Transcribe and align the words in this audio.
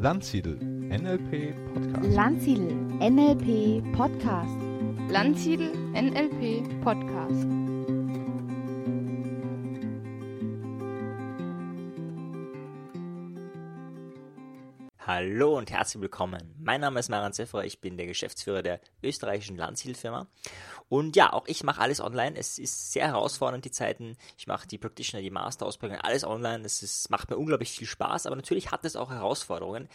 Landsiedel 0.00 0.54
NLP 0.60 1.56
Podcast. 1.74 2.14
Landsiedel 2.14 2.72
NLP 3.00 3.82
Podcast. 3.96 4.56
Landsiedel 5.10 5.72
NLP 5.92 6.84
Podcast. 6.84 7.46
Hallo 15.00 15.58
und 15.58 15.72
herzlich 15.72 16.00
willkommen. 16.00 16.54
Mein 16.60 16.80
Name 16.80 17.00
ist 17.00 17.08
Maran 17.08 17.32
Zeffer, 17.32 17.64
ich 17.64 17.80
bin 17.80 17.96
der 17.96 18.06
Geschäftsführer 18.06 18.62
der 18.62 18.80
österreichischen 19.02 19.56
Landshilfirma. 19.56 20.28
Und 20.88 21.16
ja, 21.16 21.32
auch 21.32 21.46
ich 21.46 21.64
mache 21.64 21.80
alles 21.80 22.00
online. 22.00 22.36
Es 22.36 22.58
ist 22.58 22.92
sehr 22.92 23.08
herausfordernd, 23.08 23.64
die 23.64 23.70
Zeiten. 23.70 24.16
Ich 24.38 24.46
mache 24.46 24.66
die 24.66 24.78
Practitioner, 24.78 25.22
die 25.22 25.30
Masterausbildung, 25.30 25.98
alles 25.98 26.24
online. 26.24 26.64
Es 26.64 26.82
ist, 26.82 27.10
macht 27.10 27.30
mir 27.30 27.36
unglaublich 27.36 27.70
viel 27.72 27.86
Spaß, 27.86 28.26
aber 28.26 28.36
natürlich 28.36 28.70
hat 28.70 28.84
es 28.84 28.96
auch 28.96 29.10
Herausforderungen. 29.10 29.88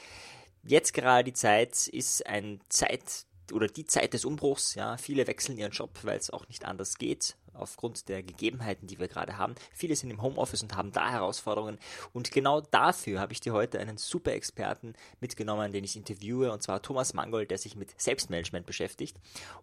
Jetzt 0.64 0.94
gerade 0.94 1.24
die 1.24 1.34
Zeit 1.34 1.88
ist 1.88 2.26
ein 2.28 2.62
Zeit 2.70 3.26
oder 3.52 3.68
die 3.68 3.86
Zeit 3.86 4.14
des 4.14 4.26
Umbruchs. 4.26 4.76
Ja, 4.76 4.98
viele 4.98 5.28
wechseln 5.28 5.58
ihren 5.58 5.72
Job, 5.72 6.00
weil 6.04 6.18
es 6.18 6.30
auch 6.30 6.48
nicht 6.48 6.66
anders 6.66 6.98
geht 6.98 7.36
aufgrund 7.54 8.10
der 8.10 8.24
Gegebenheiten, 8.24 8.88
die 8.88 9.00
wir 9.00 9.08
gerade 9.08 9.38
haben. 9.38 9.56
Viele 9.74 9.96
sind 9.96 10.10
im 10.10 10.22
Homeoffice 10.22 10.64
und 10.64 10.76
haben 10.76 10.92
da 10.92 11.12
Herausforderungen. 11.12 11.78
Und 12.12 12.32
genau 12.32 12.62
dafür 12.62 13.20
habe 13.20 13.34
ich 13.34 13.42
dir 13.42 13.54
heute 13.54 13.80
einen 13.80 13.98
super 13.98 14.34
Experten 14.34 14.94
mitgenommen, 15.20 15.72
den 15.72 15.84
ich 15.84 15.96
interviewe, 15.96 16.52
und 16.52 16.64
zwar 16.64 16.82
Thomas 16.82 17.14
Mangold, 17.14 17.52
der 17.52 17.58
sich 17.58 17.76
mit 17.76 18.00
Selbstmanagement 18.00 18.66
beschäftigt. 18.66 19.18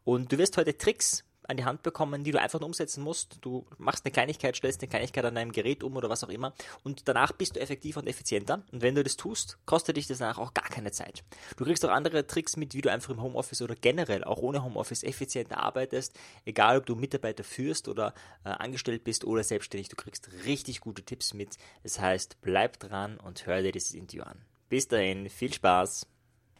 Und 0.04 0.32
du 0.32 0.38
wirst 0.38 0.56
heute 0.56 0.76
Tricks 0.76 1.24
an 1.50 1.56
die 1.56 1.64
Hand 1.64 1.82
bekommen, 1.82 2.24
die 2.24 2.30
du 2.30 2.40
einfach 2.40 2.60
nur 2.60 2.68
umsetzen 2.68 3.02
musst. 3.02 3.38
Du 3.42 3.66
machst 3.76 4.04
eine 4.04 4.12
Kleinigkeit, 4.12 4.56
stellst 4.56 4.80
eine 4.80 4.88
Kleinigkeit 4.88 5.24
an 5.24 5.34
deinem 5.34 5.52
Gerät 5.52 5.82
um 5.82 5.96
oder 5.96 6.08
was 6.08 6.24
auch 6.24 6.28
immer 6.28 6.54
und 6.84 7.08
danach 7.08 7.32
bist 7.32 7.56
du 7.56 7.60
effektiver 7.60 8.00
und 8.00 8.06
effizienter. 8.06 8.62
Und 8.72 8.82
wenn 8.82 8.94
du 8.94 9.02
das 9.02 9.16
tust, 9.16 9.58
kostet 9.66 9.96
dich 9.96 10.06
das 10.06 10.18
danach 10.18 10.38
auch 10.38 10.54
gar 10.54 10.68
keine 10.68 10.92
Zeit. 10.92 11.24
Du 11.56 11.64
kriegst 11.64 11.84
auch 11.84 11.90
andere 11.90 12.26
Tricks 12.26 12.56
mit, 12.56 12.74
wie 12.74 12.80
du 12.80 12.90
einfach 12.90 13.10
im 13.10 13.20
Homeoffice 13.20 13.62
oder 13.62 13.74
generell 13.74 14.24
auch 14.24 14.38
ohne 14.38 14.64
Homeoffice 14.64 15.02
effizienter 15.02 15.58
arbeitest, 15.58 16.18
egal 16.44 16.78
ob 16.78 16.86
du 16.86 16.94
Mitarbeiter 16.94 17.44
führst 17.44 17.88
oder 17.88 18.14
äh, 18.44 18.50
angestellt 18.50 19.04
bist 19.04 19.24
oder 19.24 19.42
selbstständig. 19.42 19.88
Du 19.88 19.96
kriegst 19.96 20.30
richtig 20.46 20.80
gute 20.80 21.02
Tipps 21.02 21.34
mit. 21.34 21.56
Das 21.82 21.98
heißt, 21.98 22.40
bleib 22.40 22.78
dran 22.78 23.18
und 23.18 23.46
hör 23.46 23.60
dir 23.60 23.72
dieses 23.72 23.94
Interview 23.94 24.22
an. 24.22 24.44
Bis 24.68 24.86
dahin, 24.86 25.28
viel 25.28 25.52
Spaß. 25.52 26.06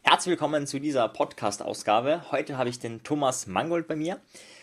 Herzlich 0.03 0.31
willkommen 0.31 0.67
zu 0.67 0.79
dieser 0.79 1.07
Podcast-Ausgabe. 1.07 2.31
Heute 2.31 2.57
habe 2.57 2.69
ich 2.69 2.79
den 2.79 3.03
Thomas 3.03 3.47
Mangold 3.47 3.87
bei 3.87 3.95
mir. 3.95 4.19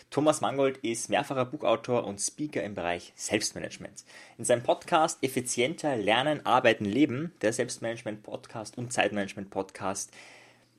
Thomas 0.09 0.41
Mangold 0.41 0.77
ist 0.77 1.09
mehrfacher 1.09 1.45
Buchautor 1.45 2.03
und 2.03 2.19
Speaker 2.19 2.63
im 2.63 2.73
Bereich 2.73 3.13
Selbstmanagement. 3.15 4.03
In 4.39 4.43
seinem 4.43 4.63
Podcast 4.63 5.19
Effizienter 5.21 5.95
Lernen, 5.97 6.43
Arbeiten, 6.47 6.85
Leben, 6.85 7.31
der 7.43 7.53
Selbstmanagement-Podcast 7.53 8.75
und 8.79 8.91
Zeitmanagement-Podcast, 8.91 10.11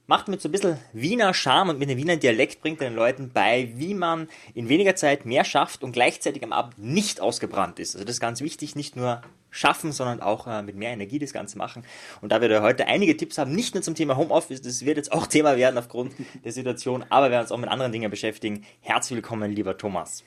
macht 0.09 0.27
mit 0.27 0.41
so 0.41 0.49
ein 0.49 0.53
bisschen 0.53 0.79
Wiener 0.93 1.33
Charme 1.33 1.71
und 1.71 1.79
mit 1.79 1.89
dem 1.89 1.97
Wiener 1.97 2.17
Dialekt 2.17 2.61
bringt 2.61 2.81
er 2.81 2.91
den 2.91 2.97
Leuten 2.97 3.31
bei, 3.33 3.71
wie 3.77 3.95
man 3.95 4.29
in 4.55 4.69
weniger 4.69 4.97
Zeit 4.97 5.25
mehr 5.25 5.45
schafft 5.45 5.85
und 5.85 5.93
gleichzeitig 5.93 6.43
am 6.43 6.53
Abend 6.53 6.81
nicht 6.81 7.21
ausgebrannt 7.21 7.79
ist. 7.79 7.95
Also 7.95 8.05
das 8.05 8.17
ist 8.17 8.21
ganz 8.21 8.41
wichtig, 8.41 8.75
nicht 8.75 8.97
nur 8.97 9.23
schaffen, 9.51 9.93
sondern 9.93 10.21
auch 10.21 10.47
äh, 10.47 10.63
mit 10.63 10.77
mehr 10.77 10.91
Energie 10.91 11.19
das 11.19 11.33
Ganze 11.33 11.59
machen. 11.59 11.85
Und 12.21 12.33
da 12.33 12.41
wir 12.41 12.63
heute 12.63 12.87
einige 12.87 13.17
Tipps 13.17 13.39
haben, 13.39 13.55
nicht 13.55 13.75
nur 13.75 13.83
zum 13.83 13.95
Thema 13.95 14.17
Homeoffice, 14.17 14.63
das 14.63 14.85
wird 14.85 14.97
jetzt 14.97 15.13
auch 15.13 15.27
Thema 15.29 15.57
werden 15.57 15.79
aufgrund 15.79 16.13
der 16.45 16.53
Situation, 16.53 17.05
aber 17.11 17.27
wir 17.27 17.33
werden 17.33 17.43
uns 17.43 17.53
auch 17.53 17.59
mit 17.59 17.71
anderen 17.71 17.93
Dingen 17.93 18.11
beschäftigen. 18.11 18.65
Herzlich 18.81 19.17
willkommen, 19.17 19.53
lieber 19.53 19.77
Thomas. 19.77 20.25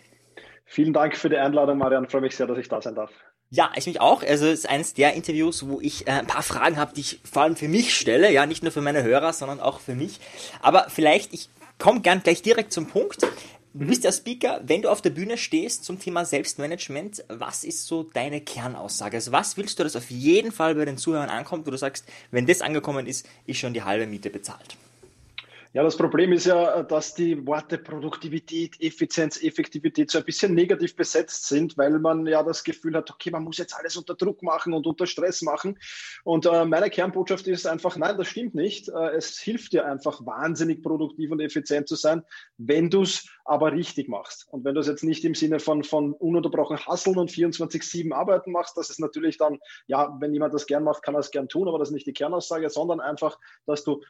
Vielen 0.65 0.93
Dank 0.93 1.15
für 1.15 1.29
die 1.29 1.37
Einladung, 1.37 1.77
Marian. 1.77 2.05
Ich 2.05 2.11
freue 2.11 2.21
mich 2.21 2.35
sehr, 2.35 2.47
dass 2.47 2.57
ich 2.57 2.67
da 2.67 2.81
sein 2.81 2.95
darf. 2.95 3.11
Ja, 3.49 3.71
ich 3.75 3.85
mich 3.85 4.01
auch. 4.01 4.23
Also 4.23 4.47
es 4.47 4.61
ist 4.61 4.69
eines 4.69 4.95
der 4.95 5.13
Interviews, 5.13 5.67
wo 5.67 5.79
ich 5.79 6.07
äh, 6.07 6.11
ein 6.11 6.25
paar 6.25 6.41
Fragen 6.41 6.77
habe, 6.77 6.95
die 6.95 7.01
ich 7.01 7.19
vor 7.23 7.43
allem 7.43 7.55
für 7.55 7.67
mich 7.67 7.95
stelle. 7.95 8.31
Ja, 8.31 8.47
nicht 8.47 8.63
nur 8.63 8.71
für 8.71 8.81
meine 8.81 9.03
Hörer, 9.03 9.31
sondern 9.31 9.59
auch 9.59 9.79
für 9.79 9.93
mich. 9.93 10.19
Aber 10.63 10.87
vielleicht, 10.89 11.33
ich 11.33 11.49
komme 11.77 12.01
gern 12.01 12.23
gleich 12.23 12.41
direkt 12.41 12.73
zum 12.73 12.87
Punkt. 12.87 13.21
Du 13.75 13.87
bist 13.87 14.03
der 14.03 14.11
Speaker, 14.11 14.61
wenn 14.63 14.83
du 14.83 14.89
auf 14.89 15.01
der 15.01 15.09
Bühne 15.09 15.35
stehst 15.35 15.83
zum 15.83 15.99
Thema 15.99 16.25
Selbstmanagement, 16.25 17.25
was 17.27 17.63
ist 17.63 17.87
so 17.87 18.03
deine 18.03 18.39
Kernaussage? 18.39 19.17
Also 19.17 19.31
was 19.31 19.57
willst 19.57 19.79
du, 19.79 19.83
dass 19.83 19.95
auf 19.95 20.11
jeden 20.11 20.51
Fall 20.51 20.75
bei 20.75 20.85
den 20.85 20.99
Zuhörern 20.99 21.29
ankommt, 21.29 21.65
wo 21.65 21.71
du 21.71 21.77
sagst, 21.77 22.05
wenn 22.29 22.45
das 22.45 22.61
angekommen 22.61 23.07
ist, 23.07 23.27
ist 23.47 23.57
schon 23.57 23.73
die 23.73 23.81
halbe 23.81 24.05
Miete 24.05 24.29
bezahlt? 24.29 24.77
Ja, 25.75 25.81
das 25.81 25.97
Problem 25.97 26.31
ist 26.33 26.45
ja, 26.45 26.83
dass 26.83 27.15
die 27.15 27.47
Worte 27.47 27.79
Produktivität, 27.79 28.79
Effizienz, 28.79 29.41
Effektivität 29.41 30.11
so 30.11 30.19
ein 30.19 30.23
bisschen 30.23 30.53
negativ 30.53 30.95
besetzt 30.95 31.47
sind, 31.47 31.75
weil 31.79 31.97
man 31.97 32.27
ja 32.27 32.43
das 32.43 32.63
Gefühl 32.63 32.95
hat, 32.95 33.09
okay, 33.09 33.31
man 33.31 33.43
muss 33.43 33.57
jetzt 33.57 33.75
alles 33.75 33.97
unter 33.97 34.13
Druck 34.13 34.43
machen 34.43 34.73
und 34.73 34.85
unter 34.85 35.07
Stress 35.07 35.41
machen. 35.41 35.79
Und 36.23 36.45
äh, 36.45 36.65
meine 36.65 36.91
Kernbotschaft 36.91 37.47
ist 37.47 37.65
einfach, 37.65 37.97
nein, 37.97 38.15
das 38.19 38.27
stimmt 38.27 38.53
nicht. 38.53 38.87
Äh, 38.89 39.15
es 39.15 39.39
hilft 39.39 39.73
dir 39.73 39.87
einfach 39.87 40.23
wahnsinnig 40.23 40.83
produktiv 40.83 41.31
und 41.31 41.39
effizient 41.39 41.87
zu 41.87 41.95
sein, 41.95 42.21
wenn 42.59 42.91
du 42.91 43.01
es 43.01 43.27
aber 43.43 43.73
richtig 43.73 44.07
machst. 44.07 44.47
Und 44.51 44.63
wenn 44.65 44.75
du 44.75 44.81
es 44.81 44.87
jetzt 44.87 45.03
nicht 45.03 45.25
im 45.25 45.33
Sinne 45.33 45.59
von, 45.59 45.83
von 45.83 46.13
ununterbrochen 46.13 46.85
Hasseln 46.85 47.17
und 47.17 47.31
24-7 47.31 48.13
Arbeiten 48.13 48.51
machst, 48.51 48.77
das 48.77 48.91
ist 48.91 48.99
natürlich 48.99 49.37
dann, 49.37 49.57
ja, 49.87 50.15
wenn 50.19 50.33
jemand 50.33 50.53
das 50.53 50.67
gern 50.67 50.83
macht, 50.83 51.01
kann 51.01 51.15
er 51.15 51.19
es 51.19 51.31
gern 51.31 51.49
tun, 51.49 51.67
aber 51.67 51.79
das 51.79 51.89
ist 51.89 51.93
nicht 51.93 52.07
die 52.07 52.13
Kernaussage, 52.13 52.69
sondern 52.69 52.99
einfach, 52.99 53.39
dass 53.65 53.83
du 53.83 54.01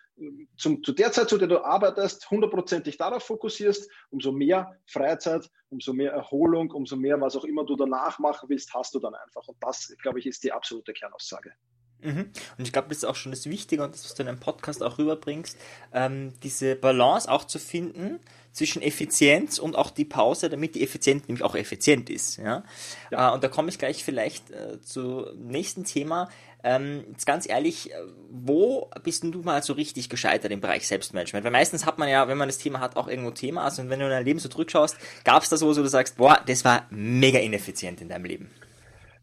zum, 0.57 0.83
zu 0.83 0.91
der 0.91 1.11
Zeit, 1.13 1.29
zu 1.29 1.37
der 1.37 1.52
du 1.53 1.63
arbeitest, 1.65 2.29
hundertprozentig 2.29 2.97
darauf 2.97 3.23
fokussierst, 3.23 3.89
umso 4.09 4.31
mehr 4.31 4.71
Freizeit, 4.85 5.49
umso 5.69 5.93
mehr 5.93 6.11
Erholung, 6.11 6.71
umso 6.71 6.95
mehr, 6.95 7.19
was 7.19 7.35
auch 7.35 7.45
immer 7.45 7.65
du 7.65 7.75
danach 7.75 8.19
machen 8.19 8.49
willst, 8.49 8.73
hast 8.73 8.93
du 8.95 8.99
dann 8.99 9.15
einfach. 9.15 9.47
Und 9.47 9.57
das, 9.61 9.93
glaube 10.01 10.19
ich, 10.19 10.25
ist 10.25 10.43
die 10.43 10.51
absolute 10.51 10.93
Kernaussage. 10.93 11.53
Mhm. 12.01 12.31
Und 12.57 12.65
ich 12.65 12.73
glaube, 12.73 12.89
das 12.89 12.97
ist 12.97 13.05
auch 13.05 13.15
schon 13.15 13.31
das 13.31 13.49
Wichtige 13.49 13.83
und 13.83 13.93
das, 13.93 14.03
was 14.03 14.13
du 14.13 14.23
in 14.23 14.29
einem 14.29 14.39
Podcast 14.39 14.83
auch 14.83 14.97
rüberbringst, 14.97 15.57
ähm, 15.93 16.33
diese 16.41 16.75
Balance 16.75 17.31
auch 17.31 17.45
zu 17.45 17.59
finden 17.59 18.19
zwischen 18.53 18.81
Effizienz 18.81 19.59
und 19.59 19.75
auch 19.75 19.89
die 19.89 20.05
Pause, 20.05 20.49
damit 20.49 20.75
die 20.75 20.83
Effizienz 20.83 21.27
nämlich 21.27 21.43
auch 21.43 21.55
effizient 21.55 22.09
ist. 22.09 22.37
Ja? 22.37 22.63
ja. 23.11 23.29
Äh, 23.29 23.33
und 23.33 23.43
da 23.43 23.49
komme 23.49 23.69
ich 23.69 23.79
gleich 23.79 24.03
vielleicht 24.03 24.51
äh, 24.51 24.79
zum 24.81 25.25
nächsten 25.47 25.83
Thema. 25.83 26.29
Ähm, 26.63 27.03
jetzt 27.11 27.25
ganz 27.25 27.49
ehrlich, 27.49 27.91
äh, 27.91 27.95
wo 28.29 28.89
bist 29.03 29.23
denn 29.23 29.33
du 29.33 29.41
mal 29.41 29.61
so 29.63 29.73
richtig 29.73 30.07
gescheitert 30.07 30.51
im 30.51 30.61
Bereich 30.61 30.87
Selbstmanagement? 30.87 31.43
Weil 31.43 31.51
meistens 31.51 31.85
hat 31.85 31.97
man 31.97 32.07
ja, 32.07 32.27
wenn 32.27 32.37
man 32.37 32.47
das 32.47 32.59
Thema 32.59 32.79
hat, 32.79 32.95
auch 32.95 33.07
irgendwo 33.07 33.31
Themas. 33.31 33.79
Und 33.79 33.89
wenn 33.89 33.99
du 33.99 34.05
in 34.05 34.11
dein 34.11 34.23
Leben 34.23 34.39
so 34.39 34.47
zurückschaust, 34.47 34.97
gab 35.25 35.43
es 35.43 35.49
da 35.49 35.57
so, 35.57 35.67
wo 35.67 35.73
du 35.73 35.89
sagst, 35.89 36.17
boah, 36.17 36.39
das 36.45 36.63
war 36.63 36.85
mega 36.89 37.39
ineffizient 37.39 38.01
in 38.01 38.07
deinem 38.07 38.25
Leben? 38.25 38.49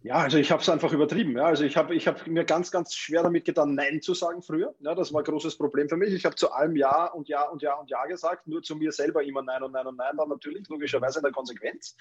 Ja, 0.03 0.15
also 0.15 0.39
ich 0.39 0.51
habe 0.51 0.63
es 0.63 0.69
einfach 0.71 0.93
übertrieben. 0.93 1.37
Ja. 1.37 1.45
Also 1.45 1.65
ich 1.65 1.77
habe 1.77 1.95
ich 1.95 2.09
hab 2.09 2.27
mir 2.27 2.45
ganz, 2.45 2.71
ganz 2.71 2.95
schwer 2.95 3.23
damit 3.23 3.45
getan, 3.45 3.75
Nein 3.75 4.01
zu 4.01 4.15
sagen 4.15 4.43
früher. 4.43 4.75
Ja, 4.81 4.95
das 4.95 5.13
war 5.13 5.21
ein 5.21 5.25
großes 5.25 5.59
Problem 5.59 5.91
für 5.91 5.99
mich. 5.99 6.15
Ich 6.15 6.25
habe 6.25 6.37
zu 6.37 6.51
allem 6.53 6.75
Ja 6.77 7.07
und 7.07 7.29
Ja 7.29 7.49
und 7.49 7.61
Ja 7.61 7.75
und 7.75 7.91
Ja 7.91 8.07
gesagt, 8.07 8.47
nur 8.47 8.63
zu 8.63 8.77
mir 8.77 8.93
selber 8.93 9.23
immer 9.23 9.43
Nein 9.43 9.63
und 9.63 9.73
Nein 9.73 9.87
und 9.87 9.97
Nein, 9.97 10.17
dann 10.17 10.31
natürlich 10.31 10.67
logischerweise 10.69 11.19
in 11.19 11.25
der 11.25 11.33
Konsequenz. 11.33 11.97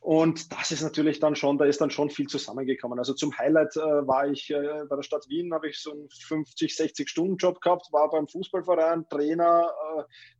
Und 0.00 0.52
das 0.52 0.72
ist 0.72 0.82
natürlich 0.82 1.20
dann 1.20 1.36
schon, 1.36 1.58
da 1.58 1.64
ist 1.64 1.80
dann 1.80 1.90
schon 1.90 2.10
viel 2.10 2.26
zusammengekommen. 2.28 2.98
Also 2.98 3.14
zum 3.14 3.36
Highlight 3.36 3.76
äh, 3.76 3.80
war 3.80 4.26
ich 4.28 4.50
äh, 4.50 4.84
bei 4.88 4.96
der 4.96 5.02
Stadt 5.02 5.28
Wien, 5.28 5.52
habe 5.52 5.68
ich 5.68 5.80
so 5.80 5.92
einen 5.92 6.08
50, 6.10 6.74
60 6.74 7.08
Stunden 7.08 7.36
Job 7.36 7.60
gehabt, 7.60 7.92
war 7.92 8.10
beim 8.10 8.26
Fußballverein, 8.28 9.08
Trainer, 9.08 9.72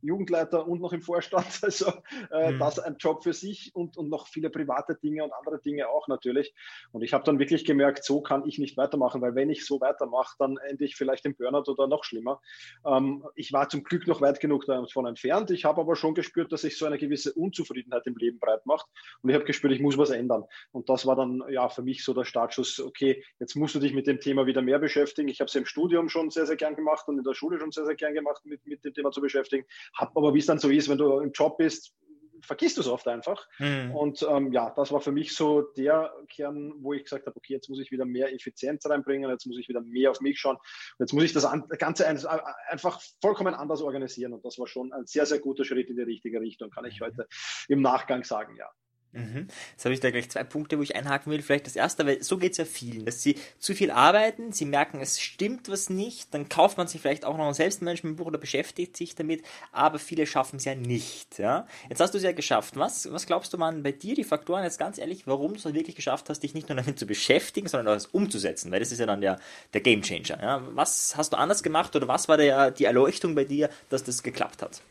Jugendleiter 0.01 0.67
und 0.67 0.81
noch 0.81 0.93
im 0.93 1.01
Vorstand. 1.01 1.47
Also 1.69 1.91
äh, 2.31 2.51
mhm. 2.51 2.59
das 2.59 2.79
ein 2.79 2.95
Job 2.97 3.23
für 3.23 3.33
sich 3.33 3.75
und, 3.75 3.95
und 3.97 4.09
noch 4.09 4.27
viele 4.27 4.49
private 4.49 4.95
Dinge 4.95 5.23
und 5.23 5.33
andere 5.33 5.59
Dinge 5.59 5.87
auch 5.87 6.07
natürlich. 6.07 6.53
Und 6.91 7.03
ich 7.03 7.13
habe 7.13 7.23
dann 7.23 7.37
wirklich 7.37 7.63
gemerkt, 7.63 8.03
so 8.03 8.21
kann 8.21 8.47
ich 8.47 8.57
nicht 8.57 8.77
weitermachen, 8.77 9.21
weil 9.21 9.35
wenn 9.35 9.49
ich 9.49 9.65
so 9.65 9.79
weitermache, 9.81 10.35
dann 10.39 10.57
ende 10.57 10.85
ich 10.85 10.95
vielleicht 10.95 11.25
im 11.25 11.35
Burnout 11.35 11.71
oder 11.71 11.87
noch 11.87 12.03
schlimmer. 12.03 12.41
Ähm, 12.85 13.23
ich 13.35 13.53
war 13.53 13.69
zum 13.69 13.83
Glück 13.83 14.07
noch 14.07 14.21
weit 14.21 14.39
genug 14.39 14.65
davon 14.65 15.05
entfernt. 15.05 15.51
Ich 15.51 15.65
habe 15.65 15.81
aber 15.81 15.95
schon 15.95 16.15
gespürt, 16.15 16.51
dass 16.51 16.61
sich 16.61 16.77
so 16.77 16.85
eine 16.85 16.97
gewisse 16.97 17.33
Unzufriedenheit 17.33 18.05
im 18.07 18.15
Leben 18.15 18.39
breit 18.39 18.65
macht. 18.65 18.87
Und 19.21 19.29
ich 19.29 19.35
habe 19.35 19.45
gespürt, 19.45 19.73
ich 19.73 19.81
muss 19.81 19.97
was 19.97 20.09
ändern. 20.09 20.45
Und 20.71 20.89
das 20.89 21.05
war 21.05 21.15
dann 21.15 21.43
ja 21.49 21.69
für 21.69 21.81
mich 21.81 22.03
so 22.03 22.13
der 22.13 22.25
Startschuss, 22.25 22.79
okay, 22.79 23.23
jetzt 23.39 23.55
musst 23.55 23.75
du 23.75 23.79
dich 23.79 23.93
mit 23.93 24.07
dem 24.07 24.19
Thema 24.19 24.45
wieder 24.45 24.61
mehr 24.61 24.79
beschäftigen. 24.79 25.29
Ich 25.29 25.39
habe 25.39 25.47
es 25.47 25.55
im 25.55 25.65
Studium 25.65 26.09
schon 26.09 26.29
sehr, 26.29 26.45
sehr 26.45 26.55
gern 26.55 26.75
gemacht 26.75 27.07
und 27.07 27.17
in 27.17 27.23
der 27.23 27.33
Schule 27.33 27.59
schon 27.59 27.71
sehr, 27.71 27.85
sehr 27.85 27.95
gern 27.95 28.13
gemacht, 28.13 28.45
mit, 28.45 28.65
mit 28.65 28.83
dem 28.83 28.93
Thema 28.93 29.11
zu 29.11 29.21
beschäftigen. 29.21 29.48
Hab 29.93 30.15
aber, 30.15 30.33
wie 30.33 30.39
es 30.39 30.45
dann 30.45 30.59
so 30.59 30.69
ist, 30.69 30.89
wenn 30.89 30.97
du 30.97 31.19
im 31.19 31.31
Job 31.31 31.57
bist, 31.57 31.93
vergisst 32.41 32.77
du 32.77 32.81
es 32.81 32.87
oft 32.87 33.07
einfach. 33.07 33.47
Mhm. 33.59 33.91
Und 33.95 34.25
ähm, 34.29 34.51
ja, 34.51 34.71
das 34.75 34.91
war 34.91 35.01
für 35.01 35.11
mich 35.11 35.35
so 35.35 35.61
der 35.61 36.13
Kern, 36.29 36.73
wo 36.79 36.93
ich 36.93 37.03
gesagt 37.03 37.25
habe, 37.25 37.35
okay, 37.35 37.53
jetzt 37.53 37.69
muss 37.69 37.79
ich 37.79 37.91
wieder 37.91 38.05
mehr 38.05 38.33
Effizienz 38.33 38.85
reinbringen, 38.85 39.29
jetzt 39.29 39.45
muss 39.45 39.57
ich 39.57 39.67
wieder 39.67 39.81
mehr 39.81 40.11
auf 40.11 40.21
mich 40.21 40.39
schauen, 40.39 40.57
jetzt 40.99 41.13
muss 41.13 41.23
ich 41.23 41.33
das 41.33 41.47
Ganze 41.77 42.07
einfach 42.07 43.01
vollkommen 43.21 43.53
anders 43.53 43.81
organisieren. 43.81 44.33
Und 44.33 44.45
das 44.45 44.57
war 44.59 44.67
schon 44.67 44.93
ein 44.93 45.05
sehr, 45.05 45.25
sehr 45.25 45.39
guter 45.39 45.65
Schritt 45.65 45.89
in 45.89 45.97
die 45.97 46.03
richtige 46.03 46.39
Richtung, 46.39 46.69
kann 46.69 46.85
ich 46.85 46.99
mhm. 46.99 47.05
heute 47.05 47.27
im 47.67 47.81
Nachgang 47.81 48.23
sagen, 48.23 48.55
ja. 48.55 48.69
Mhm. 49.11 49.47
Jetzt 49.71 49.85
habe 49.85 49.93
ich 49.93 49.99
da 49.99 50.11
gleich 50.11 50.29
zwei 50.29 50.43
Punkte, 50.43 50.77
wo 50.77 50.83
ich 50.83 50.95
einhaken 50.95 51.31
will. 51.31 51.41
Vielleicht 51.41 51.65
das 51.65 51.75
erste, 51.75 52.05
weil 52.05 52.21
so 52.21 52.37
geht 52.37 52.51
es 52.51 52.57
ja 52.59 52.65
vielen, 52.65 53.05
dass 53.05 53.23
sie 53.23 53.35
zu 53.57 53.73
viel 53.73 53.89
arbeiten, 53.89 54.51
sie 54.51 54.65
merken, 54.65 55.01
es 55.01 55.19
stimmt 55.19 55.69
was 55.69 55.89
nicht, 55.89 56.33
dann 56.33 56.47
kauft 56.47 56.77
man 56.77 56.87
sich 56.87 57.01
vielleicht 57.01 57.25
auch 57.25 57.37
noch 57.37 57.47
ein 57.47 57.53
Selbstmanagementbuch 57.53 58.27
oder 58.27 58.37
beschäftigt 58.37 58.95
sich 58.95 59.15
damit, 59.15 59.43
aber 59.71 59.97
viele 59.97 60.27
schaffen 60.27 60.57
es 60.57 60.65
ja 60.65 60.75
nicht. 60.75 61.39
Ja? 61.39 61.67
Jetzt 61.89 62.01
hast 62.01 62.13
du 62.13 62.19
es 62.19 62.23
ja 62.23 62.33
geschafft. 62.33 62.77
Was, 62.77 63.11
was 63.11 63.25
glaubst 63.25 63.53
du, 63.53 63.59
waren 63.59 63.81
bei 63.81 63.91
dir 63.91 64.13
die 64.13 64.23
Faktoren, 64.23 64.63
jetzt 64.63 64.77
ganz 64.77 64.99
ehrlich, 64.99 65.25
warum 65.25 65.53
du 65.53 65.57
es 65.57 65.73
wirklich 65.73 65.95
geschafft 65.95 66.29
hast, 66.29 66.41
dich 66.43 66.53
nicht 66.53 66.69
nur 66.69 66.75
damit 66.75 66.99
zu 66.99 67.07
beschäftigen, 67.07 67.67
sondern 67.67 67.87
auch 67.87 67.97
das 67.97 68.07
umzusetzen? 68.07 68.71
Weil 68.71 68.79
das 68.79 68.91
ist 68.91 68.99
ja 68.99 69.07
dann 69.07 69.21
der, 69.21 69.39
der 69.73 69.81
Game 69.81 70.03
Changer. 70.03 70.41
Ja? 70.41 70.61
Was 70.75 71.17
hast 71.17 71.33
du 71.33 71.37
anders 71.37 71.63
gemacht 71.63 71.95
oder 71.95 72.07
was 72.07 72.27
war 72.27 72.37
der, 72.37 72.71
die 72.71 72.85
Erleuchtung 72.85 73.33
bei 73.33 73.45
dir, 73.45 73.69
dass 73.89 74.03
das 74.03 74.21
geklappt 74.21 74.61
hat? 74.61 74.81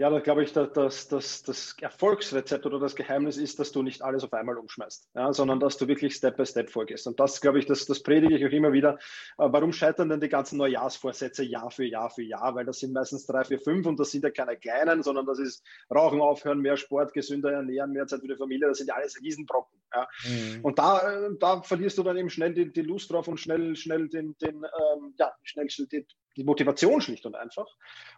Ja, 0.00 0.08
da 0.08 0.18
glaube 0.20 0.42
ich, 0.42 0.54
dass, 0.54 0.72
dass, 0.72 1.08
dass 1.08 1.42
das 1.42 1.76
Erfolgsrezept 1.78 2.64
oder 2.64 2.80
das 2.80 2.96
Geheimnis 2.96 3.36
ist, 3.36 3.58
dass 3.58 3.70
du 3.70 3.82
nicht 3.82 4.00
alles 4.00 4.24
auf 4.24 4.32
einmal 4.32 4.56
umschmeißt, 4.56 5.10
ja, 5.14 5.30
sondern 5.34 5.60
dass 5.60 5.76
du 5.76 5.88
wirklich 5.88 6.14
Step 6.14 6.38
by 6.38 6.46
Step 6.46 6.70
vorgehst. 6.70 7.06
Und 7.06 7.20
das, 7.20 7.42
glaube 7.42 7.58
ich, 7.58 7.66
das, 7.66 7.84
das 7.84 8.02
predige 8.02 8.34
ich 8.34 8.46
auch 8.46 8.50
immer 8.50 8.72
wieder. 8.72 8.94
Äh, 9.36 9.48
warum 9.50 9.74
scheitern 9.74 10.08
denn 10.08 10.22
die 10.22 10.30
ganzen 10.30 10.56
Neujahrsvorsätze 10.56 11.44
Jahr 11.44 11.70
für 11.70 11.84
Jahr 11.84 12.08
für 12.08 12.22
Jahr? 12.22 12.54
Weil 12.54 12.64
das 12.64 12.78
sind 12.78 12.94
meistens 12.94 13.26
drei, 13.26 13.44
vier, 13.44 13.60
fünf 13.60 13.84
und 13.84 14.00
das 14.00 14.10
sind 14.10 14.24
ja 14.24 14.30
keine 14.30 14.56
kleinen, 14.56 15.02
sondern 15.02 15.26
das 15.26 15.38
ist 15.38 15.62
Rauchen 15.94 16.22
aufhören, 16.22 16.60
mehr 16.60 16.78
Sport, 16.78 17.12
gesünder 17.12 17.52
ernähren, 17.52 17.92
mehr 17.92 18.06
Zeit 18.06 18.22
für 18.22 18.28
die 18.28 18.36
Familie. 18.36 18.68
Das 18.68 18.78
sind 18.78 18.86
ja 18.86 18.94
alles 18.94 19.20
Riesenbrocken. 19.20 19.82
Ja. 19.94 20.08
Mhm. 20.24 20.64
Und 20.64 20.78
da, 20.78 21.26
äh, 21.26 21.28
da 21.38 21.60
verlierst 21.60 21.98
du 21.98 22.02
dann 22.04 22.16
eben 22.16 22.30
schnell 22.30 22.54
die, 22.54 22.72
die 22.72 22.80
Lust 22.80 23.10
drauf 23.10 23.28
und 23.28 23.38
schnell, 23.38 23.76
schnell 23.76 24.08
den, 24.08 24.34
den 24.38 24.64
ähm, 24.64 25.14
ja, 25.18 25.30
schnell 25.42 25.66
die, 25.92 26.06
die 26.40 26.44
Motivation 26.44 27.02
schlicht 27.02 27.26
und 27.26 27.36
einfach. 27.36 27.66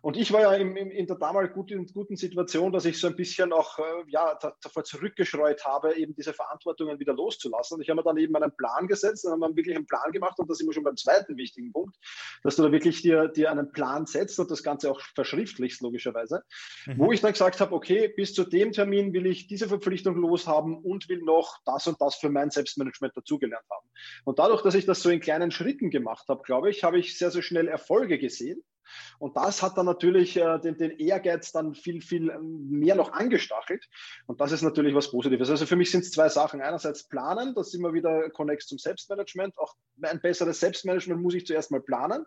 Und 0.00 0.16
ich 0.16 0.32
war 0.32 0.40
ja 0.42 0.54
im, 0.54 0.76
im, 0.76 0.90
in 0.92 1.06
der 1.06 1.16
damals 1.16 1.52
guten, 1.52 1.86
guten 1.86 2.16
Situation, 2.16 2.72
dass 2.72 2.84
ich 2.84 2.98
so 2.98 3.08
ein 3.08 3.16
bisschen 3.16 3.52
auch 3.52 3.78
äh, 3.80 3.82
ja, 4.06 4.38
davor 4.62 4.84
zurückgeschreut 4.84 5.64
habe, 5.64 5.96
eben 5.96 6.14
diese 6.14 6.32
Verantwortungen 6.32 7.00
wieder 7.00 7.14
loszulassen. 7.14 7.76
Und 7.76 7.82
ich 7.82 7.90
habe 7.90 7.96
mir 7.96 8.04
dann 8.04 8.16
eben 8.18 8.34
einen 8.36 8.54
Plan 8.56 8.86
gesetzt, 8.86 9.24
dann 9.24 9.32
haben 9.32 9.40
wir 9.40 9.56
wirklich 9.56 9.76
einen 9.76 9.86
Plan 9.86 10.12
gemacht 10.12 10.38
und 10.38 10.48
da 10.48 10.54
sind 10.54 10.68
wir 10.68 10.72
schon 10.72 10.84
beim 10.84 10.96
zweiten 10.96 11.36
wichtigen 11.36 11.72
Punkt, 11.72 11.96
dass 12.44 12.56
du 12.56 12.62
da 12.62 12.70
wirklich 12.70 13.02
dir, 13.02 13.26
dir 13.26 13.50
einen 13.50 13.72
Plan 13.72 14.06
setzt 14.06 14.38
und 14.38 14.50
das 14.50 14.62
Ganze 14.62 14.90
auch 14.90 15.00
verschriftlichst, 15.16 15.82
logischerweise, 15.82 16.44
mhm. 16.86 16.98
wo 16.98 17.12
ich 17.12 17.20
dann 17.20 17.32
gesagt 17.32 17.60
habe, 17.60 17.74
okay, 17.74 18.06
bis 18.08 18.34
zu 18.34 18.44
dem 18.44 18.70
Termin 18.70 19.12
will 19.12 19.26
ich 19.26 19.48
diese 19.48 19.66
Verpflichtung 19.66 20.16
loshaben 20.16 20.76
und 20.76 21.08
will 21.08 21.22
noch 21.22 21.58
das 21.64 21.88
und 21.88 22.00
das 22.00 22.14
für 22.14 22.30
mein 22.30 22.50
Selbstmanagement 22.50 23.16
dazugelernt 23.16 23.66
haben. 23.68 23.88
Und 24.24 24.38
dadurch, 24.38 24.62
dass 24.62 24.76
ich 24.76 24.86
das 24.86 25.02
so 25.02 25.10
in 25.10 25.18
kleinen 25.18 25.50
Schritten 25.50 25.90
gemacht 25.90 26.28
habe, 26.28 26.42
glaube 26.44 26.70
ich, 26.70 26.84
habe 26.84 27.00
ich 27.00 27.18
sehr, 27.18 27.32
sehr 27.32 27.42
schnell 27.42 27.66
Erfolge 27.66 28.11
Erfolge 28.12 28.18
gesehen. 28.18 28.62
Und 29.18 29.36
das 29.36 29.62
hat 29.62 29.78
dann 29.78 29.86
natürlich 29.86 30.36
äh, 30.36 30.58
den, 30.58 30.76
den, 30.76 30.90
Ehrgeiz 30.98 31.52
dann 31.52 31.74
viel, 31.74 32.02
viel 32.02 32.28
ähm, 32.28 32.68
mehr 32.68 32.94
noch 32.94 33.12
angestachelt. 33.12 33.88
Und 34.26 34.40
das 34.40 34.52
ist 34.52 34.62
natürlich 34.62 34.94
was 34.94 35.10
Positives. 35.10 35.48
Also 35.48 35.64
für 35.64 35.76
mich 35.76 35.90
sind 35.90 36.04
es 36.04 36.10
zwei 36.10 36.28
Sachen. 36.28 36.60
Einerseits 36.60 37.08
planen, 37.08 37.54
das 37.54 37.72
immer 37.72 37.94
wieder 37.94 38.28
Connect 38.30 38.62
zum 38.62 38.78
Selbstmanagement. 38.78 39.56
Auch 39.56 39.76
ein 40.02 40.20
besseres 40.20 40.60
Selbstmanagement 40.60 41.22
muss 41.22 41.34
ich 41.34 41.46
zuerst 41.46 41.70
mal 41.70 41.80
planen. 41.80 42.26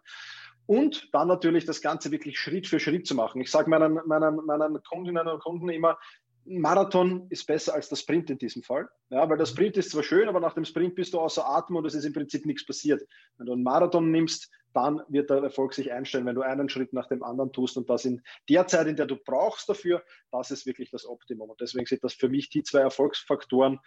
Und 0.65 1.09
dann 1.13 1.27
natürlich 1.27 1.65
das 1.65 1.81
Ganze 1.81 2.09
wirklich 2.09 2.39
Schritt 2.39 2.67
für 2.67 2.79
Schritt 2.79 3.05
zu 3.05 3.13
machen. 3.13 3.41
Ich 3.41 3.51
sage 3.51 3.69
meinen, 3.69 3.99
meinen, 4.07 4.37
meinen 4.45 4.81
Kundinnen 4.81 5.27
und 5.27 5.43
Kunden 5.43 5.69
immer, 5.69 5.99
Marathon 6.45 7.25
ist 7.29 7.45
besser 7.47 7.73
als 7.73 7.89
der 7.89 7.95
Sprint 7.95 8.29
in 8.29 8.37
diesem 8.37 8.61
Fall. 8.61 8.87
Ja, 9.09 9.27
weil 9.29 9.37
der 9.37 9.45
Sprint 9.45 9.77
ist 9.77 9.91
zwar 9.91 10.03
schön, 10.03 10.29
aber 10.29 10.39
nach 10.39 10.53
dem 10.53 10.65
Sprint 10.65 10.95
bist 10.95 11.13
du 11.13 11.19
außer 11.19 11.47
Atem 11.47 11.75
und 11.75 11.85
es 11.85 11.95
ist 11.95 12.05
im 12.05 12.13
Prinzip 12.13 12.45
nichts 12.45 12.65
passiert. 12.65 13.03
Wenn 13.37 13.47
du 13.47 13.53
einen 13.53 13.63
Marathon 13.63 14.11
nimmst, 14.11 14.51
dann 14.73 15.01
wird 15.07 15.29
der 15.29 15.37
Erfolg 15.37 15.73
sich 15.73 15.91
einstellen, 15.91 16.25
wenn 16.25 16.35
du 16.35 16.41
einen 16.41 16.69
Schritt 16.69 16.93
nach 16.93 17.07
dem 17.07 17.23
anderen 17.23 17.51
tust 17.51 17.77
und 17.77 17.89
das 17.89 18.05
in 18.05 18.21
der 18.49 18.67
Zeit, 18.67 18.87
in 18.87 18.95
der 18.95 19.05
du 19.05 19.15
brauchst 19.15 19.69
dafür, 19.69 20.03
das 20.31 20.51
ist 20.51 20.65
wirklich 20.65 20.91
das 20.91 21.05
Optimum. 21.05 21.49
Und 21.49 21.61
deswegen 21.61 21.85
sind 21.85 22.03
das 22.03 22.13
für 22.13 22.29
mich 22.29 22.49
die 22.49 22.61
zwei 22.61 22.79
Erfolgsfaktoren, 22.79 23.79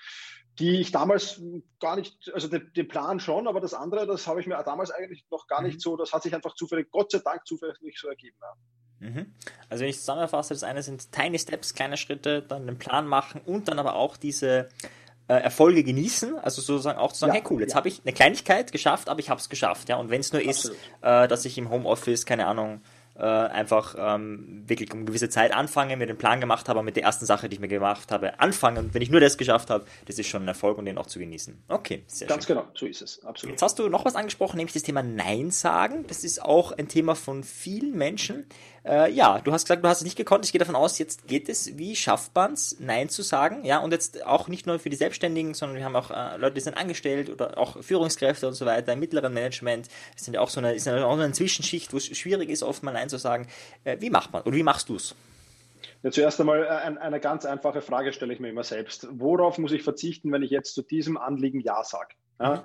die 0.58 0.81
ich 0.81 0.90
damals 0.90 1.43
gar 1.78 1.96
nicht, 1.96 2.31
also 2.32 2.49
den, 2.49 2.72
den 2.72 2.88
Plan 2.88 3.20
schon, 3.20 3.46
aber 3.46 3.61
das 3.61 3.75
andere, 3.75 4.06
das 4.06 4.26
habe 4.26 4.40
ich 4.40 4.46
mir 4.46 4.61
damals 4.64 4.90
eigentlich 4.90 5.25
noch 5.31 5.46
gar 5.46 5.62
nicht 5.62 5.76
mhm. 5.76 5.81
so, 5.81 5.96
das 5.96 6.12
hat 6.12 6.22
sich 6.22 6.34
einfach 6.34 6.54
zufällig, 6.54 6.90
Gott 6.90 7.12
sei 7.12 7.19
Dank 7.19 7.46
zufällig 7.46 7.99
so 7.99 8.08
ergeben. 8.08 8.37
Ja. 8.40 8.54
Mhm. 9.00 9.27
Also 9.69 9.83
wenn 9.83 9.91
ich 9.91 9.99
zusammenfasse, 9.99 10.55
das 10.55 10.62
eine 10.62 10.83
sind 10.83 11.12
Tiny 11.12 11.39
Steps, 11.39 11.75
kleine 11.75 11.97
Schritte, 11.97 12.43
dann 12.43 12.67
den 12.67 12.79
Plan 12.79 13.06
machen 13.06 13.41
und 13.45 13.69
dann 13.69 13.79
aber 13.79 13.95
auch 13.95 14.17
diese 14.17 14.69
äh, 15.29 15.35
Erfolge 15.35 15.85
genießen, 15.85 16.39
also 16.39 16.62
sozusagen 16.62 16.99
auch 16.99 17.12
zu 17.12 17.21
sagen, 17.21 17.35
ja, 17.35 17.41
hey 17.41 17.47
cool, 17.50 17.61
jetzt 17.61 17.73
ja. 17.73 17.77
habe 17.77 17.89
ich 17.89 18.00
eine 18.05 18.12
Kleinigkeit 18.12 18.73
geschafft, 18.73 19.09
aber 19.09 19.21
ich 19.21 19.31
habe 19.31 19.41
es 19.41 19.49
geschafft, 19.49 19.89
ja. 19.89 19.97
Und 19.97 20.11
wenn 20.11 20.21
es 20.21 20.33
nur 20.33 20.43
Absolut. 20.43 20.77
ist, 20.77 20.85
äh, 21.03 21.29
dass 21.29 21.45
ich 21.45 21.59
im 21.59 21.71
Homeoffice, 21.71 22.25
keine 22.27 22.47
Ahnung, 22.47 22.81
äh, 23.19 23.23
einfach 23.23 23.97
ähm, 23.99 24.62
wirklich 24.67 24.93
um 24.93 24.99
eine 24.99 25.06
gewisse 25.06 25.29
Zeit 25.29 25.53
anfange, 25.53 25.97
mir 25.97 26.06
den 26.06 26.17
Plan 26.17 26.41
gemacht 26.41 26.69
habe, 26.69 26.83
mit 26.83 26.95
der 26.95 27.03
ersten 27.03 27.27
Sache, 27.27 27.49
die 27.49 27.55
ich 27.56 27.61
mir 27.61 27.69
gemacht 27.69 28.12
habe, 28.12 28.39
anfange. 28.39 28.79
Und 28.79 28.95
wenn 28.95 29.03
ich 29.03 29.11
nur 29.11 29.21
das 29.21 29.37
geschafft 29.37 29.71
habe, 29.71 29.85
das 30.06 30.19
ist 30.19 30.29
schon 30.29 30.43
ein 30.45 30.49
Erfolg 30.49 30.79
und 30.79 30.85
den 30.85 30.99
auch 30.99 31.06
zu 31.06 31.19
genießen. 31.19 31.65
Okay, 31.69 32.05
sehr 32.06 32.29
Ganz 32.29 32.47
schön. 32.47 32.56
genau, 32.56 32.69
so 32.75 32.87
ist 32.87 33.03
es. 33.03 33.25
Absolut. 33.25 33.55
Jetzt 33.55 33.62
hast 33.62 33.79
du 33.81 33.89
noch 33.89 34.05
was 34.05 34.15
angesprochen, 34.15 34.59
nämlich 34.59 34.73
das 34.73 34.85
Thema 34.85 35.03
Nein 35.03 35.50
sagen. 35.50 36.06
Das 36.06 36.23
ist 36.23 36.41
auch 36.41 36.71
ein 36.71 36.87
Thema 36.87 37.17
von 37.17 37.43
vielen 37.43 37.97
Menschen. 37.97 38.47
Äh, 38.84 39.12
ja, 39.12 39.40
du 39.40 39.52
hast 39.52 39.64
gesagt, 39.64 39.84
du 39.84 39.88
hast 39.88 39.98
es 39.98 40.04
nicht 40.04 40.16
gekonnt. 40.16 40.44
Ich 40.44 40.52
gehe 40.52 40.58
davon 40.58 40.76
aus, 40.76 40.98
jetzt 40.98 41.26
geht 41.26 41.48
es. 41.48 41.76
Wie 41.76 41.96
schafft 41.96 42.34
man 42.34 42.52
es, 42.52 42.76
Nein 42.78 43.08
zu 43.08 43.22
sagen? 43.22 43.64
Ja, 43.64 43.78
und 43.78 43.92
jetzt 43.92 44.25
auch 44.26 44.48
nicht 44.48 44.66
nur 44.66 44.78
für 44.78 44.90
die 44.90 44.96
Selbstständigen, 44.96 45.54
sondern 45.54 45.76
wir 45.76 45.84
haben 45.84 45.96
auch 45.96 46.10
äh, 46.10 46.36
Leute, 46.36 46.54
die 46.54 46.60
sind 46.60 46.76
angestellt 46.76 47.30
oder 47.30 47.58
auch 47.58 47.82
Führungskräfte 47.82 48.46
und 48.46 48.54
so 48.54 48.66
weiter 48.66 48.92
im 48.92 49.00
mittleren 49.00 49.32
Management. 49.32 49.88
Das 50.14 50.25
sind 50.25 50.34
ja 50.34 50.40
auch 50.40 50.50
so 50.50 50.60
eine, 50.60 50.75
ist 50.75 50.86
ja 50.86 51.04
auch 51.04 51.19
eine 51.19 51.32
Zwischenschicht, 51.32 51.92
wo 51.92 51.96
es 51.96 52.06
schwierig 52.06 52.50
ist, 52.50 52.62
oft 52.62 52.82
mal 52.82 52.92
Nein 52.92 53.08
zu 53.08 53.19
sagen. 53.19 53.48
Äh, 53.84 53.98
wie 54.00 54.10
macht 54.10 54.32
man 54.32 54.42
oder 54.42 54.56
wie 54.56 54.62
machst 54.62 54.88
du 54.88 54.96
es? 54.96 55.14
Ja, 56.02 56.10
zuerst 56.10 56.40
einmal 56.40 56.62
äh, 56.62 56.69
ein, 56.69 56.98
eine 56.98 57.20
ganz 57.20 57.44
einfache 57.44 57.82
Frage 57.82 58.12
stelle 58.12 58.32
ich 58.32 58.40
mir 58.40 58.48
immer 58.48 58.64
selbst. 58.64 59.08
Worauf 59.10 59.58
muss 59.58 59.72
ich 59.72 59.82
verzichten, 59.82 60.30
wenn 60.32 60.42
ich 60.42 60.50
jetzt 60.50 60.75
zu 60.75 60.82
diesem 60.82 61.16
Anliegen 61.16 61.60
Ja 61.60 61.82
sage? 61.82 62.14
Ja, 62.40 62.64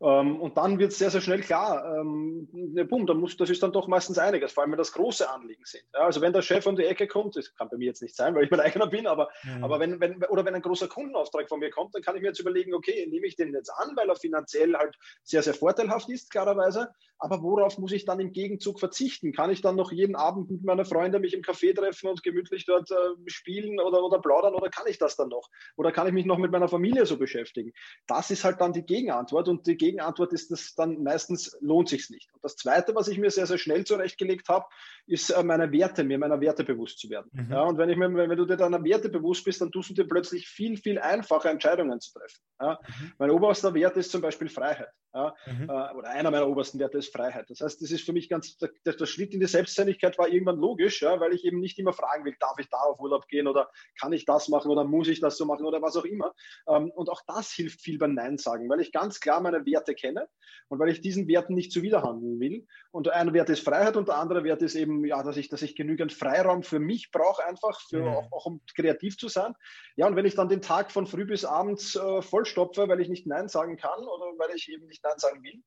ähm, 0.00 0.40
und 0.40 0.56
dann 0.56 0.80
wird 0.80 0.90
es 0.90 0.98
sehr, 0.98 1.10
sehr 1.10 1.20
schnell 1.20 1.42
klar, 1.42 1.96
ähm, 1.96 2.48
ne, 2.52 2.84
boom, 2.84 3.06
dann 3.06 3.18
muss, 3.18 3.36
das 3.36 3.50
ist 3.50 3.62
dann 3.62 3.72
doch 3.72 3.86
meistens 3.86 4.18
einiges, 4.18 4.52
vor 4.52 4.62
allem 4.62 4.72
wenn 4.72 4.78
das 4.78 4.92
große 4.92 5.30
Anliegen 5.30 5.64
sind. 5.64 5.84
Ja, 5.94 6.00
also 6.00 6.20
wenn 6.20 6.32
der 6.32 6.42
Chef 6.42 6.66
um 6.66 6.74
die 6.74 6.84
Ecke 6.84 7.06
kommt, 7.06 7.36
das 7.36 7.54
kann 7.54 7.68
bei 7.70 7.76
mir 7.76 7.86
jetzt 7.86 8.02
nicht 8.02 8.16
sein, 8.16 8.34
weil 8.34 8.44
ich 8.44 8.50
mein 8.50 8.58
eigener 8.58 8.88
bin, 8.88 9.06
aber, 9.06 9.28
mhm. 9.44 9.62
aber 9.62 9.78
wenn, 9.78 10.00
wenn, 10.00 10.24
oder 10.24 10.44
wenn 10.44 10.56
ein 10.56 10.62
großer 10.62 10.88
Kundenauftrag 10.88 11.48
von 11.48 11.60
mir 11.60 11.70
kommt, 11.70 11.94
dann 11.94 12.02
kann 12.02 12.16
ich 12.16 12.22
mir 12.22 12.28
jetzt 12.28 12.40
überlegen, 12.40 12.74
okay, 12.74 13.06
nehme 13.08 13.26
ich 13.26 13.36
den 13.36 13.52
jetzt 13.52 13.70
an, 13.70 13.94
weil 13.94 14.08
er 14.08 14.16
finanziell 14.16 14.74
halt 14.74 14.96
sehr, 15.22 15.42
sehr 15.42 15.54
vorteilhaft 15.54 16.08
ist, 16.10 16.32
klarerweise, 16.32 16.88
aber 17.22 17.40
worauf 17.40 17.78
muss 17.78 17.92
ich 17.92 18.04
dann 18.04 18.18
im 18.18 18.32
Gegenzug 18.32 18.80
verzichten? 18.80 19.32
Kann 19.32 19.50
ich 19.50 19.60
dann 19.60 19.76
noch 19.76 19.92
jeden 19.92 20.16
Abend 20.16 20.50
mit 20.50 20.64
meiner 20.64 20.84
Freundin 20.84 21.20
mich 21.20 21.34
im 21.34 21.42
Café 21.42 21.72
treffen 21.72 22.08
und 22.08 22.24
gemütlich 22.24 22.66
dort 22.66 22.90
äh, 22.90 22.94
spielen 23.26 23.78
oder, 23.78 24.02
oder 24.02 24.18
plaudern 24.20 24.56
oder 24.56 24.68
kann 24.70 24.88
ich 24.88 24.98
das 24.98 25.14
dann 25.14 25.28
noch? 25.28 25.48
Oder 25.76 25.92
kann 25.92 26.08
ich 26.08 26.12
mich 26.12 26.26
noch 26.26 26.38
mit 26.38 26.50
meiner 26.50 26.66
Familie 26.66 27.06
so 27.06 27.16
beschäftigen? 27.16 27.72
Das 28.08 28.32
ist 28.32 28.42
halt 28.42 28.60
dann 28.60 28.72
die 28.72 28.84
Gegenantwort 29.12 29.48
und 29.48 29.66
die 29.66 29.76
Gegenantwort 29.76 30.32
ist, 30.32 30.50
dass 30.50 30.74
dann 30.74 31.02
meistens 31.02 31.56
lohnt 31.60 31.88
sich 31.88 32.08
nicht. 32.10 32.32
Und 32.32 32.42
das 32.42 32.56
Zweite, 32.56 32.94
was 32.94 33.08
ich 33.08 33.18
mir 33.18 33.30
sehr, 33.30 33.46
sehr 33.46 33.58
schnell 33.58 33.84
zurechtgelegt 33.84 34.48
habe, 34.48 34.66
ist 35.06 35.30
äh, 35.30 35.42
meine 35.42 35.70
Werte, 35.72 36.04
mir 36.04 36.18
meiner 36.18 36.40
Werte 36.40 36.64
bewusst 36.64 36.98
zu 36.98 37.10
werden. 37.10 37.30
Mhm. 37.32 37.52
Ja, 37.52 37.62
und 37.62 37.78
wenn, 37.78 37.90
ich 37.90 37.96
mir, 37.96 38.12
wenn 38.14 38.36
du 38.36 38.46
dir 38.46 38.56
deiner 38.56 38.82
Werte 38.82 39.08
bewusst 39.08 39.44
bist, 39.44 39.60
dann 39.60 39.70
tust 39.70 39.90
du 39.90 39.94
dir 39.94 40.06
plötzlich 40.06 40.48
viel, 40.48 40.76
viel 40.76 40.98
einfacher 40.98 41.50
Entscheidungen 41.50 42.00
zu 42.00 42.12
treffen. 42.12 42.40
Ja? 42.60 42.78
Mhm. 42.86 43.12
Mein 43.18 43.30
oberster 43.30 43.74
Wert 43.74 43.96
ist 43.96 44.10
zum 44.10 44.20
Beispiel 44.20 44.48
Freiheit. 44.48 44.92
Ja? 45.14 45.34
Mhm. 45.46 45.68
Äh, 45.68 45.94
oder 45.94 46.10
einer 46.10 46.30
meiner 46.30 46.48
obersten 46.48 46.78
Werte 46.78 46.98
ist 46.98 47.12
Freiheit. 47.12 47.50
Das 47.50 47.60
heißt, 47.60 47.82
das 47.82 47.90
ist 47.90 48.04
für 48.04 48.12
mich 48.12 48.28
ganz, 48.28 48.56
der, 48.58 48.70
der 48.84 49.06
Schritt 49.06 49.34
in 49.34 49.40
die 49.40 49.46
Selbstständigkeit 49.46 50.18
war 50.18 50.28
irgendwann 50.28 50.58
logisch, 50.58 51.02
ja, 51.02 51.20
weil 51.20 51.32
ich 51.32 51.44
eben 51.44 51.60
nicht 51.60 51.78
immer 51.78 51.92
fragen 51.92 52.24
will, 52.24 52.34
darf 52.40 52.58
ich 52.58 52.68
da 52.68 52.78
auf 52.78 53.00
Urlaub 53.00 53.28
gehen 53.28 53.46
oder 53.46 53.70
kann 54.00 54.12
ich 54.12 54.24
das 54.24 54.48
machen 54.48 54.70
oder 54.70 54.84
muss 54.84 55.08
ich 55.08 55.20
das 55.20 55.36
so 55.36 55.44
machen 55.44 55.66
oder 55.66 55.82
was 55.82 55.96
auch 55.96 56.04
immer. 56.04 56.34
Ähm, 56.68 56.90
und 56.90 57.10
auch 57.10 57.22
das 57.26 57.52
hilft 57.52 57.82
viel 57.82 57.98
beim 57.98 58.14
Nein 58.14 58.38
sagen, 58.38 58.68
weil 58.68 58.80
ich 58.80 58.92
ganz 58.92 59.20
klar 59.20 59.40
meine 59.40 59.64
Werte 59.66 59.94
kenne 59.94 60.28
und 60.68 60.78
weil 60.78 60.88
ich 60.88 61.00
diesen 61.00 61.28
Werten 61.28 61.54
nicht 61.54 61.72
zuwiderhandeln 61.72 62.40
will. 62.40 62.66
Und 62.90 63.08
ein 63.08 63.32
Wert 63.34 63.50
ist 63.50 63.64
Freiheit 63.64 63.96
und 63.96 64.08
der 64.08 64.16
andere 64.16 64.44
Wert 64.44 64.62
ist 64.62 64.74
eben, 64.74 65.04
ja, 65.04 65.22
dass 65.22 65.36
ich, 65.36 65.48
dass 65.48 65.62
ich 65.62 65.76
genügend 65.76 66.12
Freiraum 66.12 66.62
für 66.62 66.78
mich 66.78 67.10
brauche, 67.10 67.44
einfach, 67.44 67.80
für, 67.88 68.02
mhm. 68.02 68.08
auch, 68.08 68.32
auch, 68.32 68.46
um 68.46 68.60
kreativ 68.74 69.18
zu 69.18 69.28
sein. 69.28 69.54
Ja, 69.96 70.06
und 70.06 70.16
wenn 70.16 70.24
ich 70.24 70.34
dann 70.34 70.48
den 70.48 70.62
Tag 70.62 70.90
von 70.90 71.06
früh 71.06 71.24
bis 71.24 71.44
abends 71.44 71.96
äh, 71.96 72.22
vollstopfe, 72.22 72.88
weil 72.88 73.00
ich 73.00 73.08
nicht 73.08 73.26
Nein 73.26 73.48
sagen 73.48 73.76
kann 73.76 74.00
oder 74.00 74.32
weil 74.38 74.54
ich 74.54 74.70
eben 74.70 74.86
nicht 74.86 75.01
Nein 75.02 75.18
sagen 75.18 75.42
will, 75.42 75.62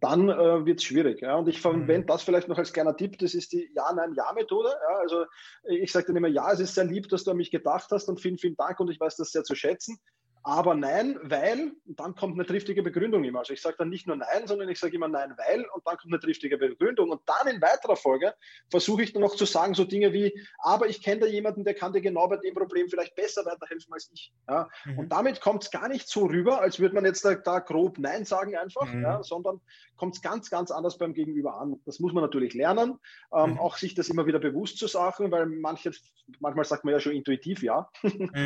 dann 0.00 0.28
äh, 0.28 0.66
wird 0.66 0.80
es 0.80 0.84
schwierig. 0.84 1.22
Ja? 1.22 1.36
Und 1.36 1.48
ich 1.48 1.60
verwende 1.60 1.98
mhm. 2.00 2.06
das 2.06 2.22
vielleicht 2.22 2.48
noch 2.48 2.58
als 2.58 2.72
kleiner 2.72 2.96
Tipp, 2.96 3.18
das 3.18 3.34
ist 3.34 3.52
die 3.52 3.70
Ja-Nein-Ja-Methode. 3.74 4.68
Ja? 4.68 4.96
Also 4.98 5.24
ich 5.64 5.92
sage 5.92 6.06
dann 6.06 6.16
immer, 6.16 6.28
ja, 6.28 6.52
es 6.52 6.60
ist 6.60 6.74
sehr 6.74 6.84
lieb, 6.84 7.08
dass 7.08 7.24
du 7.24 7.30
an 7.30 7.36
mich 7.36 7.50
gedacht 7.50 7.88
hast 7.90 8.08
und 8.08 8.20
vielen, 8.20 8.38
vielen 8.38 8.56
Dank 8.56 8.80
und 8.80 8.90
ich 8.90 8.98
weiß 8.98 9.16
das 9.16 9.30
sehr 9.30 9.44
zu 9.44 9.54
schätzen. 9.54 9.98
Aber 10.44 10.74
nein, 10.74 11.18
weil, 11.22 11.72
und 11.86 12.00
dann 12.00 12.14
kommt 12.14 12.34
eine 12.34 12.46
triftige 12.46 12.82
Begründung 12.82 13.22
immer. 13.24 13.40
Also 13.40 13.52
ich 13.52 13.62
sage 13.62 13.76
dann 13.78 13.90
nicht 13.90 14.06
nur 14.06 14.16
nein, 14.16 14.46
sondern 14.46 14.68
ich 14.68 14.80
sage 14.80 14.96
immer 14.96 15.08
nein, 15.08 15.34
weil, 15.36 15.64
und 15.72 15.86
dann 15.86 15.96
kommt 15.96 16.12
eine 16.12 16.20
triftige 16.20 16.58
Begründung. 16.58 17.10
Und 17.10 17.20
dann 17.26 17.54
in 17.54 17.62
weiterer 17.62 17.96
Folge 17.96 18.34
versuche 18.68 19.02
ich 19.02 19.12
dann 19.12 19.22
noch 19.22 19.36
zu 19.36 19.44
sagen, 19.44 19.74
so 19.74 19.84
Dinge 19.84 20.12
wie, 20.12 20.36
aber 20.58 20.88
ich 20.88 21.02
kenne 21.02 21.20
da 21.20 21.26
jemanden, 21.26 21.64
der 21.64 21.74
kann 21.74 21.92
dir 21.92 22.00
genau 22.00 22.26
bei 22.28 22.38
dem 22.38 22.54
Problem 22.54 22.88
vielleicht 22.88 23.14
besser 23.14 23.44
weiterhelfen 23.46 23.92
als 23.92 24.10
ich. 24.12 24.32
Ja? 24.48 24.68
Mhm. 24.84 24.98
Und 24.98 25.08
damit 25.10 25.40
kommt 25.40 25.64
es 25.64 25.70
gar 25.70 25.88
nicht 25.88 26.08
so 26.08 26.26
rüber, 26.26 26.60
als 26.60 26.80
würde 26.80 26.94
man 26.94 27.04
jetzt 27.04 27.24
da, 27.24 27.34
da 27.34 27.60
grob 27.60 27.98
Nein 27.98 28.24
sagen 28.24 28.56
einfach, 28.56 28.92
mhm. 28.92 29.02
ja? 29.02 29.22
sondern 29.22 29.60
kommt 29.96 30.16
es 30.16 30.22
ganz, 30.22 30.50
ganz 30.50 30.72
anders 30.72 30.98
beim 30.98 31.14
Gegenüber 31.14 31.60
an. 31.60 31.80
Das 31.84 32.00
muss 32.00 32.12
man 32.12 32.24
natürlich 32.24 32.54
lernen, 32.54 32.98
ähm, 33.32 33.50
mhm. 33.50 33.58
auch 33.60 33.76
sich 33.76 33.94
das 33.94 34.08
immer 34.08 34.26
wieder 34.26 34.40
bewusst 34.40 34.78
zu 34.78 34.88
sagen, 34.88 35.30
weil 35.30 35.46
manche, 35.46 35.92
manchmal 36.40 36.64
sagt 36.64 36.84
man 36.84 36.94
ja 36.94 37.00
schon 37.00 37.12
intuitiv 37.12 37.62
ja. 37.62 37.88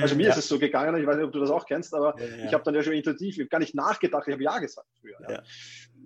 also 0.02 0.16
mir 0.16 0.24
ja. 0.24 0.30
ist 0.30 0.38
es 0.38 0.48
so 0.48 0.58
gegangen, 0.58 1.00
ich 1.00 1.06
weiß 1.06 1.16
nicht, 1.16 1.24
ob 1.24 1.32
du 1.32 1.40
das 1.40 1.50
auch 1.50 1.64
kennst, 1.64 1.85
aber 1.94 2.18
ja, 2.20 2.36
ja. 2.36 2.44
ich 2.46 2.54
habe 2.54 2.64
dann 2.64 2.74
ja 2.74 2.82
schon 2.82 2.92
intuitiv, 2.92 3.34
ich 3.34 3.40
habe 3.40 3.48
gar 3.48 3.58
nicht 3.58 3.74
nachgedacht, 3.74 4.26
ich 4.26 4.32
habe 4.32 4.42
ja 4.42 4.58
gesagt 4.58 4.88
früher. 5.00 5.16
Ja. 5.28 5.42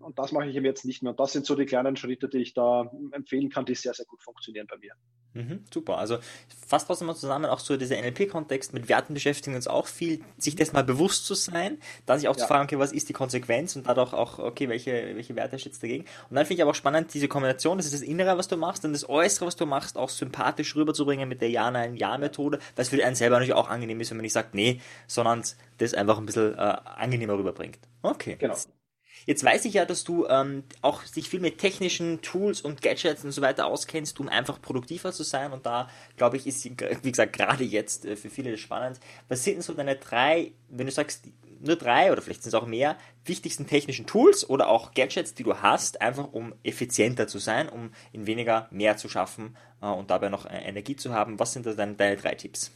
Und 0.02 0.18
das 0.18 0.32
mache 0.32 0.46
ich 0.48 0.56
eben 0.56 0.64
jetzt 0.64 0.84
nicht 0.84 1.02
mehr. 1.02 1.10
Und 1.10 1.20
das 1.20 1.32
sind 1.32 1.46
so 1.46 1.54
die 1.54 1.66
kleinen 1.66 1.96
Schritte, 1.96 2.28
die 2.28 2.38
ich 2.38 2.54
da 2.54 2.90
empfehlen 3.12 3.50
kann, 3.50 3.64
die 3.64 3.74
sehr, 3.74 3.94
sehr 3.94 4.06
gut 4.06 4.22
funktionieren 4.22 4.66
bei 4.68 4.76
mir. 4.78 4.92
Mhm, 5.32 5.64
super. 5.72 5.98
Also 5.98 6.18
fasst 6.66 6.86
trotzdem 6.86 7.06
mal 7.06 7.14
zusammen, 7.14 7.46
auch 7.46 7.60
so 7.60 7.76
dieser 7.76 8.00
NLP-Kontext 8.00 8.72
mit 8.74 8.88
Werten 8.88 9.14
beschäftigen 9.14 9.54
uns 9.54 9.68
auch 9.68 9.86
viel, 9.86 10.22
sich 10.38 10.56
das 10.56 10.72
mal 10.72 10.82
bewusst 10.82 11.26
zu 11.26 11.34
sein, 11.34 11.78
dann 12.06 12.18
sich 12.18 12.28
auch 12.28 12.36
ja. 12.36 12.42
zu 12.42 12.46
fragen, 12.48 12.64
okay, 12.64 12.78
was 12.78 12.92
ist 12.92 13.08
die 13.08 13.12
Konsequenz 13.12 13.76
und 13.76 13.86
dadurch 13.86 14.12
auch, 14.12 14.38
okay, 14.38 14.68
welche, 14.68 14.92
welche 15.14 15.36
Werte 15.36 15.58
steht 15.58 15.80
dagegen. 15.82 16.04
Und 16.28 16.36
dann 16.36 16.46
finde 16.46 16.54
ich 16.54 16.62
aber 16.62 16.72
auch 16.72 16.76
spannend, 16.76 17.14
diese 17.14 17.28
Kombination, 17.28 17.76
das 17.76 17.86
ist 17.86 17.94
das 17.94 18.02
Innere, 18.02 18.38
was 18.38 18.48
du 18.48 18.56
machst, 18.56 18.84
und 18.84 18.92
das 18.92 19.08
Äußere, 19.08 19.46
was 19.46 19.56
du 19.56 19.66
machst, 19.66 19.96
auch 19.96 20.08
sympathisch 20.08 20.74
rüberzubringen 20.74 21.28
mit 21.28 21.40
der 21.40 21.50
Ja-Nein-Ja-Methode, 21.50 22.58
was 22.76 22.88
für 22.88 23.04
einen 23.04 23.14
selber 23.14 23.36
natürlich 23.36 23.54
auch 23.54 23.68
angenehm 23.68 24.00
ist, 24.00 24.10
wenn 24.10 24.16
man 24.16 24.22
nicht 24.22 24.32
sagt, 24.32 24.54
nee, 24.54 24.80
sondern 25.06 25.44
das 25.78 25.94
einfach 25.94 26.18
ein 26.18 26.26
bisschen 26.26 26.54
äh, 26.54 26.56
angenehmer 26.56 27.38
rüberbringt. 27.38 27.78
Okay. 28.02 28.36
Genau. 28.38 28.56
Jetzt 29.26 29.44
weiß 29.44 29.64
ich 29.64 29.74
ja, 29.74 29.84
dass 29.84 30.04
du 30.04 30.26
ähm, 30.28 30.64
auch 30.82 31.04
sich 31.04 31.28
viel 31.28 31.40
mit 31.40 31.58
technischen 31.58 32.22
Tools 32.22 32.60
und 32.60 32.82
Gadgets 32.82 33.24
und 33.24 33.32
so 33.32 33.42
weiter 33.42 33.66
auskennst, 33.66 34.18
um 34.20 34.28
einfach 34.28 34.60
produktiver 34.60 35.12
zu 35.12 35.22
sein. 35.22 35.52
Und 35.52 35.66
da, 35.66 35.88
glaube 36.16 36.36
ich, 36.36 36.46
ist, 36.46 36.64
wie 36.64 37.10
gesagt, 37.10 37.32
gerade 37.32 37.64
jetzt 37.64 38.04
äh, 38.04 38.16
für 38.16 38.30
viele 38.30 38.56
spannend. 38.58 39.00
Was 39.28 39.44
sind 39.44 39.54
denn 39.54 39.62
so 39.62 39.74
deine 39.74 39.96
drei, 39.96 40.52
wenn 40.68 40.86
du 40.86 40.92
sagst, 40.92 41.24
nur 41.60 41.76
drei 41.76 42.10
oder 42.10 42.22
vielleicht 42.22 42.42
sind 42.42 42.54
es 42.54 42.60
auch 42.60 42.66
mehr, 42.66 42.96
wichtigsten 43.24 43.66
technischen 43.66 44.06
Tools 44.06 44.48
oder 44.48 44.68
auch 44.68 44.94
Gadgets, 44.94 45.34
die 45.34 45.42
du 45.42 45.58
hast, 45.58 46.00
einfach 46.00 46.32
um 46.32 46.54
effizienter 46.62 47.28
zu 47.28 47.38
sein, 47.38 47.68
um 47.68 47.90
in 48.12 48.26
weniger 48.26 48.66
mehr 48.70 48.96
zu 48.96 49.08
schaffen 49.08 49.56
äh, 49.82 49.86
und 49.86 50.10
dabei 50.10 50.28
noch 50.28 50.46
äh, 50.46 50.58
Energie 50.58 50.96
zu 50.96 51.12
haben? 51.12 51.38
Was 51.38 51.52
sind 51.52 51.66
da 51.66 51.74
deine, 51.74 51.94
deine 51.94 52.16
drei 52.16 52.34
Tipps? 52.34 52.72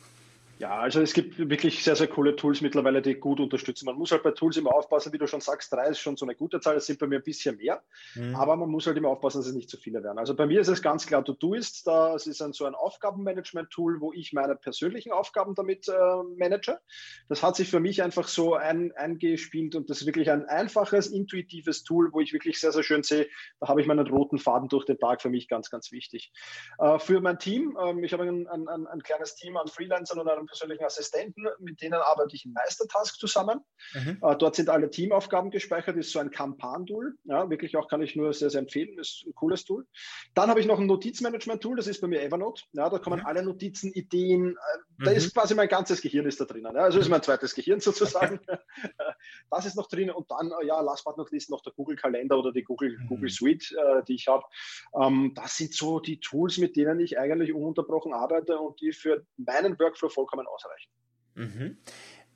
Ja, 0.58 0.78
also 0.78 1.00
es 1.00 1.14
gibt 1.14 1.36
wirklich 1.38 1.82
sehr, 1.82 1.96
sehr 1.96 2.06
coole 2.06 2.36
Tools 2.36 2.60
mittlerweile, 2.60 3.02
die 3.02 3.14
gut 3.14 3.40
unterstützen. 3.40 3.86
Man 3.86 3.96
muss 3.96 4.12
halt 4.12 4.22
bei 4.22 4.30
Tools 4.30 4.56
immer 4.56 4.72
aufpassen, 4.72 5.12
wie 5.12 5.18
du 5.18 5.26
schon 5.26 5.40
sagst, 5.40 5.72
drei 5.72 5.88
ist 5.88 5.98
schon 5.98 6.16
so 6.16 6.24
eine 6.24 6.36
gute 6.36 6.60
Zahl, 6.60 6.74
das 6.74 6.86
sind 6.86 7.00
bei 7.00 7.08
mir 7.08 7.16
ein 7.16 7.24
bisschen 7.24 7.56
mehr, 7.56 7.82
mhm. 8.14 8.36
aber 8.36 8.54
man 8.54 8.70
muss 8.70 8.86
halt 8.86 8.96
immer 8.96 9.08
aufpassen, 9.08 9.38
dass 9.38 9.48
es 9.48 9.54
nicht 9.54 9.68
zu 9.68 9.76
viele 9.76 10.04
werden. 10.04 10.18
Also 10.18 10.34
bei 10.34 10.46
mir 10.46 10.60
ist 10.60 10.68
es 10.68 10.80
ganz 10.80 11.06
klar 11.06 11.24
Todoist, 11.24 11.86
das 11.88 12.28
ist 12.28 12.40
ein, 12.40 12.52
so 12.52 12.66
ein 12.66 12.74
Aufgabenmanagement-Tool, 12.74 14.00
wo 14.00 14.12
ich 14.12 14.32
meine 14.32 14.54
persönlichen 14.54 15.10
Aufgaben 15.10 15.56
damit 15.56 15.88
äh, 15.88 15.92
manage. 16.36 16.78
Das 17.28 17.42
hat 17.42 17.56
sich 17.56 17.68
für 17.68 17.80
mich 17.80 18.02
einfach 18.02 18.28
so 18.28 18.54
ein, 18.54 18.92
eingespielt 18.92 19.74
und 19.74 19.90
das 19.90 20.02
ist 20.02 20.06
wirklich 20.06 20.30
ein 20.30 20.44
einfaches, 20.44 21.08
intuitives 21.08 21.82
Tool, 21.82 22.12
wo 22.12 22.20
ich 22.20 22.32
wirklich 22.32 22.60
sehr, 22.60 22.70
sehr 22.70 22.84
schön 22.84 23.02
sehe, 23.02 23.26
da 23.58 23.66
habe 23.66 23.80
ich 23.80 23.88
meinen 23.88 24.06
roten 24.06 24.38
Faden 24.38 24.68
durch 24.68 24.84
den 24.84 24.98
Tag, 24.98 25.20
für 25.20 25.30
mich 25.30 25.48
ganz, 25.48 25.68
ganz 25.68 25.90
wichtig. 25.90 26.32
Äh, 26.78 27.00
für 27.00 27.20
mein 27.20 27.40
Team, 27.40 27.76
äh, 27.76 28.04
ich 28.04 28.12
habe 28.12 28.22
ein, 28.22 28.46
ein, 28.46 28.68
ein, 28.68 29.02
kleines 29.02 29.34
Team 29.34 29.56
an 29.56 29.66
Freelancern 29.66 30.20
und 30.20 30.28
einem 30.28 30.43
meinen 30.44 30.46
persönlichen 30.46 30.84
Assistenten, 30.84 31.46
mit 31.58 31.80
denen 31.80 31.94
arbeite 31.94 32.36
ich 32.36 32.44
in 32.44 32.52
Meistertask 32.52 33.18
zusammen. 33.18 33.60
Mhm. 33.94 34.18
Äh, 34.22 34.36
dort 34.36 34.56
sind 34.56 34.68
alle 34.68 34.90
Teamaufgaben 34.90 35.50
gespeichert, 35.50 35.96
ist 35.96 36.12
so 36.12 36.18
ein 36.18 36.30
Kampan-Tool. 36.30 37.16
Ja, 37.24 37.48
wirklich 37.50 37.76
auch 37.76 37.88
kann 37.88 38.02
ich 38.02 38.16
nur 38.16 38.32
sehr, 38.32 38.50
sehr 38.50 38.60
empfehlen, 38.60 38.98
ist 38.98 39.24
ein 39.26 39.34
cooles 39.34 39.64
Tool. 39.64 39.86
Dann 40.34 40.50
habe 40.50 40.60
ich 40.60 40.66
noch 40.66 40.78
ein 40.78 40.86
Notizmanagement-Tool, 40.86 41.76
das 41.76 41.86
ist 41.86 42.00
bei 42.00 42.06
mir 42.06 42.22
Evernote. 42.22 42.62
Ja, 42.72 42.88
da 42.90 42.98
kommen 42.98 43.20
mhm. 43.20 43.26
alle 43.26 43.42
Notizen, 43.42 43.92
Ideen, 43.92 44.52
äh, 44.52 45.04
da 45.04 45.10
mhm. 45.10 45.16
ist 45.16 45.34
quasi 45.34 45.54
mein 45.54 45.68
ganzes 45.68 46.00
Gehirn 46.00 46.26
ist 46.26 46.40
da 46.40 46.44
drinnen. 46.44 46.74
Ja, 46.74 46.82
also 46.82 46.98
ist 46.98 47.08
mein 47.08 47.22
zweites 47.22 47.54
Gehirn 47.54 47.80
sozusagen. 47.80 48.40
das 49.50 49.66
ist 49.66 49.76
noch 49.76 49.88
drin 49.88 50.10
und 50.10 50.30
dann, 50.30 50.52
äh, 50.60 50.66
ja, 50.66 50.80
last 50.80 51.04
but 51.04 51.16
not 51.16 51.30
least 51.30 51.50
noch 51.50 51.62
der 51.62 51.72
Google-Kalender 51.72 52.38
oder 52.38 52.52
die 52.52 52.62
Google, 52.62 52.96
mhm. 52.98 53.08
Google 53.08 53.30
Suite, 53.30 53.72
äh, 53.72 54.02
die 54.06 54.14
ich 54.14 54.28
habe. 54.28 54.44
Ähm, 55.00 55.32
das 55.34 55.56
sind 55.56 55.74
so 55.74 56.00
die 56.00 56.20
Tools, 56.20 56.58
mit 56.58 56.76
denen 56.76 57.00
ich 57.00 57.18
eigentlich 57.18 57.52
ununterbrochen 57.52 58.12
arbeite 58.12 58.58
und 58.58 58.80
die 58.80 58.92
für 58.92 59.24
meinen 59.36 59.78
Workflow 59.78 60.08
vollkommen 60.08 60.33
vollkommen 60.34 60.48
ausreichen. 60.48 60.90
Mhm. 61.34 61.78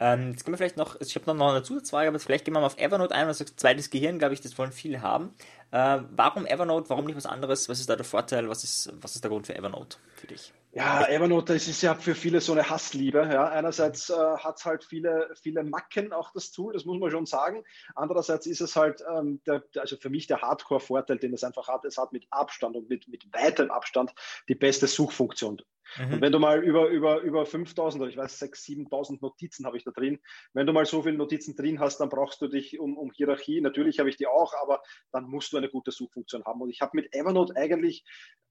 Ähm, 0.00 0.30
jetzt 0.30 0.44
können 0.44 0.54
wir 0.54 0.58
vielleicht 0.58 0.76
noch, 0.76 1.00
ich 1.00 1.14
habe 1.16 1.34
noch 1.34 1.50
eine 1.50 1.62
Zusatzfrage, 1.62 2.08
aber 2.08 2.20
vielleicht 2.20 2.44
gehen 2.44 2.54
wir 2.54 2.60
mal 2.60 2.66
auf 2.66 2.78
Evernote 2.78 3.14
ein, 3.14 3.26
also 3.26 3.44
zweites 3.44 3.90
Gehirn, 3.90 4.18
glaube 4.18 4.34
ich, 4.34 4.40
das 4.40 4.56
wollen 4.56 4.70
viele 4.70 5.02
haben. 5.02 5.34
Äh, 5.72 6.00
warum 6.10 6.46
Evernote, 6.46 6.88
warum 6.88 7.06
nicht 7.06 7.16
was 7.16 7.26
anderes? 7.26 7.68
Was 7.68 7.80
ist 7.80 7.90
da 7.90 7.96
der 7.96 8.04
Vorteil? 8.04 8.48
Was 8.48 8.62
ist, 8.62 8.92
was 9.00 9.16
ist 9.16 9.24
der 9.24 9.30
Grund 9.30 9.46
für 9.46 9.56
Evernote 9.56 9.98
für 10.14 10.28
dich? 10.28 10.52
Ja, 10.78 11.08
Evernote, 11.08 11.54
das 11.54 11.66
ist 11.66 11.82
ja 11.82 11.96
für 11.96 12.14
viele 12.14 12.40
so 12.40 12.52
eine 12.52 12.70
Hassliebe. 12.70 13.28
Ja. 13.32 13.48
Einerseits 13.48 14.10
äh, 14.10 14.14
hat 14.14 14.58
es 14.58 14.64
halt 14.64 14.84
viele, 14.84 15.28
viele 15.42 15.64
Macken, 15.64 16.12
auch 16.12 16.32
das 16.32 16.52
Tool, 16.52 16.72
das 16.72 16.84
muss 16.84 17.00
man 17.00 17.10
schon 17.10 17.26
sagen. 17.26 17.64
Andererseits 17.96 18.46
ist 18.46 18.60
es 18.60 18.76
halt, 18.76 19.02
ähm, 19.12 19.40
der, 19.44 19.64
also 19.76 19.96
für 19.96 20.08
mich 20.08 20.28
der 20.28 20.40
Hardcore-Vorteil, 20.40 21.18
den 21.18 21.34
es 21.34 21.42
einfach 21.42 21.66
hat, 21.66 21.84
es 21.84 21.98
hat 21.98 22.12
mit 22.12 22.28
Abstand 22.30 22.76
und 22.76 22.88
mit, 22.88 23.08
mit 23.08 23.26
weitem 23.32 23.72
Abstand 23.72 24.14
die 24.48 24.54
beste 24.54 24.86
Suchfunktion. 24.86 25.60
Mhm. 25.96 26.12
Und 26.12 26.20
wenn 26.20 26.32
du 26.32 26.38
mal 26.38 26.62
über, 26.62 26.88
über, 26.88 27.22
über 27.22 27.44
5000 27.44 28.02
oder 28.02 28.10
ich 28.10 28.16
weiß 28.16 28.40
6.000, 28.40 28.88
7.000 28.88 29.18
Notizen 29.20 29.66
habe 29.66 29.76
ich 29.76 29.84
da 29.84 29.90
drin, 29.90 30.20
wenn 30.52 30.66
du 30.66 30.72
mal 30.72 30.86
so 30.86 31.02
viele 31.02 31.16
Notizen 31.16 31.56
drin 31.56 31.80
hast, 31.80 31.98
dann 31.98 32.08
brauchst 32.08 32.40
du 32.40 32.46
dich 32.46 32.78
um, 32.78 32.96
um 32.96 33.10
Hierarchie, 33.10 33.60
natürlich 33.60 33.98
habe 33.98 34.10
ich 34.10 34.16
die 34.16 34.26
auch, 34.26 34.54
aber 34.62 34.82
dann 35.10 35.24
musst 35.24 35.52
du 35.52 35.56
eine 35.56 35.68
gute 35.70 35.90
Suchfunktion 35.90 36.44
haben. 36.44 36.60
Und 36.60 36.70
ich 36.70 36.82
habe 36.82 36.92
mit 36.94 37.14
Evernote 37.14 37.56
eigentlich 37.56 38.04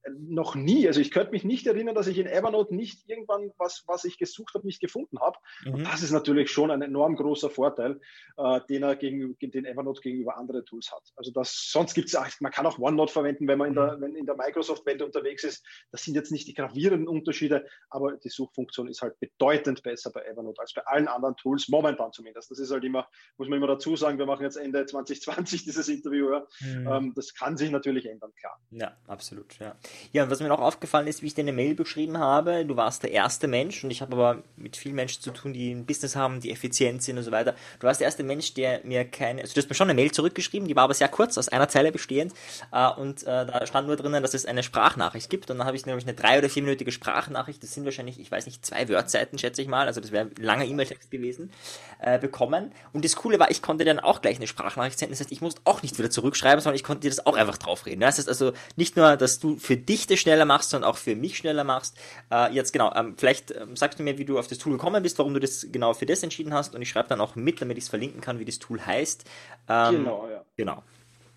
noch 0.09 0.55
nie, 0.55 0.87
also 0.87 1.01
ich 1.01 1.11
könnte 1.11 1.31
mich 1.31 1.43
nicht 1.43 1.67
erinnern, 1.67 1.95
dass 1.95 2.07
ich 2.07 2.16
in 2.19 2.27
Evernote 2.27 2.75
nicht 2.75 3.07
irgendwann 3.07 3.51
was, 3.57 3.83
was 3.87 4.03
ich 4.05 4.17
gesucht 4.17 4.53
habe, 4.53 4.65
nicht 4.65 4.79
gefunden 4.79 5.19
habe. 5.19 5.37
Mhm. 5.65 5.73
Und 5.73 5.83
das 5.85 6.03
ist 6.03 6.11
natürlich 6.11 6.51
schon 6.51 6.71
ein 6.71 6.81
enorm 6.81 7.15
großer 7.15 7.49
Vorteil, 7.49 7.99
äh, 8.37 8.61
den 8.69 8.83
er 8.83 8.95
gegen, 8.95 9.37
den 9.39 9.65
Evernote 9.65 10.01
gegenüber 10.01 10.37
anderen 10.37 10.65
Tools 10.65 10.91
hat. 10.91 11.03
Also 11.15 11.31
das, 11.31 11.69
sonst 11.71 11.93
gibt 11.93 12.13
es, 12.13 12.41
man 12.41 12.51
kann 12.51 12.65
auch 12.65 12.79
OneNote 12.79 13.13
verwenden, 13.13 13.47
wenn 13.47 13.57
man 13.57 13.69
in 13.69 13.75
der, 13.75 13.97
mhm. 13.97 14.01
wenn 14.01 14.15
in 14.15 14.25
der 14.25 14.35
Microsoft-Welt 14.35 15.01
unterwegs 15.01 15.43
ist. 15.43 15.65
Das 15.91 16.03
sind 16.03 16.15
jetzt 16.15 16.31
nicht 16.31 16.47
die 16.47 16.53
gravierenden 16.53 17.07
Unterschiede, 17.07 17.65
aber 17.89 18.17
die 18.17 18.29
Suchfunktion 18.29 18.87
ist 18.87 19.01
halt 19.01 19.19
bedeutend 19.19 19.83
besser 19.83 20.11
bei 20.11 20.23
Evernote 20.23 20.61
als 20.61 20.73
bei 20.73 20.85
allen 20.85 21.07
anderen 21.07 21.35
Tools, 21.35 21.67
momentan 21.67 22.11
zumindest. 22.11 22.51
Das 22.51 22.59
ist 22.59 22.71
halt 22.71 22.83
immer, 22.83 23.07
muss 23.37 23.47
man 23.47 23.57
immer 23.57 23.67
dazu 23.67 23.95
sagen, 23.95 24.17
wir 24.17 24.25
machen 24.25 24.43
jetzt 24.43 24.57
Ende 24.57 24.85
2020 24.85 25.65
dieses 25.65 25.87
Interview. 25.87 26.31
Ja. 26.31 26.47
Mhm. 26.61 26.87
Ähm, 26.87 27.13
das 27.15 27.33
kann 27.33 27.57
sich 27.57 27.71
natürlich 27.71 28.05
ändern, 28.05 28.33
klar. 28.39 28.59
Ja, 28.71 28.97
absolut. 29.07 29.57
Ja. 29.59 29.75
Ja, 30.11 30.23
und 30.23 30.31
was 30.31 30.39
mir 30.39 30.47
noch 30.47 30.61
aufgefallen 30.61 31.07
ist, 31.07 31.21
wie 31.21 31.27
ich 31.27 31.33
dir 31.33 31.41
eine 31.41 31.53
Mail 31.53 31.75
beschrieben 31.75 31.96
habe, 32.17 32.65
du 32.65 32.75
warst 32.75 33.03
der 33.03 33.11
erste 33.11 33.47
Mensch 33.47 33.83
und 33.83 33.91
ich 33.91 34.01
habe 34.01 34.13
aber 34.13 34.43
mit 34.55 34.77
vielen 34.77 34.95
Menschen 34.95 35.21
zu 35.21 35.31
tun, 35.31 35.53
die 35.53 35.71
ein 35.71 35.85
Business 35.85 36.15
haben, 36.15 36.39
die 36.39 36.51
effizient 36.51 37.01
sind 37.01 37.17
und 37.17 37.23
so 37.23 37.31
weiter. 37.31 37.55
Du 37.79 37.87
warst 37.87 37.99
der 37.99 38.05
erste 38.05 38.23
Mensch, 38.23 38.53
der 38.53 38.81
mir 38.83 39.05
keine, 39.05 39.41
also 39.41 39.53
du 39.53 39.61
hast 39.61 39.69
mir 39.69 39.75
schon 39.75 39.89
eine 39.89 39.95
Mail 39.95 40.11
zurückgeschrieben, 40.11 40.67
die 40.67 40.75
war 40.75 40.83
aber 40.83 40.93
sehr 40.93 41.07
kurz, 41.07 41.37
aus 41.37 41.49
einer 41.49 41.67
Zeile 41.67 41.91
bestehend 41.91 42.33
äh, 42.71 42.89
und 42.89 43.23
äh, 43.23 43.45
da 43.45 43.65
stand 43.65 43.87
nur 43.87 43.95
drinnen, 43.95 44.21
dass 44.21 44.33
es 44.33 44.45
eine 44.45 44.63
Sprachnachricht 44.63 45.29
gibt 45.29 45.49
und 45.49 45.57
dann 45.57 45.67
habe 45.67 45.75
ich 45.75 45.85
nämlich 45.85 46.05
eine 46.05 46.13
drei- 46.13 46.37
oder 46.37 46.49
vierminütige 46.49 46.91
Sprachnachricht, 46.91 47.61
das 47.63 47.73
sind 47.73 47.85
wahrscheinlich, 47.85 48.19
ich 48.19 48.31
weiß 48.31 48.45
nicht, 48.45 48.65
zwei 48.65 48.87
Wordseiten, 48.89 49.39
schätze 49.39 49.61
ich 49.61 49.67
mal, 49.67 49.87
also 49.87 49.99
das 49.99 50.11
wäre 50.11 50.25
ein 50.27 50.43
langer 50.43 50.65
E-Mail-Text 50.65 51.11
gewesen, 51.11 51.51
äh, 51.99 52.19
bekommen 52.19 52.71
und 52.93 53.03
das 53.03 53.15
Coole 53.15 53.39
war, 53.39 53.51
ich 53.51 53.61
konnte 53.61 53.85
dann 53.85 53.99
auch 53.99 54.21
gleich 54.21 54.37
eine 54.37 54.47
Sprachnachricht 54.47 54.99
senden, 54.99 55.13
das 55.13 55.21
heißt, 55.21 55.31
ich 55.31 55.41
musste 55.41 55.61
auch 55.63 55.81
nicht 55.81 55.97
wieder 55.97 56.09
zurückschreiben, 56.09 56.61
sondern 56.61 56.75
ich 56.75 56.83
konnte 56.83 57.01
dir 57.01 57.09
das 57.09 57.25
auch 57.25 57.35
einfach 57.35 57.57
draufreden. 57.57 58.01
Das 58.01 58.17
heißt 58.17 58.29
also 58.29 58.53
nicht 58.75 58.95
nur, 58.95 59.17
dass 59.17 59.39
du 59.39 59.57
für 59.57 59.77
dich 59.77 60.07
das 60.07 60.19
schneller 60.19 60.45
machst, 60.45 60.69
sondern 60.69 60.89
auch 60.89 60.97
für 60.97 61.15
mich 61.15 61.37
schneller 61.37 61.63
machst. 61.63 61.86
Äh, 62.31 62.53
jetzt 62.53 62.73
genau, 62.73 62.93
ähm, 62.95 63.15
vielleicht 63.17 63.51
ähm, 63.51 63.75
sagst 63.75 63.99
du 63.99 64.03
mir, 64.03 64.17
wie 64.17 64.25
du 64.25 64.39
auf 64.39 64.47
das 64.47 64.57
Tool 64.57 64.73
gekommen 64.73 65.03
bist, 65.03 65.17
warum 65.19 65.33
du 65.33 65.39
das 65.39 65.67
genau 65.71 65.93
für 65.93 66.05
das 66.05 66.23
entschieden 66.23 66.53
hast 66.53 66.75
und 66.75 66.81
ich 66.81 66.89
schreibe 66.89 67.09
dann 67.09 67.21
auch 67.21 67.35
mit, 67.35 67.61
damit 67.61 67.77
ich 67.77 67.85
es 67.85 67.89
verlinken 67.89 68.21
kann, 68.21 68.39
wie 68.39 68.45
das 68.45 68.59
Tool 68.59 68.85
heißt. 68.85 69.25
Ähm, 69.69 69.97
genau, 69.97 70.27
ja. 70.29 70.45
Genau. 70.55 70.83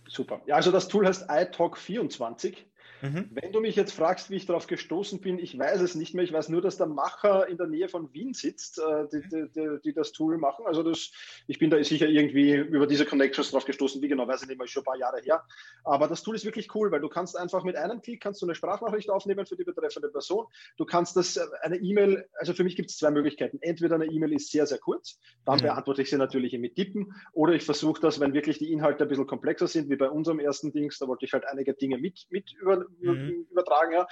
Super. 0.09 0.41
Ja, 0.47 0.57
also 0.57 0.73
das 0.73 0.89
Tool 0.89 1.07
heißt 1.07 1.31
iTalk24. 1.31 2.57
Mhm. 3.03 3.31
Wenn 3.31 3.53
du 3.53 3.61
mich 3.61 3.77
jetzt 3.77 3.93
fragst, 3.93 4.31
wie 4.31 4.37
ich 4.37 4.47
darauf 4.47 4.67
gestoßen 4.67 5.21
bin, 5.21 5.39
ich 5.39 5.59
weiß 5.59 5.81
es 5.81 5.95
nicht 5.95 6.15
mehr. 6.15 6.25
Ich 6.25 6.33
weiß 6.33 6.49
nur, 6.49 6.63
dass 6.63 6.77
der 6.77 6.87
Macher 6.87 7.49
in 7.49 7.57
der 7.57 7.67
Nähe 7.67 7.89
von 7.89 8.13
Wien 8.13 8.35
sitzt, 8.35 8.79
äh, 8.79 9.07
die, 9.13 9.29
die, 9.29 9.51
die, 9.55 9.79
die, 9.85 9.93
das 9.93 10.13
Tool 10.13 10.39
machen. 10.39 10.67
Also 10.67 10.83
das, 10.83 11.11
ich 11.47 11.59
bin 11.59 11.71
da 11.71 11.83
sicher 11.83 12.09
irgendwie 12.09 12.55
über 12.55 12.87
diese 12.87 13.07
Connections 13.07 13.51
drauf 13.51 13.65
gestoßen. 13.65 14.03
Wie 14.03 14.09
genau, 14.09 14.27
weiß 14.29 14.43
ich 14.43 14.49
nicht 14.49 14.59
mehr, 14.59 14.65
ist 14.65 14.73
schon 14.73 14.83
ein 14.83 14.87
paar 14.87 14.99
Jahre 14.99 15.21
her. 15.23 15.45
Aber 15.85 16.09
das 16.09 16.23
Tool 16.23 16.35
ist 16.35 16.45
wirklich 16.45 16.75
cool, 16.75 16.91
weil 16.91 17.01
du 17.01 17.09
kannst 17.09 17.37
einfach 17.37 17.65
mit 17.65 17.77
einem 17.77 18.03
Klick 18.03 18.21
kannst 18.21 18.43
du 18.43 18.47
eine 18.47 18.55
Sprachnachricht 18.55 19.11
aufnehmen 19.11 19.47
für 19.47 19.57
die 19.57 19.65
betreffende 19.65 20.09
Person. 20.09 20.47
Du 20.77 20.85
kannst 20.85 21.17
das, 21.17 21.37
äh, 21.37 21.43
eine 21.63 21.77
E-Mail, 21.77 22.27
also 22.35 22.53
für 22.53 22.65
mich 22.65 22.77
gibt 22.77 22.91
es 22.91 22.99
zwei 22.99 23.11
Möglichkeiten. 23.11 23.59
Entweder 23.61 23.95
eine 23.95 24.07
E-Mail 24.07 24.33
ist 24.33 24.51
sehr, 24.51 24.67
sehr 24.67 24.79
kurz, 24.79 25.19
dann 25.45 25.59
mhm. 25.59 25.63
beantworte 25.63 26.03
ich 26.03 26.11
sie 26.11 26.17
natürlich 26.17 26.53
mit 26.59 26.75
Tippen, 26.75 27.15
oder 27.33 27.55
ich 27.55 27.65
versuche 27.65 28.01
das, 28.01 28.21
wenn 28.21 28.35
wirklich 28.35 28.59
die 28.59 28.73
Inhalte 28.73 29.05
ein 29.05 29.09
bisschen 29.09 29.27
komplexer 29.27 29.67
sind, 29.67 29.89
wie 29.89 29.97
bei 29.97 30.09
unserem 30.09 30.41
ersten 30.41 30.73
Dings, 30.73 30.99
da 30.99 31.09
wollte 31.09 31.25
ich 31.25 31.33
halt 31.33 31.47
einige 31.47 31.75
Dinge 31.75 31.99
mit, 31.99 32.27
mit 32.31 32.53
über, 32.61 32.87
mhm. 33.01 33.47
übertragen, 33.51 33.93
ja, 33.93 34.07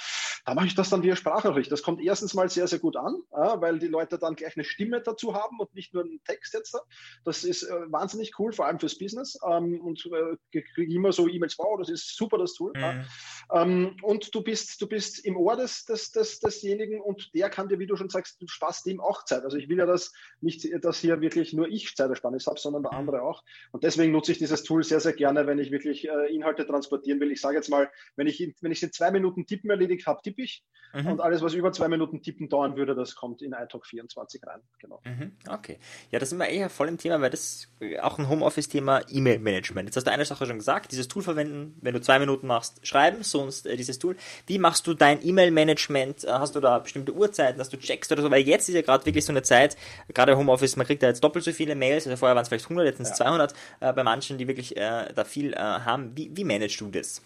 da 0.44 0.54
mache 0.54 0.66
ich 0.66 0.74
das 0.74 0.90
dann 0.90 1.02
via 1.02 1.16
Sprachnachricht. 1.16 1.70
Das 1.70 1.82
kommt 1.82 2.00
erstens 2.02 2.34
mal 2.34 2.48
sehr, 2.48 2.66
sehr 2.66 2.78
gut 2.78 2.96
an, 2.96 3.22
ja, 3.32 3.60
weil 3.60 3.78
die 3.78 3.86
Leute 3.86 4.18
dann 4.18 4.34
gleich 4.34 4.56
eine 4.56 4.64
Stimme 4.64 5.00
dazu 5.00 5.34
haben 5.34 5.58
und 5.58 5.74
nicht 5.74 5.92
nur 5.92 6.04
einen 6.04 6.22
Text 6.24 6.54
jetzt. 6.54 6.72
Da. 6.74 6.80
Das 7.24 7.44
ist 7.44 7.64
äh, 7.64 7.92
wahnsinnig 7.92 8.38
cool, 8.38 8.52
vor 8.52 8.66
allem 8.66 8.78
fürs 8.78 8.98
Business. 8.98 9.38
Ähm, 9.46 9.80
und 9.80 10.04
äh, 10.06 10.62
kriege 10.74 10.94
immer 10.94 11.12
so 11.12 11.28
E-Mails, 11.28 11.58
wow, 11.58 11.78
das 11.78 11.88
ist 11.88 12.16
super, 12.16 12.38
das 12.38 12.54
Tool. 12.54 12.72
Mhm. 12.74 12.80
Ja. 12.80 13.04
Ähm, 13.52 13.96
und 14.02 14.34
du 14.34 14.42
bist, 14.42 14.80
du 14.80 14.88
bist 14.88 15.24
im 15.24 15.36
Ohr 15.36 15.56
des, 15.56 15.84
des, 15.84 16.12
des, 16.12 16.40
desjenigen 16.40 17.00
und 17.00 17.34
der 17.34 17.50
kann 17.50 17.68
dir, 17.68 17.78
wie 17.78 17.86
du 17.86 17.96
schon 17.96 18.08
sagst, 18.08 18.40
du 18.40 18.46
sparst 18.48 18.86
dem 18.86 19.00
auch 19.00 19.24
Zeit. 19.24 19.44
Also 19.44 19.56
ich 19.56 19.68
will 19.68 19.78
ja 19.78 19.86
das 19.86 20.12
nicht, 20.40 20.66
dass 20.82 21.00
hier 21.00 21.20
wirklich 21.20 21.52
nur 21.52 21.68
ich 21.68 21.94
Zeitersparnis 21.94 22.46
habe, 22.46 22.58
sondern 22.58 22.82
der 22.82 22.92
mhm. 22.92 22.98
andere 22.98 23.22
auch. 23.22 23.42
Und 23.72 23.84
deswegen 23.84 24.12
nutze 24.12 24.32
ich 24.32 24.38
dieses 24.38 24.62
Tool 24.62 24.82
sehr, 24.82 25.00
sehr 25.00 25.12
gerne, 25.12 25.46
wenn 25.46 25.58
ich 25.58 25.70
wirklich 25.70 26.08
äh, 26.08 26.34
Inhalte 26.34 26.66
transportieren 26.66 27.20
will. 27.20 27.32
Ich 27.32 27.40
sage 27.40 27.56
jetzt 27.56 27.68
mal, 27.68 27.90
wenn 28.16 28.26
ich, 28.26 28.54
wenn 28.60 28.67
ich 28.70 28.82
in 28.82 28.92
zwei 28.92 29.10
Minuten 29.10 29.46
Tippen 29.46 29.70
erledigt 29.70 30.06
habe, 30.06 30.20
tippe 30.22 30.42
ich. 30.42 30.64
Mhm. 30.94 31.06
Und 31.06 31.20
alles, 31.20 31.42
was 31.42 31.54
über 31.54 31.72
zwei 31.72 31.88
Minuten 31.88 32.22
Tippen 32.22 32.48
dauern 32.48 32.76
würde, 32.76 32.94
das 32.94 33.14
kommt 33.14 33.42
in 33.42 33.52
iTalk 33.52 33.86
24 33.86 34.40
rein. 34.46 34.60
Genau. 34.78 35.00
Mhm. 35.04 35.32
Okay. 35.48 35.78
Ja, 36.10 36.18
das 36.18 36.30
sind 36.30 36.38
wir 36.38 36.48
eher 36.48 36.70
voll 36.70 36.88
im 36.88 36.98
Thema, 36.98 37.20
weil 37.20 37.30
das 37.30 37.68
auch 38.00 38.18
ein 38.18 38.28
Homeoffice-Thema 38.28 39.02
E-Mail-Management. 39.10 39.88
Jetzt 39.88 39.96
hast 39.96 40.06
du 40.06 40.10
eine 40.10 40.24
Sache 40.24 40.46
schon 40.46 40.58
gesagt, 40.58 40.92
dieses 40.92 41.08
Tool 41.08 41.22
verwenden, 41.22 41.76
wenn 41.82 41.92
du 41.92 42.00
zwei 42.00 42.18
Minuten 42.18 42.46
machst, 42.46 42.86
schreiben, 42.86 43.22
sonst 43.22 43.66
äh, 43.66 43.76
dieses 43.76 43.98
Tool. 43.98 44.16
Wie 44.46 44.58
machst 44.58 44.86
du 44.86 44.94
dein 44.94 45.24
E-Mail-Management? 45.26 46.24
Äh, 46.24 46.28
hast 46.30 46.56
du 46.56 46.60
da 46.60 46.78
bestimmte 46.78 47.12
Uhrzeiten, 47.12 47.58
dass 47.58 47.68
du 47.68 47.76
checkst 47.76 48.10
oder 48.12 48.22
so? 48.22 48.30
Weil 48.30 48.42
jetzt 48.42 48.68
ist 48.68 48.74
ja 48.74 48.82
gerade 48.82 49.04
wirklich 49.04 49.24
so 49.24 49.32
eine 49.32 49.42
Zeit, 49.42 49.76
gerade 50.14 50.36
Homeoffice, 50.36 50.76
man 50.76 50.86
kriegt 50.86 51.02
da 51.02 51.08
jetzt 51.08 51.22
doppelt 51.22 51.44
so 51.44 51.52
viele 51.52 51.74
Mails, 51.74 52.06
also 52.06 52.16
vorher 52.16 52.34
waren 52.34 52.42
es 52.42 52.48
vielleicht 52.48 52.64
100, 52.64 52.86
jetzt 52.86 52.96
sind 52.96 53.04
es 53.04 53.18
ja. 53.18 53.26
200 53.26 53.54
äh, 53.80 53.92
bei 53.92 54.02
manchen, 54.02 54.38
die 54.38 54.48
wirklich 54.48 54.76
äh, 54.76 55.12
da 55.14 55.24
viel 55.24 55.52
äh, 55.52 55.56
haben. 55.58 56.16
Wie, 56.16 56.30
wie 56.34 56.44
managst 56.44 56.80
du 56.80 56.90
das? 56.90 57.22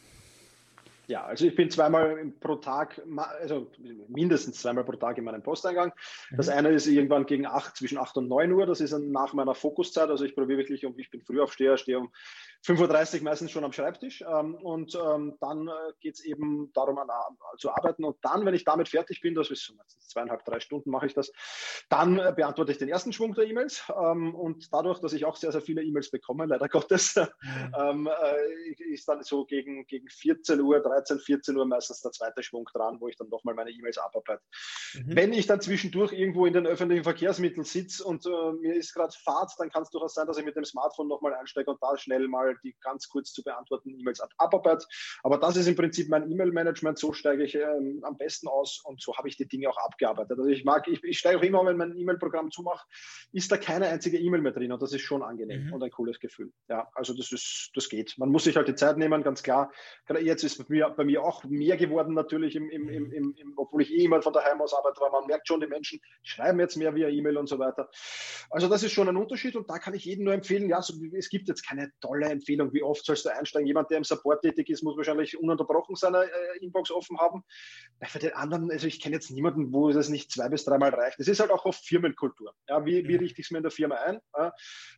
Ja, 1.09 1.25
also 1.25 1.47
ich 1.47 1.55
bin 1.55 1.69
zweimal 1.69 2.33
pro 2.41 2.57
Tag, 2.57 3.03
also 3.41 3.71
mindestens 4.09 4.61
zweimal 4.61 4.85
pro 4.85 4.93
Tag 4.93 5.19
in 5.19 5.25
meinem 5.25 5.43
Posteingang. 5.43 5.93
Das 6.31 6.47
mhm. 6.47 6.53
eine 6.53 6.69
ist 6.71 6.87
irgendwann 6.87 7.27
gegen 7.27 7.47
acht, 7.47 7.77
zwischen 7.77 7.99
8 7.99 8.19
und 8.19 8.29
9 8.29 8.53
Uhr. 8.53 8.67
Das 8.67 8.81
ist 8.81 8.97
nach 8.97 9.33
meiner 9.33 9.55
Fokuszeit. 9.55 10.11
Also 10.11 10.25
ich 10.25 10.35
probiere 10.35 10.59
wirklich, 10.59 10.85
ich 10.85 11.11
bin 11.11 11.21
Frühaufsteher, 11.23 11.77
stehe 11.77 11.99
um 11.99 12.13
5.30 12.65 13.19
Uhr 13.19 13.25
meistens 13.25 13.51
schon 13.51 13.65
am 13.65 13.73
Schreibtisch 13.73 14.23
ähm, 14.23 14.55
und 14.55 14.95
ähm, 14.95 15.37
dann 15.41 15.69
äh, 15.69 15.73
geht 16.01 16.15
es 16.15 16.25
eben 16.25 16.73
darum, 16.73 16.99
an, 16.99 17.11
an, 17.11 17.37
zu 17.59 17.71
arbeiten 17.71 18.05
und 18.05 18.17
dann, 18.23 18.45
wenn 18.47 18.55
ich 18.55 18.65
damit 18.65 18.89
fertig 18.89 19.21
bin, 19.21 19.35
das 19.35 19.51
ist 19.51 19.65
so 19.65 19.75
meistens 19.75 20.09
zweieinhalb, 20.09 20.45
drei 20.45 20.61
Stunden 20.61 20.91
mache 20.91 21.07
ich 21.07 21.15
das, 21.15 21.33
dann 21.89 22.19
äh, 22.19 22.33
beantworte 22.35 22.73
ich 22.73 22.79
den 22.79 22.89
ersten 22.89 23.13
Schwung 23.13 23.35
der 23.35 23.47
E-Mails 23.47 23.85
ähm, 23.97 24.35
und 24.35 24.73
dadurch, 24.73 25.01
dass 25.01 25.13
ich 25.13 25.25
auch 25.25 25.37
sehr, 25.37 25.53
sehr 25.53 25.61
viele 25.61 25.83
E-Mails 25.83 26.11
bekomme, 26.11 26.47
leider 26.47 26.69
Gottes, 26.69 27.17
mhm. 27.17 28.09
Äh, 28.23 28.93
ist 28.93 29.09
dann 29.09 29.23
so 29.23 29.45
gegen, 29.45 29.87
gegen 29.87 30.09
14 30.09 30.61
Uhr, 30.61 30.81
13, 30.81 31.19
14 31.19 31.57
Uhr 31.57 31.67
meistens 31.67 32.03
der 32.03 32.13
zweite 32.13 32.43
Schwung 32.43 32.69
dran, 32.73 33.01
wo 33.01 33.09
ich 33.09 33.17
dann 33.17 33.29
nochmal 33.29 33.55
meine 33.55 33.71
E-Mails 33.71 33.99
abarbeite. 33.99 34.43
Mhm. 34.95 35.17
Wenn 35.17 35.33
ich 35.33 35.47
dann 35.47 35.61
zwischendurch 35.61 36.13
irgendwo 36.13 36.47
in 36.47 36.53
den 36.53 36.67
öffentlichen 36.67 37.05
Verkehrsmitteln 37.05 37.65
sitze 37.65 38.05
und 38.05 38.27
äh, 38.27 38.53
mir 38.61 38.75
ist 38.75 38.95
gerade 38.95 39.13
Fahrt, 39.25 39.53
dann 39.59 39.71
kann 39.71 39.83
es 39.83 39.91
durchaus 39.91 40.15
sein, 40.15 40.27
dass 40.27 40.39
ich 40.39 40.45
mit 40.45 40.57
dem 40.57 40.65
Smartphone 40.65 41.09
nochmal 41.09 41.35
einsteige 41.35 41.71
und 41.71 41.83
da 41.83 41.97
schnell 41.97 42.29
mal 42.29 42.52
die 42.63 42.77
ganz 42.81 43.09
kurz 43.09 43.33
zu 43.33 43.43
beantworten 43.43 43.91
E-Mails 43.91 44.21
abarbeite. 44.39 44.87
Aber 45.23 45.39
das 45.39 45.57
ist 45.57 45.67
im 45.67 45.77
Prinzip 45.77 46.09
mein 46.09 46.31
E-Mail-Management. 46.31 46.99
So 46.99 47.13
steige 47.13 47.45
ich 47.45 47.55
ähm, 47.55 48.01
am 48.03 48.17
besten 48.17 48.49
aus 48.49 48.81
und 48.85 49.01
so 49.01 49.17
habe 49.17 49.29
ich 49.29 49.37
die 49.37 49.47
Dinge 49.47 49.69
auch 49.69 49.79
abgearbeitet. 49.79 50.39
Also 50.39 50.51
ich 50.51 50.65
mag, 50.65 50.89
ich, 50.89 51.03
ich 51.05 51.19
steige 51.19 51.39
auch 51.39 51.43
immer, 51.43 51.65
wenn 51.65 51.77
mein 51.77 51.97
E-Mail-Programm 51.97 52.51
zumache, 52.51 52.87
ist 53.33 53.51
da 53.51 53.57
keine 53.57 53.87
einzige 53.87 54.19
E-Mail 54.19 54.41
mehr 54.41 54.53
drin 54.53 54.73
und 54.73 54.83
das 54.83 54.93
ist 54.93 55.03
schon 55.03 55.23
angenehm 55.23 55.67
mhm. 55.67 55.73
und 55.75 55.83
ein 55.83 55.91
cooles 55.91 56.19
Gefühl. 56.21 56.53
Ja, 56.69 56.89
also 56.95 57.15
das 57.15 57.33
ist, 57.33 57.71
das 57.75 57.89
geht. 57.89 58.17
Man 58.19 58.31
muss 58.31 58.45
sich 58.45 58.57
halt 58.57 58.69
die 58.69 58.75
Zeit 58.75 58.97
nehmen, 58.97 59.23
ganz 59.23 59.43
klar. 59.43 59.73
Jetzt 60.21 60.45
ist 60.45 60.59
bei 60.59 60.65
mir, 60.69 60.91
bei 60.91 61.05
mir 61.05 61.23
auch 61.23 61.45
mehr 61.45 61.77
geworden 61.77 62.15
natürlich, 62.15 62.57
im, 62.57 62.69
im, 62.71 62.89
im, 62.89 63.13
im, 63.13 63.53
obwohl 63.57 63.83
ich 63.83 63.93
eh 63.93 64.05
immer 64.05 64.23
von 64.23 64.33
daheim 64.33 64.61
aus 64.61 64.75
arbeite, 64.75 65.01
weil 65.01 65.11
man 65.11 65.27
merkt 65.27 65.49
schon, 65.49 65.61
die 65.61 65.67
Menschen 65.67 66.01
schreiben 66.23 66.59
jetzt 66.61 66.77
mehr 66.77 66.95
via 66.95 67.09
E-Mail 67.09 67.37
und 67.37 67.49
so 67.49 67.59
weiter. 67.59 67.89
Also 68.51 68.69
das 68.69 68.83
ist 68.83 68.93
schon 68.93 69.09
ein 69.09 69.17
Unterschied 69.17 69.57
und 69.57 69.69
da 69.69 69.79
kann 69.79 69.95
ich 69.95 70.05
jedem 70.05 70.25
nur 70.25 70.35
empfehlen, 70.35 70.69
ja, 70.69 70.83
so, 70.83 70.95
es 71.17 71.29
gibt 71.29 71.49
jetzt 71.49 71.67
keine 71.67 71.91
tolle 72.01 72.27
Empfehlung, 72.43 72.73
wie 72.73 72.83
oft 72.83 73.05
sollst 73.05 73.25
du 73.25 73.31
einsteigen? 73.31 73.67
Jemand, 73.67 73.91
der 73.91 73.99
im 73.99 74.05
Support 74.05 74.43
tätig 74.43 74.69
ist, 74.69 74.83
muss 74.83 74.97
wahrscheinlich 74.97 75.39
ununterbrochen 75.39 75.95
seine 75.95 76.25
äh, 76.25 76.59
Inbox 76.61 76.91
offen 76.91 77.19
haben. 77.19 77.45
Bei 78.01 78.19
den 78.19 78.33
anderen, 78.35 78.71
also 78.71 78.87
ich 78.87 79.01
kenne 79.01 79.15
jetzt 79.15 79.31
niemanden, 79.31 79.73
wo 79.73 79.91
das 79.93 80.09
nicht 80.09 80.31
zwei 80.33 80.49
bis 80.49 80.65
dreimal 80.65 80.91
reicht. 80.91 81.21
Das 81.21 81.29
ist 81.29 81.41
halt 81.41 81.51
auch 81.51 81.65
oft 81.65 81.85
Firmenkultur. 81.85 82.53
Ja, 82.69 82.85
wie, 82.85 83.07
wie 83.07 83.17
richte 83.17 83.41
ich 83.41 83.47
es 83.47 83.51
mir 83.51 83.59
in 83.59 83.63
der 83.63 83.71
Firma 83.71 83.97
ein? 83.97 84.21
Ja, 84.37 84.53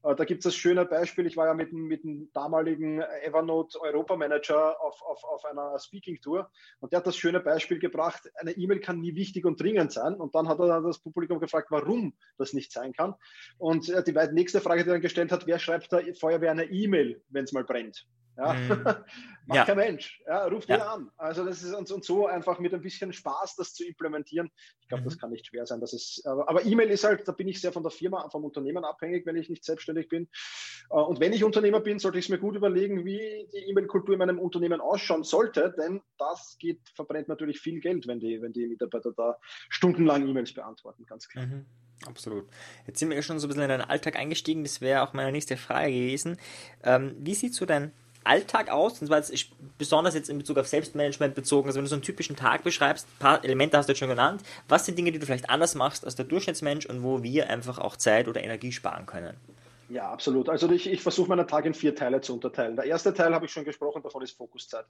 äh, 0.04 0.14
da 0.14 0.24
gibt 0.24 0.38
es 0.38 0.44
das 0.44 0.56
schöne 0.56 0.86
Beispiel. 0.86 1.26
Ich 1.26 1.36
war 1.36 1.46
ja 1.46 1.54
mit, 1.54 1.72
mit 1.72 2.02
dem 2.02 2.30
damaligen 2.32 3.00
Evernote 3.00 3.80
Europa 3.80 4.16
Manager 4.16 4.80
auf, 4.80 5.02
auf, 5.02 5.22
auf 5.24 5.44
einer 5.44 5.78
Speaking 5.78 6.20
Tour 6.20 6.50
und 6.80 6.92
der 6.92 6.98
hat 6.98 7.06
das 7.06 7.16
schöne 7.16 7.40
Beispiel 7.40 7.78
gebracht. 7.78 8.30
Eine 8.36 8.52
E-Mail 8.52 8.80
kann 8.80 9.00
nie 9.00 9.14
wichtig 9.14 9.44
und 9.44 9.60
dringend 9.60 9.92
sein. 9.92 10.14
Und 10.14 10.34
dann 10.34 10.48
hat 10.48 10.58
er 10.60 10.80
das 10.80 10.98
Publikum 10.98 11.40
gefragt, 11.40 11.70
warum 11.70 12.14
das 12.38 12.52
nicht 12.52 12.72
sein 12.72 12.92
kann. 12.92 13.14
Und 13.58 13.88
äh, 13.88 14.02
die 14.02 14.12
nächste 14.32 14.60
Frage, 14.60 14.84
die 14.84 14.90
er 14.90 14.94
dann 14.94 15.02
gestellt 15.02 15.32
hat, 15.32 15.46
wer 15.46 15.58
schreibt 15.58 15.92
da 15.92 16.00
Feuerwehr 16.18 16.50
eine 16.50 16.64
E-Mail, 16.64 17.22
wenn 17.34 17.44
es 17.44 17.52
mal 17.52 17.64
brennt. 17.64 18.06
Ja. 18.36 18.54
Mhm. 19.44 19.50
Macht 19.50 19.56
ja. 19.56 19.64
kein 19.66 19.76
Mensch. 19.76 20.22
Ja, 20.26 20.46
ruft 20.46 20.70
ja. 20.70 20.76
ihn 20.76 20.80
an. 20.80 21.10
Also 21.18 21.44
das 21.44 21.62
ist 21.62 21.74
und, 21.74 21.90
und, 21.90 22.02
so 22.02 22.26
einfach 22.26 22.58
mit 22.60 22.72
ein 22.72 22.80
bisschen 22.80 23.12
Spaß 23.12 23.56
das 23.56 23.74
zu 23.74 23.84
implementieren. 23.84 24.50
Ich 24.80 24.88
glaube, 24.88 25.02
mhm. 25.02 25.04
das 25.04 25.18
kann 25.18 25.28
nicht 25.28 25.46
schwer 25.46 25.66
sein. 25.66 25.82
Dass 25.82 25.92
es, 25.92 26.22
aber, 26.24 26.48
aber 26.48 26.64
E-Mail 26.64 26.88
ist 26.88 27.04
halt, 27.04 27.28
da 27.28 27.32
bin 27.32 27.48
ich 27.48 27.60
sehr 27.60 27.70
von 27.70 27.82
der 27.82 27.92
Firma, 27.92 28.26
vom 28.30 28.42
Unternehmen 28.42 28.86
abhängig, 28.86 29.26
wenn 29.26 29.36
ich 29.36 29.50
nicht 29.50 29.62
selbstständig 29.62 30.08
bin. 30.08 30.28
Äh, 30.88 30.94
und 30.94 31.20
wenn 31.20 31.34
ich 31.34 31.44
Unternehmer 31.44 31.80
bin, 31.80 31.98
sollte 31.98 32.18
ich 32.18 32.24
es 32.24 32.28
mir 32.30 32.38
gut 32.38 32.56
überlegen, 32.56 33.04
wie 33.04 33.46
die 33.52 33.68
E-Mail-Kultur 33.68 34.14
in 34.14 34.18
meinem 34.18 34.38
Unternehmen 34.38 34.80
ausschauen 34.80 35.24
sollte, 35.24 35.74
denn 35.78 36.00
das 36.16 36.56
geht, 36.58 36.80
verbrennt 36.94 37.28
natürlich 37.28 37.60
viel 37.60 37.80
Geld, 37.80 38.06
wenn 38.06 38.20
die, 38.20 38.40
wenn 38.40 38.54
die 38.54 38.66
Mitarbeiter 38.66 39.12
da 39.14 39.36
stundenlang 39.68 40.26
E-Mails 40.26 40.54
beantworten, 40.54 41.04
ganz 41.04 41.28
klar. 41.28 41.44
Mhm. 41.44 41.66
Absolut. 42.06 42.46
Jetzt 42.86 42.98
sind 42.98 43.08
wir 43.08 43.16
ja 43.16 43.22
schon 43.22 43.38
so 43.38 43.46
ein 43.46 43.48
bisschen 43.48 43.62
in 43.62 43.68
deinen 43.68 43.88
Alltag 43.88 44.16
eingestiegen. 44.16 44.62
Das 44.62 44.80
wäre 44.80 45.02
auch 45.02 45.12
meine 45.12 45.32
nächste 45.32 45.56
Frage 45.56 45.92
gewesen. 45.92 46.38
Ähm, 46.82 47.14
wie 47.18 47.34
sieht 47.34 47.54
so 47.54 47.64
dein 47.64 47.92
Alltag 48.24 48.70
aus? 48.70 49.00
Und 49.00 49.06
zwar 49.06 49.18
jetzt, 49.18 49.32
besonders 49.78 50.14
jetzt 50.14 50.28
in 50.28 50.38
Bezug 50.38 50.58
auf 50.58 50.66
Selbstmanagement 50.66 51.34
bezogen. 51.34 51.68
Also 51.68 51.78
wenn 51.78 51.84
du 51.84 51.88
so 51.88 51.96
einen 51.96 52.02
typischen 52.02 52.36
Tag 52.36 52.62
beschreibst, 52.62 53.06
ein 53.06 53.18
paar 53.18 53.44
Elemente 53.44 53.76
hast 53.76 53.86
du 53.86 53.92
jetzt 53.92 53.98
schon 53.98 54.08
genannt. 54.08 54.42
Was 54.68 54.86
sind 54.86 54.98
Dinge, 54.98 55.12
die 55.12 55.18
du 55.18 55.26
vielleicht 55.26 55.50
anders 55.50 55.74
machst 55.74 56.04
als 56.04 56.14
der 56.14 56.24
Durchschnittsmensch 56.24 56.86
und 56.86 57.02
wo 57.02 57.22
wir 57.22 57.48
einfach 57.48 57.78
auch 57.78 57.96
Zeit 57.96 58.28
oder 58.28 58.42
Energie 58.42 58.72
sparen 58.72 59.06
können? 59.06 59.36
Ja, 59.88 60.10
absolut. 60.10 60.48
Also 60.48 60.70
ich, 60.70 60.90
ich 60.90 61.02
versuche 61.02 61.28
meinen 61.28 61.46
Tag 61.46 61.66
in 61.66 61.74
vier 61.74 61.94
Teile 61.94 62.20
zu 62.20 62.34
unterteilen. 62.34 62.76
Der 62.76 62.86
erste 62.86 63.12
Teil 63.12 63.34
habe 63.34 63.46
ich 63.46 63.52
schon 63.52 63.64
gesprochen, 63.64 64.02
davon 64.02 64.22
ist 64.22 64.36
Fokuszeit. 64.36 64.86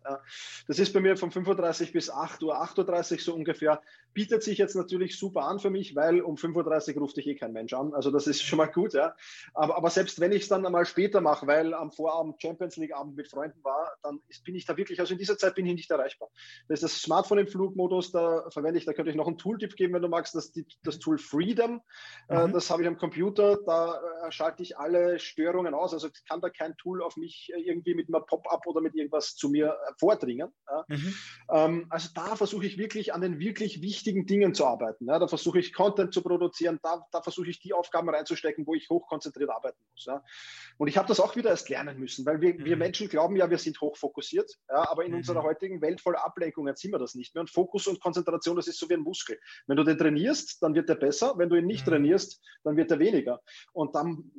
Das 0.69 0.79
ist 0.79 0.93
bei 0.93 1.01
mir 1.01 1.17
von 1.17 1.31
5.30 1.31 1.87
Uhr 1.87 1.93
bis 1.93 2.11
8 2.11 2.43
Uhr, 2.43 2.57
8.30 2.63 3.13
Uhr 3.13 3.19
so 3.19 3.35
ungefähr. 3.35 3.81
Bietet 4.13 4.43
sich 4.43 4.59
jetzt 4.59 4.77
natürlich 4.77 5.19
super 5.19 5.43
an 5.45 5.59
für 5.59 5.71
mich, 5.71 5.97
weil 5.97 6.21
um 6.21 6.37
5.30 6.37 6.95
Uhr 6.95 7.03
ruft 7.03 7.17
dich 7.17 7.27
eh 7.27 7.35
kein 7.35 7.53
Mensch 7.53 7.73
an. 7.73 7.93
Also 7.95 8.11
das 8.11 8.27
ist 8.27 8.43
schon 8.43 8.59
mal 8.59 8.67
gut. 8.67 8.95
Ja. 8.95 9.15
Aber, 9.53 9.77
aber 9.77 9.91
selbst 9.91 10.21
wenn 10.21 10.33
ich 10.33 10.43
es 10.43 10.49
dann 10.49 10.65
einmal 10.65 10.87
später 10.87 11.21
mache, 11.21 11.47
weil 11.47 11.75
am 11.75 11.91
Vorabend 11.91 12.41
Champions 12.41 12.77
League 12.77 12.95
Abend 12.95 13.17
mit 13.17 13.29
Freunden 13.29 13.63
war, 13.65 13.93
dann 14.03 14.21
bin 14.45 14.55
ich 14.55 14.65
da 14.65 14.77
wirklich, 14.77 15.01
also 15.01 15.13
in 15.13 15.19
dieser 15.19 15.37
Zeit 15.39 15.55
bin 15.55 15.67
ich 15.67 15.75
nicht 15.75 15.91
erreichbar. 15.91 16.29
Da 16.69 16.75
ist 16.75 16.83
das 16.83 17.01
Smartphone 17.01 17.39
im 17.39 17.49
Flugmodus, 17.49 18.13
da 18.13 18.49
verwende 18.51 18.79
ich, 18.79 18.85
da 18.85 18.93
könnte 18.93 19.11
ich 19.11 19.17
noch 19.17 19.27
einen 19.27 19.39
Tooltip 19.39 19.75
geben, 19.77 19.95
wenn 19.95 20.03
du 20.03 20.09
magst, 20.09 20.35
das, 20.35 20.53
das 20.85 20.99
Tool 20.99 21.19
Freedom. 21.19 21.81
Äh, 22.29 22.47
mhm. 22.47 22.53
Das 22.53 22.71
habe 22.71 22.83
ich 22.83 22.89
am 22.89 22.97
Computer, 22.97 23.59
da 23.67 24.01
äh, 24.27 24.33
schalte 24.33 24.63
ich 24.63 24.79
alle 24.85 25.19
Störungen 25.19 25.75
aus. 25.75 25.95
Also 25.95 26.09
kann 26.29 26.41
da 26.41 26.51
kein 26.51 26.77
Tool 26.77 27.03
auf 27.03 27.17
mich 27.17 27.51
äh, 27.55 27.61
irgendwie 27.61 27.95
mit 27.95 28.09
einem 28.09 28.25
Pop-up 28.27 28.67
oder 28.67 28.81
mit 28.81 28.95
irgendwas 28.95 29.35
zu 29.35 29.49
mir 29.49 29.69
äh, 29.69 29.93
vordringen. 29.99 30.53
Mhm. 30.89 31.15
Ähm, 31.51 31.87
also 31.89 32.11
da 32.15 32.37
versuche 32.37 32.67
ich 32.67 32.79
wirklich 32.79 33.15
an 33.15 33.23
den 33.23 33.39
wirklich 33.39 33.81
wichtigen 33.81 34.27
Dingen 34.27 34.55
zu 34.55 34.67
arbeiten. 34.67 35.07
Ja. 35.07 35.19
Da 35.19 35.27
versuche 35.27 35.59
ich 35.59 35.73
Content 35.73 36.13
zu 36.13 36.23
produzieren, 36.23 36.79
da, 36.83 37.05
da 37.11 37.23
versuche 37.23 37.49
ich 37.49 37.61
die 37.61 37.73
Aufgaben 37.73 38.09
reinzustecken, 38.11 38.67
wo 38.67 38.75
ich 38.75 38.89
hochkonzentriert 38.91 39.51
arbeiten 39.51 39.79
muss. 39.93 40.05
Ja. 40.05 40.23
Und 40.77 40.89
ich 40.89 40.99
habe 40.99 41.09
das 41.09 41.21
auch 41.21 41.35
wieder 41.37 41.51
erst 41.51 41.69
lernen 41.69 41.99
müssen, 41.99 42.27
weil 42.27 42.41
wir, 42.41 42.55
mhm. 42.55 42.65
wir 42.65 42.77
Menschen 42.77 43.09
glauben 43.09 43.37
ja, 43.37 43.49
wir 43.49 43.59
sind 43.59 43.81
hochfokussiert, 43.81 44.51
ja, 44.69 44.89
aber 44.91 45.05
in 45.05 45.13
mhm. 45.13 45.19
unserer 45.19 45.43
heutigen 45.43 45.81
Welt 45.81 46.01
voller 46.01 46.25
Ablenkungen 46.25 46.77
sind 46.77 46.93
wir 46.93 46.99
das 46.99 47.15
nicht 47.15 47.35
mehr. 47.35 47.41
Und 47.41 47.51
Fokus 47.51 47.87
und 47.87 48.01
Konzentration, 48.01 48.57
das 48.57 48.69
ist 48.69 48.79
so 48.79 48.89
wie 48.89 48.95
ein 48.95 49.01
Muskel. 49.01 49.39
Wenn 49.67 49.77
du 49.77 49.85
den 49.85 49.97
trainierst, 49.97 50.63
dann 50.63 50.75
wird 50.75 50.89
der 50.89 50.97
besser. 50.97 51.35
Wenn 51.39 51.49
du 51.49 51.57
ihn 51.57 51.67
nicht 51.67 51.87
mhm. 51.87 51.91
trainierst, 51.91 52.41
dann 52.65 52.77
wird 52.77 52.91
er 52.91 52.99
weniger. 52.99 53.41
Und 53.73 53.95
dann, 53.95 54.31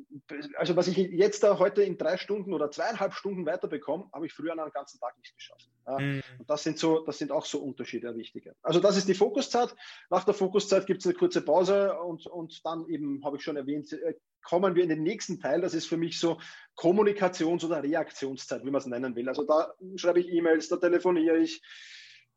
also 0.56 0.76
was 0.76 0.88
ich 0.88 0.96
jetzt 0.96 1.42
da 1.42 1.58
heute 1.58 1.82
in 1.82 1.98
drei 1.98 2.16
Stunden 2.16 2.52
oder 2.52 2.70
zweieinhalb 2.70 3.14
Stunden 3.14 3.46
weiterbekomme, 3.46 4.08
habe 4.12 4.26
ich 4.26 4.32
früher 4.32 4.52
an 4.52 4.60
einem 4.60 4.72
ganzen 4.72 4.98
Tag 5.00 5.16
nicht 5.18 5.34
geschafft. 5.36 5.68
Mhm. 5.86 6.22
Und 6.38 6.50
das 6.50 6.62
sind 6.62 6.78
so, 6.78 7.04
das 7.04 7.18
sind 7.18 7.32
auch 7.32 7.44
so 7.44 7.58
Unterschiede, 7.58 8.16
wichtige. 8.16 8.54
Also 8.62 8.80
das 8.80 8.96
ist 8.96 9.08
die 9.08 9.14
Fokuszeit. 9.14 9.74
Nach 10.10 10.24
der 10.24 10.34
Fokuszeit 10.34 10.86
gibt 10.86 11.00
es 11.00 11.06
eine 11.06 11.14
kurze 11.14 11.42
Pause 11.42 11.98
und, 12.00 12.26
und 12.26 12.64
dann 12.64 12.88
eben, 12.88 13.24
habe 13.24 13.36
ich 13.36 13.42
schon 13.42 13.56
erwähnt, 13.56 13.92
äh, 13.92 14.14
kommen 14.42 14.74
wir 14.74 14.82
in 14.82 14.88
den 14.88 15.02
nächsten 15.02 15.40
Teil. 15.40 15.60
Das 15.60 15.74
ist 15.74 15.86
für 15.86 15.96
mich 15.96 16.18
so 16.20 16.38
Kommunikations- 16.76 17.64
oder 17.64 17.82
Reaktionszeit, 17.82 18.64
wie 18.64 18.70
man 18.70 18.80
es 18.80 18.86
nennen 18.86 19.14
will. 19.16 19.28
Also 19.28 19.44
da 19.44 19.74
schreibe 19.96 20.20
ich 20.20 20.32
E-Mails, 20.32 20.68
da 20.68 20.76
telefoniere 20.76 21.38
ich, 21.38 21.62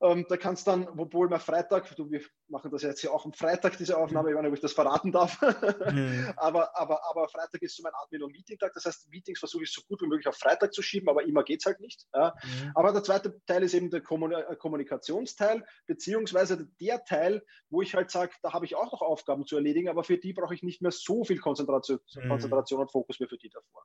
Ähm, 0.01 0.25
da 0.29 0.37
kannst 0.37 0.65
dann, 0.67 0.87
obwohl 0.87 1.29
wir 1.29 1.39
Freitag, 1.39 1.93
du, 1.95 2.09
wir 2.09 2.21
machen 2.47 2.71
das 2.71 2.83
jetzt 2.83 3.01
ja 3.01 3.11
auch 3.11 3.25
am 3.25 3.33
Freitag, 3.33 3.77
diese 3.77 3.97
Aufnahme, 3.97 4.29
ich 4.29 4.35
weiß 4.35 4.43
nicht, 4.43 4.49
ob 4.49 4.55
ich 4.55 4.61
das 4.61 4.73
verraten 4.73 5.11
darf, 5.11 5.41
mhm. 5.91 6.33
aber, 6.37 6.77
aber, 6.77 7.01
aber 7.09 7.27
Freitag 7.27 7.61
ist 7.61 7.75
so 7.75 7.83
mein 7.83 7.91
Admin- 7.93 8.23
und 8.23 8.31
Meeting-Tag. 8.31 8.71
Das 8.73 8.85
heißt, 8.85 9.09
Meetings 9.09 9.39
versuche 9.39 9.63
ich 9.63 9.73
so 9.73 9.81
gut 9.81 10.01
wie 10.01 10.07
möglich 10.07 10.27
auf 10.27 10.37
Freitag 10.37 10.73
zu 10.73 10.81
schieben, 10.81 11.09
aber 11.09 11.23
immer 11.25 11.43
geht 11.43 11.59
es 11.59 11.65
halt 11.65 11.81
nicht. 11.81 12.07
Ja. 12.13 12.33
Mhm. 12.43 12.71
Aber 12.75 12.93
der 12.93 13.03
zweite 13.03 13.41
Teil 13.45 13.63
ist 13.63 13.73
eben 13.73 13.89
der 13.89 14.01
äh, 14.01 14.55
Kommunikationsteil, 14.55 15.65
beziehungsweise 15.85 16.65
der 16.79 17.03
Teil, 17.03 17.43
wo 17.69 17.81
ich 17.81 17.93
halt 17.93 18.09
sage, 18.09 18.31
da 18.41 18.53
habe 18.53 18.65
ich 18.65 18.75
auch 18.75 18.91
noch 18.91 19.01
Aufgaben 19.01 19.45
zu 19.45 19.57
erledigen, 19.57 19.89
aber 19.89 20.05
für 20.05 20.17
die 20.17 20.33
brauche 20.33 20.53
ich 20.53 20.63
nicht 20.63 20.81
mehr 20.81 20.91
so 20.91 21.25
viel 21.25 21.39
Konzentration, 21.39 21.99
mhm. 22.15 22.29
Konzentration 22.29 22.81
und 22.81 22.91
Fokus 22.91 23.19
wie 23.19 23.27
für 23.27 23.37
die 23.37 23.49
davor. 23.49 23.83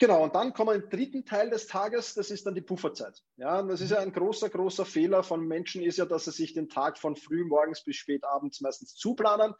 Genau, 0.00 0.22
und 0.22 0.34
dann 0.36 0.52
kommen 0.52 0.70
wir 0.70 0.84
im 0.84 0.90
dritten 0.90 1.24
Teil 1.24 1.50
des 1.50 1.66
Tages, 1.66 2.14
das 2.14 2.30
ist 2.30 2.46
dann 2.46 2.54
die 2.54 2.60
Pufferzeit. 2.60 3.20
Ja, 3.36 3.62
das 3.62 3.80
ist 3.80 3.90
ja 3.90 3.98
ein 3.98 4.12
großer, 4.12 4.48
großer 4.48 4.84
Fehler 4.84 5.24
von 5.24 5.44
Menschen, 5.44 5.82
ist 5.82 5.98
ja, 5.98 6.04
dass 6.04 6.26
sie 6.26 6.30
sich 6.30 6.52
den 6.52 6.68
Tag 6.68 6.98
von 6.98 7.16
früh 7.16 7.44
morgens 7.44 7.82
bis 7.82 7.96
spät 7.96 8.22
abends 8.24 8.60
meistens 8.60 8.94
zuplanen. 8.94 9.54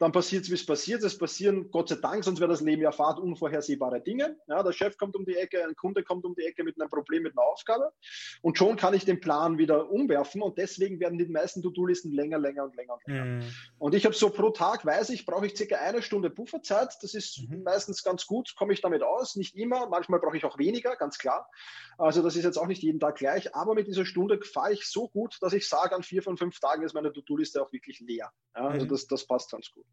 Dann 0.00 0.10
passiert 0.10 0.44
es, 0.44 0.50
wie 0.50 0.54
es 0.54 0.66
passiert. 0.66 1.04
Es 1.04 1.16
passieren, 1.16 1.70
Gott 1.70 1.90
sei 1.90 1.96
Dank, 1.96 2.24
sonst 2.24 2.40
wäre 2.40 2.50
das 2.50 2.60
Leben 2.60 2.82
ja 2.82 2.90
fad, 2.90 3.20
unvorhersehbare 3.20 4.00
Dinge. 4.00 4.36
Ja, 4.48 4.64
der 4.64 4.72
Chef 4.72 4.96
kommt 4.98 5.14
um 5.14 5.24
die 5.24 5.36
Ecke, 5.36 5.64
ein 5.64 5.76
Kunde 5.76 6.02
kommt 6.02 6.24
um 6.24 6.34
die 6.34 6.42
Ecke 6.42 6.64
mit 6.64 6.80
einem 6.80 6.90
Problem, 6.90 7.22
mit 7.22 7.38
einer 7.38 7.46
Aufgabe. 7.46 7.92
Und 8.42 8.58
schon 8.58 8.76
kann 8.76 8.94
ich 8.94 9.04
den 9.04 9.20
Plan 9.20 9.58
wieder 9.58 9.90
umwerfen. 9.90 10.42
Und 10.42 10.58
deswegen 10.58 10.98
werden 10.98 11.18
die 11.18 11.26
meisten 11.26 11.62
To-Do-Listen 11.62 12.10
länger, 12.10 12.38
länger 12.38 12.64
und 12.64 12.74
länger 12.74 12.94
und 12.94 13.06
länger. 13.06 13.24
Mhm. 13.24 13.42
Und 13.78 13.94
ich 13.94 14.04
habe 14.04 14.14
so 14.14 14.30
pro 14.30 14.50
Tag, 14.50 14.84
weiß 14.84 15.10
ich, 15.10 15.24
brauche 15.24 15.46
ich 15.46 15.56
circa 15.56 15.76
eine 15.76 16.02
Stunde 16.02 16.30
Pufferzeit. 16.30 16.96
Das 17.00 17.14
ist 17.14 17.48
mhm. 17.48 17.62
meistens 17.62 18.02
ganz 18.02 18.26
gut, 18.26 18.56
komme 18.56 18.72
ich 18.72 18.80
damit 18.80 19.04
aus. 19.04 19.36
Nicht 19.36 19.54
immer 19.54 19.83
manchmal 19.88 20.20
brauche 20.20 20.36
ich 20.36 20.44
auch 20.44 20.58
weniger, 20.58 20.96
ganz 20.96 21.18
klar. 21.18 21.48
Also 21.98 22.22
das 22.22 22.36
ist 22.36 22.44
jetzt 22.44 22.56
auch 22.56 22.66
nicht 22.66 22.82
jeden 22.82 23.00
Tag 23.00 23.16
gleich, 23.16 23.54
aber 23.54 23.74
mit 23.74 23.86
dieser 23.86 24.04
Stunde 24.04 24.40
fahre 24.42 24.72
ich 24.72 24.86
so 24.88 25.08
gut, 25.08 25.36
dass 25.40 25.52
ich 25.52 25.68
sage, 25.68 25.94
an 25.94 26.02
vier 26.02 26.22
von 26.22 26.36
fünf 26.36 26.58
Tagen 26.60 26.82
ist 26.82 26.94
meine 26.94 27.12
To-Do-Liste 27.12 27.62
auch 27.62 27.72
wirklich 27.72 28.00
leer. 28.00 28.30
Ja, 28.56 28.68
also 28.68 28.86
mhm. 28.86 28.90
das, 28.90 29.06
das 29.06 29.26
passt 29.26 29.50
ganz 29.50 29.70
gut. 29.70 29.86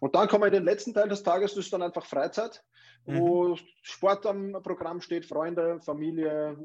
Und 0.00 0.14
dann 0.14 0.28
kommen 0.28 0.42
wir 0.42 0.48
in 0.48 0.54
den 0.54 0.64
letzten 0.64 0.94
Teil 0.94 1.08
des 1.08 1.22
Tages, 1.22 1.54
das 1.54 1.64
ist 1.64 1.72
dann 1.72 1.82
einfach 1.82 2.06
Freizeit, 2.06 2.62
mhm. 3.06 3.20
wo 3.20 3.56
Sport 3.82 4.26
am 4.26 4.52
Programm 4.62 5.00
steht, 5.00 5.26
Freunde, 5.26 5.80
Familie, 5.80 6.56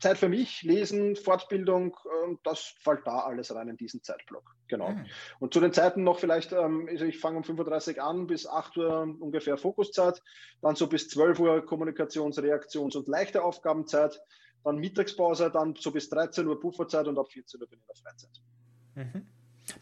Zeit 0.00 0.18
für 0.18 0.28
mich, 0.28 0.62
Lesen, 0.62 1.16
Fortbildung, 1.16 1.96
ähm, 2.24 2.38
das 2.44 2.60
fällt 2.60 3.06
da 3.06 3.20
alles 3.20 3.54
rein 3.54 3.68
in 3.68 3.76
diesen 3.76 4.02
Zeitblock. 4.02 4.54
Genau. 4.68 4.90
Mhm. 4.90 5.06
Und 5.38 5.54
zu 5.54 5.60
den 5.60 5.72
Zeiten 5.72 6.02
noch 6.02 6.18
vielleicht, 6.18 6.52
ähm, 6.52 6.88
also 6.90 7.04
ich 7.04 7.18
fange 7.18 7.38
um 7.38 7.44
35 7.44 8.00
an, 8.02 8.26
bis 8.26 8.46
8 8.46 8.76
Uhr 8.76 9.16
ungefähr 9.20 9.56
Fokuszeit, 9.56 10.22
dann 10.62 10.76
so 10.76 10.86
bis 10.86 11.08
12 11.08 11.38
Uhr 11.38 11.66
Kommunikations-, 11.66 12.38
Reaktions- 12.38 12.96
und 12.96 13.08
leichte 13.08 13.42
Aufgabenzeit, 13.42 14.20
dann 14.64 14.76
Mittagspause, 14.76 15.50
dann 15.50 15.74
so 15.78 15.92
bis 15.92 16.08
13 16.08 16.46
Uhr 16.46 16.60
Pufferzeit 16.60 17.06
und 17.06 17.18
ab 17.18 17.30
14 17.30 17.60
Uhr 17.60 17.68
bin 17.68 17.78
ich 17.78 17.84
in 17.84 17.94
der 17.94 18.02
Freizeit. 18.02 18.42
Mhm. 18.94 19.26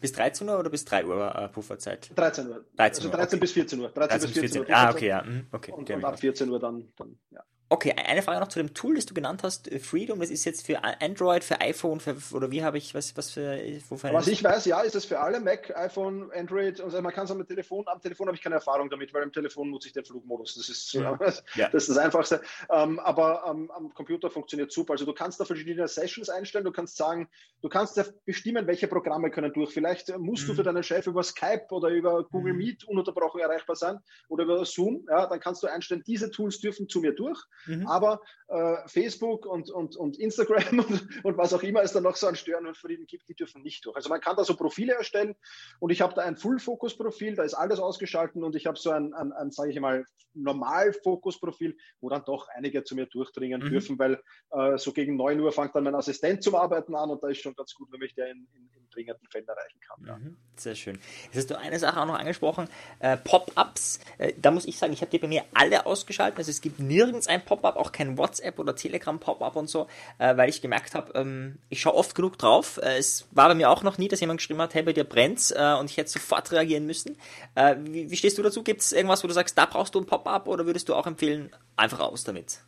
Bis 0.01 0.11
13 0.13 0.49
Uhr 0.49 0.59
oder 0.59 0.69
bis 0.69 0.85
3 0.85 1.05
Uhr 1.05 1.35
äh, 1.35 1.49
Pufferzeit? 1.49 2.11
13 2.15 2.47
Uhr. 2.47 2.65
13 2.75 3.05
also 3.05 3.09
13 3.09 3.19
okay. 3.19 3.39
bis 3.39 3.51
14 3.51 3.79
Uhr. 3.79 3.89
13, 3.89 4.09
13 4.09 4.19
bis 4.19 4.39
14, 4.39 4.49
14 4.49 4.61
Uhr. 4.61 4.77
Ah, 4.77 4.91
okay, 4.91 5.07
ja. 5.07 5.23
Mhm. 5.23 5.47
okay. 5.51 5.71
Und, 5.71 5.89
und 5.89 6.05
ab 6.05 6.19
14 6.19 6.49
Uhr 6.49 6.59
dann, 6.59 6.91
dann 6.95 7.19
ja. 7.31 7.43
Okay, 7.67 7.95
eine 7.97 8.21
Frage 8.21 8.39
noch 8.39 8.47
zu 8.47 8.59
dem 8.59 8.75
Tool, 8.75 8.93
das 8.93 9.07
du 9.07 9.15
genannt 9.15 9.41
hast, 9.41 9.71
äh, 9.71 9.79
Freedom. 9.79 10.19
Das 10.19 10.29
ist 10.29 10.45
jetzt 10.45 10.67
für 10.67 10.83
Android, 10.83 11.43
für 11.43 11.61
iPhone, 11.61 11.99
für, 11.99 12.15
oder 12.35 12.51
wie 12.51 12.63
habe 12.63 12.77
ich, 12.77 12.93
was, 12.93 13.17
was 13.17 13.31
für, 13.31 13.59
wofür 13.89 14.13
Was 14.13 14.27
ich 14.27 14.43
weiß, 14.43 14.65
ja, 14.65 14.81
ist 14.81 14.93
es 14.93 15.05
für 15.05 15.19
alle, 15.19 15.39
Mac, 15.39 15.75
iPhone, 15.75 16.31
Android. 16.31 16.79
Also 16.79 17.01
man 17.01 17.11
kann 17.11 17.25
es 17.25 17.31
am 17.31 17.45
Telefon, 17.47 17.83
am 17.87 17.99
Telefon 17.99 18.27
habe 18.27 18.37
ich 18.37 18.43
keine 18.43 18.55
Erfahrung 18.55 18.91
damit, 18.91 19.15
weil 19.15 19.23
am 19.23 19.31
Telefon 19.31 19.71
nutze 19.71 19.87
ich 19.87 19.93
den 19.93 20.05
Flugmodus. 20.05 20.53
Das 20.53 20.69
ist, 20.69 20.93
ja. 20.93 21.15
das, 21.19 21.43
ja. 21.55 21.67
das, 21.69 21.83
ist 21.83 21.89
das 21.89 21.97
Einfachste. 21.97 22.41
Ähm, 22.69 22.99
aber 22.99 23.43
ähm, 23.49 23.71
am 23.71 23.91
Computer 23.95 24.29
funktioniert 24.29 24.71
super. 24.71 24.93
Also 24.93 25.05
du 25.05 25.13
kannst 25.13 25.39
da 25.39 25.45
verschiedene 25.45 25.87
Sessions 25.87 26.29
einstellen. 26.29 26.65
Du 26.65 26.71
kannst 26.71 26.97
sagen, 26.97 27.27
du 27.63 27.69
kannst 27.69 27.99
bestimmen, 28.25 28.67
welche 28.67 28.87
Programme 28.87 29.31
können 29.31 29.51
durch. 29.51 29.73
Vielleicht 29.73 30.15
musst 30.19 30.43
mhm. 30.43 30.47
du 30.49 30.53
für 30.53 30.63
deinen 30.63 30.83
Chef 30.83 31.07
über 31.07 31.23
Skype 31.23 31.65
oder 31.71 31.89
über 31.89 32.25
Google 32.25 32.53
mhm. 32.53 32.59
Meet 32.59 32.83
ununterbrochen 32.83 33.41
erreichbar 33.41 33.75
sein 33.75 33.97
oder 34.29 34.43
über 34.43 34.63
Zoom. 34.65 35.03
Ja, 35.09 35.25
dann 35.25 35.39
kannst 35.39 35.63
du 35.63 35.67
einstellen, 35.67 36.03
diese 36.05 36.29
Tools 36.29 36.59
dürfen 36.59 36.87
zu 36.87 36.99
mir 36.99 37.13
durch. 37.13 37.43
Mhm. 37.65 37.87
Aber 37.87 38.21
äh, 38.47 38.75
Facebook 38.87 39.45
und, 39.45 39.69
und, 39.69 39.95
und 39.95 40.17
Instagram 40.17 40.79
und, 40.79 41.25
und, 41.25 41.37
was 41.37 41.53
auch 41.53 41.63
immer 41.63 41.81
es 41.81 41.93
da 41.93 42.01
noch 42.01 42.15
so 42.15 42.27
an 42.27 42.35
Stören 42.35 42.67
und 42.67 42.77
Frieden 42.77 43.07
gibt, 43.07 43.27
die 43.27 43.35
dürfen 43.35 43.61
nicht 43.61 43.85
durch. 43.85 43.95
Also 43.95 44.09
man 44.09 44.21
kann 44.21 44.35
da 44.35 44.43
so 44.43 44.55
Profile 44.55 44.93
erstellen 44.93 45.35
und 45.79 45.91
ich 45.91 46.01
habe 46.01 46.13
da 46.13 46.21
ein 46.21 46.37
Full-Focus-Profil, 46.37 47.35
da 47.35 47.43
ist 47.43 47.53
alles 47.53 47.79
ausgeschalten 47.79 48.43
und 48.43 48.55
ich 48.55 48.65
habe 48.65 48.77
so 48.77 48.91
ein, 48.91 49.13
ein, 49.13 49.31
ein 49.33 49.51
sage 49.51 49.71
ich 49.71 49.79
mal, 49.79 50.05
Normal-Fokus-Profil, 50.33 51.77
wo 52.01 52.09
dann 52.09 52.23
doch 52.25 52.47
einige 52.49 52.83
zu 52.83 52.95
mir 52.95 53.05
durchdringen 53.05 53.61
mhm. 53.61 53.69
dürfen, 53.69 53.99
weil 53.99 54.21
äh, 54.51 54.77
so 54.77 54.91
gegen 54.91 55.15
9 55.15 55.39
Uhr 55.39 55.51
fängt 55.51 55.75
dann 55.75 55.83
mein 55.83 55.95
Assistent 55.95 56.43
zum 56.43 56.55
Arbeiten 56.55 56.95
an 56.95 57.09
und 57.09 57.23
da 57.23 57.29
ist 57.29 57.41
schon 57.41 57.55
ganz 57.55 57.73
gut, 57.73 57.91
wenn 57.91 57.99
mich 57.99 58.13
der 58.15 58.31
in, 58.31 58.47
in, 58.53 58.69
in 58.77 58.89
dringenden 58.89 59.27
Fällen 59.29 59.47
erreichen 59.47 59.79
kann. 59.79 60.05
Ja. 60.05 60.17
Mhm. 60.17 60.37
Sehr 60.55 60.75
schön. 60.75 60.99
Jetzt 61.25 61.37
hast 61.37 61.51
du 61.51 61.57
eine 61.57 61.79
Sache 61.79 62.01
auch 62.01 62.05
noch 62.05 62.17
angesprochen, 62.17 62.67
äh, 62.99 63.17
Pop-ups. 63.17 63.99
Äh, 64.17 64.33
da 64.37 64.51
muss 64.51 64.65
ich 64.65 64.77
sagen, 64.77 64.93
ich 64.93 65.01
habe 65.01 65.11
die 65.11 65.19
bei 65.19 65.27
mir 65.27 65.43
alle 65.53 65.85
ausgeschaltet. 65.85 66.37
Also 66.39 66.51
es 66.51 66.61
gibt 66.61 66.79
nirgends 66.79 67.27
ein 67.27 67.44
Pop-up, 67.45 67.77
auch 67.77 67.91
kein 67.91 68.17
WhatsApp 68.17 68.59
oder 68.59 68.75
Telegram 68.75 69.19
Pop-up 69.19 69.55
und 69.55 69.69
so, 69.69 69.87
äh, 70.17 70.35
weil 70.35 70.49
ich 70.49 70.61
gemerkt 70.61 70.95
habe, 70.95 71.13
ähm, 71.15 71.57
ich 71.69 71.81
schaue 71.81 71.95
oft 71.95 72.15
genug 72.15 72.37
drauf. 72.37 72.79
Äh, 72.81 72.97
es 72.97 73.27
war 73.31 73.47
bei 73.47 73.55
mir 73.55 73.69
auch 73.69 73.83
noch 73.83 73.97
nie, 73.97 74.07
dass 74.07 74.19
jemand 74.19 74.39
geschrieben 74.39 74.61
hat, 74.61 74.73
hey, 74.73 74.83
bei 74.83 74.93
dir 74.93 75.03
brennt's 75.03 75.51
äh, 75.51 75.75
und 75.79 75.89
ich 75.89 75.97
hätte 75.97 76.09
sofort 76.09 76.51
reagieren 76.51 76.85
müssen. 76.85 77.17
Äh, 77.55 77.75
wie, 77.79 78.09
wie, 78.11 78.17
stehst 78.17 78.37
du 78.37 78.43
dazu? 78.43 78.63
Gibt 78.63 78.81
es 78.81 78.91
irgendwas, 78.91 79.23
wo 79.23 79.27
du 79.27 79.33
sagst, 79.33 79.57
da 79.57 79.65
brauchst 79.65 79.95
du 79.95 79.99
ein 79.99 80.05
Pop-up 80.05 80.47
oder 80.47 80.65
würdest 80.65 80.89
du 80.89 80.95
auch 80.95 81.07
empfehlen, 81.07 81.51
einfach 81.77 81.99
raus 81.99 82.23
damit? 82.23 82.59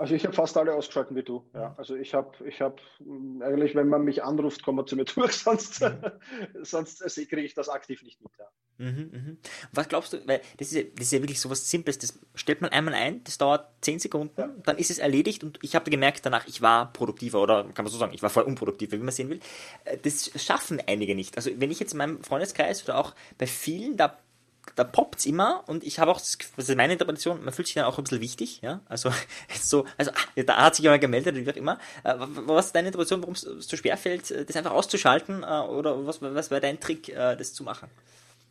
Also 0.00 0.14
ich 0.14 0.24
habe 0.24 0.34
fast 0.34 0.56
alle 0.56 0.72
ausgeschalten 0.72 1.14
wie 1.14 1.22
du. 1.22 1.44
Ja. 1.52 1.74
Also 1.76 1.94
ich 1.94 2.14
habe, 2.14 2.30
ich 2.46 2.62
habe 2.62 2.76
eigentlich, 3.40 3.74
wenn 3.74 3.88
man 3.88 4.02
mich 4.02 4.24
anruft, 4.24 4.62
kommt 4.62 4.76
man 4.76 4.86
zu 4.86 4.96
mir 4.96 5.04
durch, 5.14 5.34
sonst, 5.34 5.82
mhm. 5.82 6.00
sonst 6.62 7.04
kriege 7.14 7.42
ich 7.42 7.52
das 7.52 7.68
aktiv 7.68 8.02
nicht 8.02 8.18
mit. 8.22 8.32
Ja. 8.38 8.46
Mhm, 8.78 9.10
mh. 9.12 9.36
Was 9.72 9.88
glaubst 9.90 10.14
du, 10.14 10.26
weil 10.26 10.40
das 10.56 10.68
ist, 10.68 10.74
ja, 10.74 10.84
das 10.84 11.04
ist 11.04 11.12
ja 11.12 11.18
wirklich 11.18 11.38
so 11.38 11.50
was 11.50 11.70
Simples, 11.70 11.98
das 11.98 12.18
stellt 12.34 12.62
man 12.62 12.70
einmal 12.70 12.94
ein, 12.94 13.22
das 13.24 13.36
dauert 13.36 13.68
10 13.82 13.98
Sekunden, 13.98 14.40
ja. 14.40 14.48
dann 14.64 14.78
ist 14.78 14.90
es 14.90 14.96
erledigt 14.96 15.44
und 15.44 15.58
ich 15.60 15.74
habe 15.74 15.90
gemerkt 15.90 16.24
danach, 16.24 16.48
ich 16.48 16.62
war 16.62 16.90
produktiver 16.94 17.42
oder 17.42 17.64
kann 17.64 17.84
man 17.84 17.92
so 17.92 17.98
sagen, 17.98 18.14
ich 18.14 18.22
war 18.22 18.30
voll 18.30 18.44
unproduktiver, 18.44 18.92
wie 18.92 19.02
man 19.02 19.12
sehen 19.12 19.28
will. 19.28 19.40
Äh, 19.84 19.98
das 19.98 20.30
schaffen 20.42 20.82
einige 20.86 21.14
nicht. 21.14 21.36
Also 21.36 21.50
wenn 21.56 21.70
ich 21.70 21.78
jetzt 21.78 21.92
in 21.92 21.98
meinem 21.98 22.24
Freundeskreis 22.24 22.82
oder 22.84 22.96
auch 22.96 23.14
bei 23.36 23.46
vielen, 23.46 23.98
da 23.98 24.18
da 24.76 24.84
poppt 24.84 25.20
es 25.20 25.26
immer 25.26 25.64
und 25.66 25.84
ich 25.84 25.98
habe 25.98 26.10
auch, 26.10 26.18
das, 26.18 26.38
das 26.56 26.68
ist 26.68 26.76
meine 26.76 26.92
Interpretation, 26.92 27.44
man 27.44 27.52
fühlt 27.52 27.68
sich 27.68 27.74
dann 27.74 27.84
auch 27.84 27.98
ein 27.98 28.04
bisschen 28.04 28.20
wichtig, 28.20 28.60
ja, 28.62 28.80
also 28.88 29.12
so, 29.60 29.86
also 29.98 30.10
ah, 30.12 30.42
da 30.42 30.56
hat 30.56 30.76
sich 30.76 30.82
jemand 30.82 31.00
gemeldet, 31.00 31.36
wie 31.36 31.50
auch 31.50 31.56
immer. 31.56 31.78
Äh, 32.04 32.14
was 32.18 32.66
ist 32.66 32.74
deine 32.74 32.88
Interpretation, 32.88 33.22
warum 33.22 33.34
es 33.34 33.42
so 33.42 33.76
schwer 33.76 33.96
fällt, 33.96 34.30
das 34.30 34.56
einfach 34.56 34.72
auszuschalten 34.72 35.42
äh, 35.42 35.46
oder 35.46 36.06
was, 36.06 36.22
was 36.22 36.50
wäre 36.50 36.60
dein 36.60 36.80
Trick, 36.80 37.08
äh, 37.08 37.36
das 37.36 37.52
zu 37.52 37.64
machen? 37.64 37.88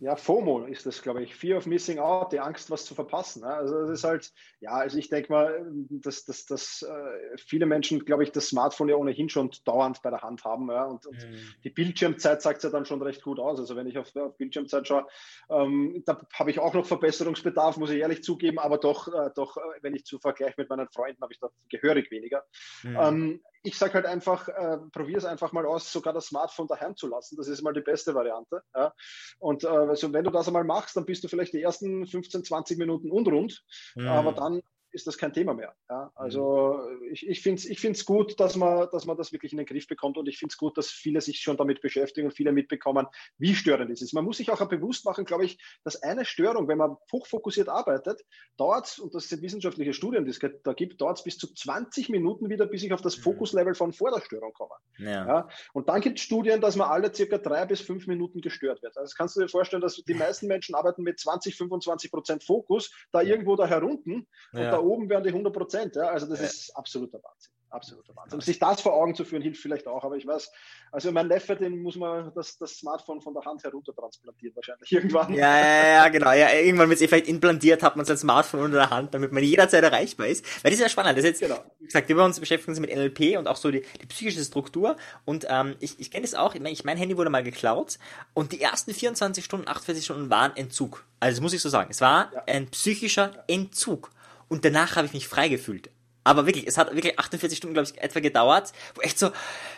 Ja, 0.01 0.15
FOMO 0.15 0.65
ist 0.65 0.85
das, 0.85 1.01
glaube 1.01 1.23
ich. 1.23 1.35
Fear 1.35 1.57
of 1.57 1.65
Missing 1.65 1.99
Out, 1.99 2.31
die 2.31 2.39
Angst, 2.39 2.71
was 2.71 2.85
zu 2.85 2.95
verpassen. 2.95 3.41
Ne? 3.41 3.53
Also 3.53 3.81
das 3.81 3.89
ist 3.89 4.03
halt, 4.05 4.31
ja, 4.61 4.71
also 4.71 4.97
ich 4.97 5.09
denke 5.09 5.31
mal, 5.31 5.65
dass, 5.89 6.23
dass, 6.23 6.45
dass 6.45 6.83
äh, 6.83 7.37
viele 7.37 7.65
Menschen, 7.65 8.05
glaube 8.05 8.23
ich, 8.23 8.31
das 8.31 8.47
Smartphone 8.47 8.87
ja 8.87 8.95
ohnehin 8.95 9.27
schon 9.27 9.51
dauernd 9.65 10.01
bei 10.01 10.09
der 10.09 10.21
Hand 10.21 10.45
haben. 10.45 10.69
Ja? 10.69 10.85
Und, 10.85 11.05
und 11.05 11.17
mhm. 11.17 11.53
die 11.65 11.69
Bildschirmzeit 11.69 12.41
sagt 12.41 12.63
ja 12.63 12.69
dann 12.69 12.85
schon 12.85 13.01
recht 13.01 13.21
gut 13.21 13.39
aus. 13.39 13.59
Also 13.59 13.75
wenn 13.75 13.87
ich 13.87 13.97
auf, 13.97 14.15
auf 14.15 14.37
Bildschirmzeit 14.37 14.87
schaue, 14.87 15.05
ähm, 15.49 16.01
da 16.05 16.21
habe 16.33 16.51
ich 16.51 16.59
auch 16.59 16.73
noch 16.73 16.85
Verbesserungsbedarf, 16.85 17.75
muss 17.75 17.89
ich 17.89 17.99
ehrlich 17.99 18.23
zugeben, 18.23 18.57
aber 18.57 18.77
doch, 18.77 19.09
äh, 19.09 19.31
doch 19.35 19.57
äh, 19.57 19.61
wenn 19.81 19.95
ich 19.95 20.05
zu 20.05 20.17
vergleiche 20.17 20.55
mit 20.57 20.69
meinen 20.69 20.87
Freunden, 20.87 21.21
habe 21.21 21.33
ich 21.33 21.39
da 21.39 21.49
gehörig 21.69 22.09
weniger. 22.09 22.45
Mhm. 22.83 22.97
Ähm, 23.01 23.41
ich 23.63 23.77
sage 23.77 23.95
halt 23.95 24.05
einfach, 24.05 24.47
äh, 24.47 24.77
probier 24.91 25.17
es 25.17 25.25
einfach 25.25 25.51
mal 25.51 25.65
aus, 25.65 25.91
sogar 25.91 26.13
das 26.13 26.27
Smartphone 26.27 26.67
daheim 26.67 26.95
zu 26.95 27.07
lassen. 27.07 27.35
Das 27.35 27.47
ist 27.47 27.61
mal 27.61 27.73
die 27.73 27.81
beste 27.81 28.15
Variante. 28.15 28.61
Ja? 28.75 28.93
Und 29.39 29.63
äh, 29.63 29.67
also 29.67 30.11
wenn 30.13 30.23
du 30.23 30.31
das 30.31 30.47
einmal 30.47 30.63
machst, 30.63 30.95
dann 30.95 31.05
bist 31.05 31.23
du 31.23 31.27
vielleicht 31.27 31.53
die 31.53 31.61
ersten 31.61 32.05
15, 32.07 32.43
20 32.43 32.77
Minuten 32.77 33.11
unrund, 33.11 33.63
mhm. 33.95 34.07
aber 34.07 34.33
dann 34.33 34.61
ist 34.91 35.07
das 35.07 35.17
kein 35.17 35.33
Thema 35.33 35.53
mehr. 35.53 35.73
Ja, 35.89 36.11
also 36.15 36.81
ich, 37.11 37.27
ich 37.27 37.41
finde 37.41 37.59
es 37.59 37.65
ich 37.65 37.79
find's 37.79 38.05
gut, 38.05 38.39
dass 38.39 38.55
man, 38.55 38.87
dass 38.91 39.05
man 39.05 39.17
das 39.17 39.31
wirklich 39.31 39.51
in 39.51 39.57
den 39.57 39.65
Griff 39.65 39.87
bekommt 39.87 40.17
und 40.17 40.27
ich 40.27 40.37
finde 40.37 40.53
es 40.53 40.57
gut, 40.57 40.77
dass 40.77 40.87
viele 40.87 41.21
sich 41.21 41.39
schon 41.39 41.57
damit 41.57 41.81
beschäftigen 41.81 42.27
und 42.27 42.33
viele 42.33 42.51
mitbekommen, 42.51 43.07
wie 43.37 43.55
störend 43.55 43.91
es 43.91 44.01
ist. 44.01 44.13
Man 44.13 44.25
muss 44.25 44.37
sich 44.37 44.51
auch 44.51 44.67
bewusst 44.67 45.05
machen, 45.05 45.25
glaube 45.25 45.45
ich, 45.45 45.57
dass 45.83 46.01
eine 46.01 46.25
Störung, 46.25 46.67
wenn 46.67 46.77
man 46.77 46.97
hochfokussiert 47.11 47.69
arbeitet, 47.69 48.21
dauert 48.57 48.99
und 48.99 49.13
das 49.13 49.29
sind 49.29 49.41
wissenschaftliche 49.41 49.93
Studien, 49.93 50.25
die 50.25 50.31
es 50.31 50.39
da 50.63 50.73
gibt, 50.73 51.01
dauert 51.01 51.17
es 51.17 51.23
bis 51.23 51.37
zu 51.37 51.53
20 51.53 52.09
Minuten 52.09 52.49
wieder, 52.49 52.65
bis 52.65 52.83
ich 52.83 52.93
auf 52.93 53.01
das 53.01 53.17
mhm. 53.17 53.23
Fokuslevel 53.23 53.75
von 53.75 53.93
vor 53.93 54.11
der 54.11 54.21
Störung 54.21 54.53
komme. 54.53 54.73
Ja. 54.97 55.27
ja 55.27 55.49
und 55.73 55.89
dann 55.89 56.01
gibt 56.01 56.19
es 56.19 56.25
Studien, 56.25 56.61
dass 56.61 56.75
man 56.75 56.89
alle 56.89 57.13
circa 57.13 57.37
drei 57.37 57.65
bis 57.65 57.81
fünf 57.81 58.07
Minuten 58.07 58.41
gestört 58.41 58.81
wird. 58.81 58.97
Also 58.97 59.13
kannst 59.15 59.35
du 59.35 59.41
dir 59.41 59.49
vorstellen, 59.49 59.81
dass 59.81 59.95
die 59.95 60.13
meisten 60.15 60.47
Menschen 60.47 60.75
arbeiten 60.75 61.03
mit 61.03 61.19
20, 61.19 61.55
25 61.55 62.11
Prozent 62.11 62.43
Fokus, 62.43 62.91
da 63.11 63.21
irgendwo 63.21 63.55
da 63.55 63.67
herunten 63.67 64.27
und 64.53 64.59
da 64.59 64.78
oben 64.79 65.09
wären 65.09 65.23
die 65.23 65.29
100 65.29 65.53
Prozent. 65.53 65.95
Ja? 65.95 66.09
Also 66.09 66.27
das 66.27 66.39
ja. 66.39 66.45
ist 66.45 66.75
absoluter 66.75 67.19
Wahnsinn. 67.23 67.51
absoluter 67.69 68.15
Wahnsinn. 68.15 68.41
Sich 68.41 68.59
das 68.59 68.81
vor 68.81 68.93
Augen 68.93 69.15
zu 69.15 69.25
führen, 69.25 69.41
hilft 69.41 69.61
vielleicht 69.61 69.87
auch, 69.87 70.03
aber 70.03 70.17
ich 70.17 70.25
weiß, 70.25 70.51
also 70.91 71.11
mein 71.11 71.27
Neffe, 71.27 71.55
den 71.55 71.81
muss 71.81 71.95
man 71.95 72.31
das, 72.33 72.57
das 72.57 72.77
Smartphone 72.77 73.21
von 73.21 73.33
der 73.33 73.43
Hand 73.45 73.63
herunter 73.63 73.93
transplantieren, 73.93 74.55
wahrscheinlich 74.55 74.91
irgendwann. 74.91 75.33
Ja, 75.33 75.57
ja, 75.57 75.87
ja, 75.87 76.09
genau. 76.09 76.31
Ja, 76.31 76.51
irgendwann 76.51 76.89
wird 76.89 76.97
es 76.97 77.03
eh 77.03 77.07
vielleicht 77.07 77.27
implantiert, 77.27 77.83
hat 77.83 77.95
man 77.95 78.05
sein 78.05 78.17
Smartphone 78.17 78.61
unter 78.61 78.77
der 78.77 78.89
Hand, 78.89 79.13
damit 79.13 79.31
man 79.31 79.43
jederzeit 79.43 79.83
erreichbar 79.83 80.27
ist. 80.27 80.43
Weil 80.63 80.71
das 80.71 80.79
ist 80.79 80.83
ja 80.83 80.89
spannend. 80.89 81.17
Das 81.17 81.25
ist 81.25 81.41
jetzt, 81.41 81.41
genau. 81.41 81.63
wie 81.79 81.85
gesagt, 81.85 82.09
wir 82.09 82.15
bei 82.15 82.25
uns 82.25 82.39
beschäftigen 82.39 82.71
uns 82.71 82.79
mit 82.79 82.95
NLP 82.95 83.37
und 83.37 83.47
auch 83.47 83.57
so 83.57 83.71
die, 83.71 83.83
die 84.01 84.05
psychische 84.07 84.43
Struktur. 84.43 84.95
Und 85.25 85.45
ähm, 85.49 85.75
ich, 85.79 85.99
ich 85.99 86.11
kenne 86.11 86.23
das 86.23 86.35
auch, 86.35 86.55
ich 86.55 86.61
mein, 86.61 86.75
mein 86.83 86.97
Handy 86.97 87.17
wurde 87.17 87.29
mal 87.29 87.43
geklaut 87.43 87.99
und 88.33 88.51
die 88.51 88.61
ersten 88.61 88.93
24 88.93 89.43
Stunden, 89.45 89.67
48 89.67 90.03
Stunden 90.03 90.29
waren 90.29 90.55
Entzug. 90.55 91.05
Also 91.19 91.41
muss 91.41 91.53
ich 91.53 91.61
so 91.61 91.69
sagen. 91.69 91.89
Es 91.91 92.01
war 92.01 92.31
ja. 92.33 92.43
ein 92.47 92.67
psychischer 92.67 93.43
Entzug. 93.47 94.11
Und 94.49 94.65
danach 94.65 94.97
habe 94.97 95.07
ich 95.07 95.13
mich 95.13 95.27
frei 95.27 95.47
gefühlt. 95.47 95.89
Aber 96.29 96.45
wirklich, 96.45 96.67
es 96.67 96.77
hat 96.77 96.93
wirklich 96.93 97.17
48 97.17 97.57
Stunden, 97.57 97.73
glaube 97.73 97.89
ich, 97.91 97.99
etwa 97.99 98.19
gedauert, 98.19 98.71
wo 98.93 99.01
echt 99.01 99.17
so, 99.17 99.31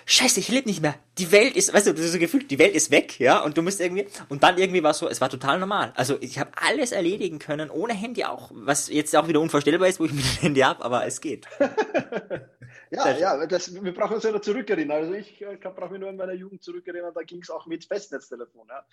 scheiße, 0.06 0.42
ich 0.42 0.50
lebe 0.50 0.68
nicht 0.68 0.82
mehr. 0.82 0.96
Die 1.18 1.32
Welt 1.32 1.56
ist, 1.56 1.74
weißt 1.74 1.88
du, 1.88 1.94
das 1.94 2.04
ist 2.04 2.12
so 2.12 2.20
gefühlt, 2.20 2.52
die 2.52 2.60
Welt 2.60 2.76
ist 2.76 2.92
weg, 2.92 3.22
ja, 3.22 3.42
und 3.42 3.58
du 3.58 3.62
musst 3.62 3.80
irgendwie, 3.80 4.06
und 4.28 4.44
dann 4.44 4.58
irgendwie 4.58 4.84
war 4.84 4.92
es 4.92 4.98
so, 4.98 5.08
es 5.08 5.22
war 5.22 5.30
total 5.30 5.60
normal. 5.60 5.94
Also 5.96 6.18
ich 6.20 6.40
habe 6.40 6.52
alles 6.56 6.92
erledigen 6.92 7.40
können, 7.40 7.70
ohne 7.70 7.94
Handy 7.94 8.26
auch, 8.26 8.52
was 8.54 8.90
jetzt 8.90 9.16
auch 9.16 9.30
wieder 9.30 9.40
unvorstellbar 9.40 9.88
ist, 9.88 10.02
wo 10.02 10.04
ich 10.04 10.12
mit 10.12 10.26
dem 10.26 10.42
Handy 10.42 10.60
habe, 10.60 10.84
aber 10.84 11.06
es 11.06 11.22
geht. 11.22 11.48
ja, 12.92 13.18
ja, 13.18 13.48
das, 13.48 13.74
wir 13.74 13.94
brauchen 13.94 14.16
uns 14.16 14.26
ja 14.26 14.32
nur 14.32 14.42
zurückerinnern. 14.42 15.04
Also 15.04 15.14
ich 15.14 15.42
äh, 15.42 15.56
brauche 15.56 15.92
mich 15.94 16.02
nur 16.02 16.10
an 16.10 16.18
meiner 16.18 16.34
Jugend 16.34 16.64
zurückerinnern, 16.64 17.14
da 17.16 17.22
ging 17.22 17.42
es 17.42 17.50
auch 17.50 17.66
mit 17.66 17.86
Festnetztelefon, 17.86 18.68
ja. 18.68 18.84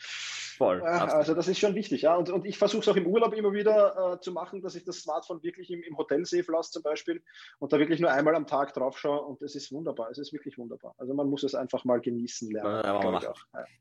Voll. 0.58 0.82
Also 0.82 1.34
das 1.34 1.46
ist 1.46 1.60
schon 1.60 1.76
wichtig, 1.76 2.02
ja. 2.02 2.16
Und, 2.16 2.30
und 2.30 2.44
ich 2.44 2.58
versuche 2.58 2.82
es 2.82 2.88
auch 2.88 2.96
im 2.96 3.06
Urlaub 3.06 3.32
immer 3.32 3.52
wieder 3.52 4.14
äh, 4.14 4.20
zu 4.20 4.32
machen, 4.32 4.60
dass 4.60 4.74
ich 4.74 4.84
das 4.84 4.98
Smartphone 4.98 5.40
wirklich 5.42 5.70
im, 5.70 5.82
im 5.84 5.96
Hotel 5.96 6.24
safe 6.24 6.50
lasse 6.50 6.72
zum 6.72 6.82
Beispiel 6.82 7.22
und 7.58 7.72
da 7.72 7.78
wirklich 7.78 8.00
nur 8.00 8.10
einmal 8.10 8.34
am 8.34 8.46
Tag 8.46 8.74
drauf 8.74 8.98
schaue 8.98 9.20
und 9.20 9.42
es 9.42 9.54
ist 9.54 9.72
wunderbar. 9.72 10.10
Es 10.10 10.18
ist 10.18 10.32
wirklich 10.32 10.58
wunderbar. 10.58 10.94
Also 10.98 11.14
man 11.14 11.28
muss 11.28 11.42
es 11.42 11.54
einfach 11.54 11.84
mal 11.84 12.00
genießen 12.00 12.50
lernen. 12.50 12.82
Ja, 12.84 13.20
ja. 13.20 13.34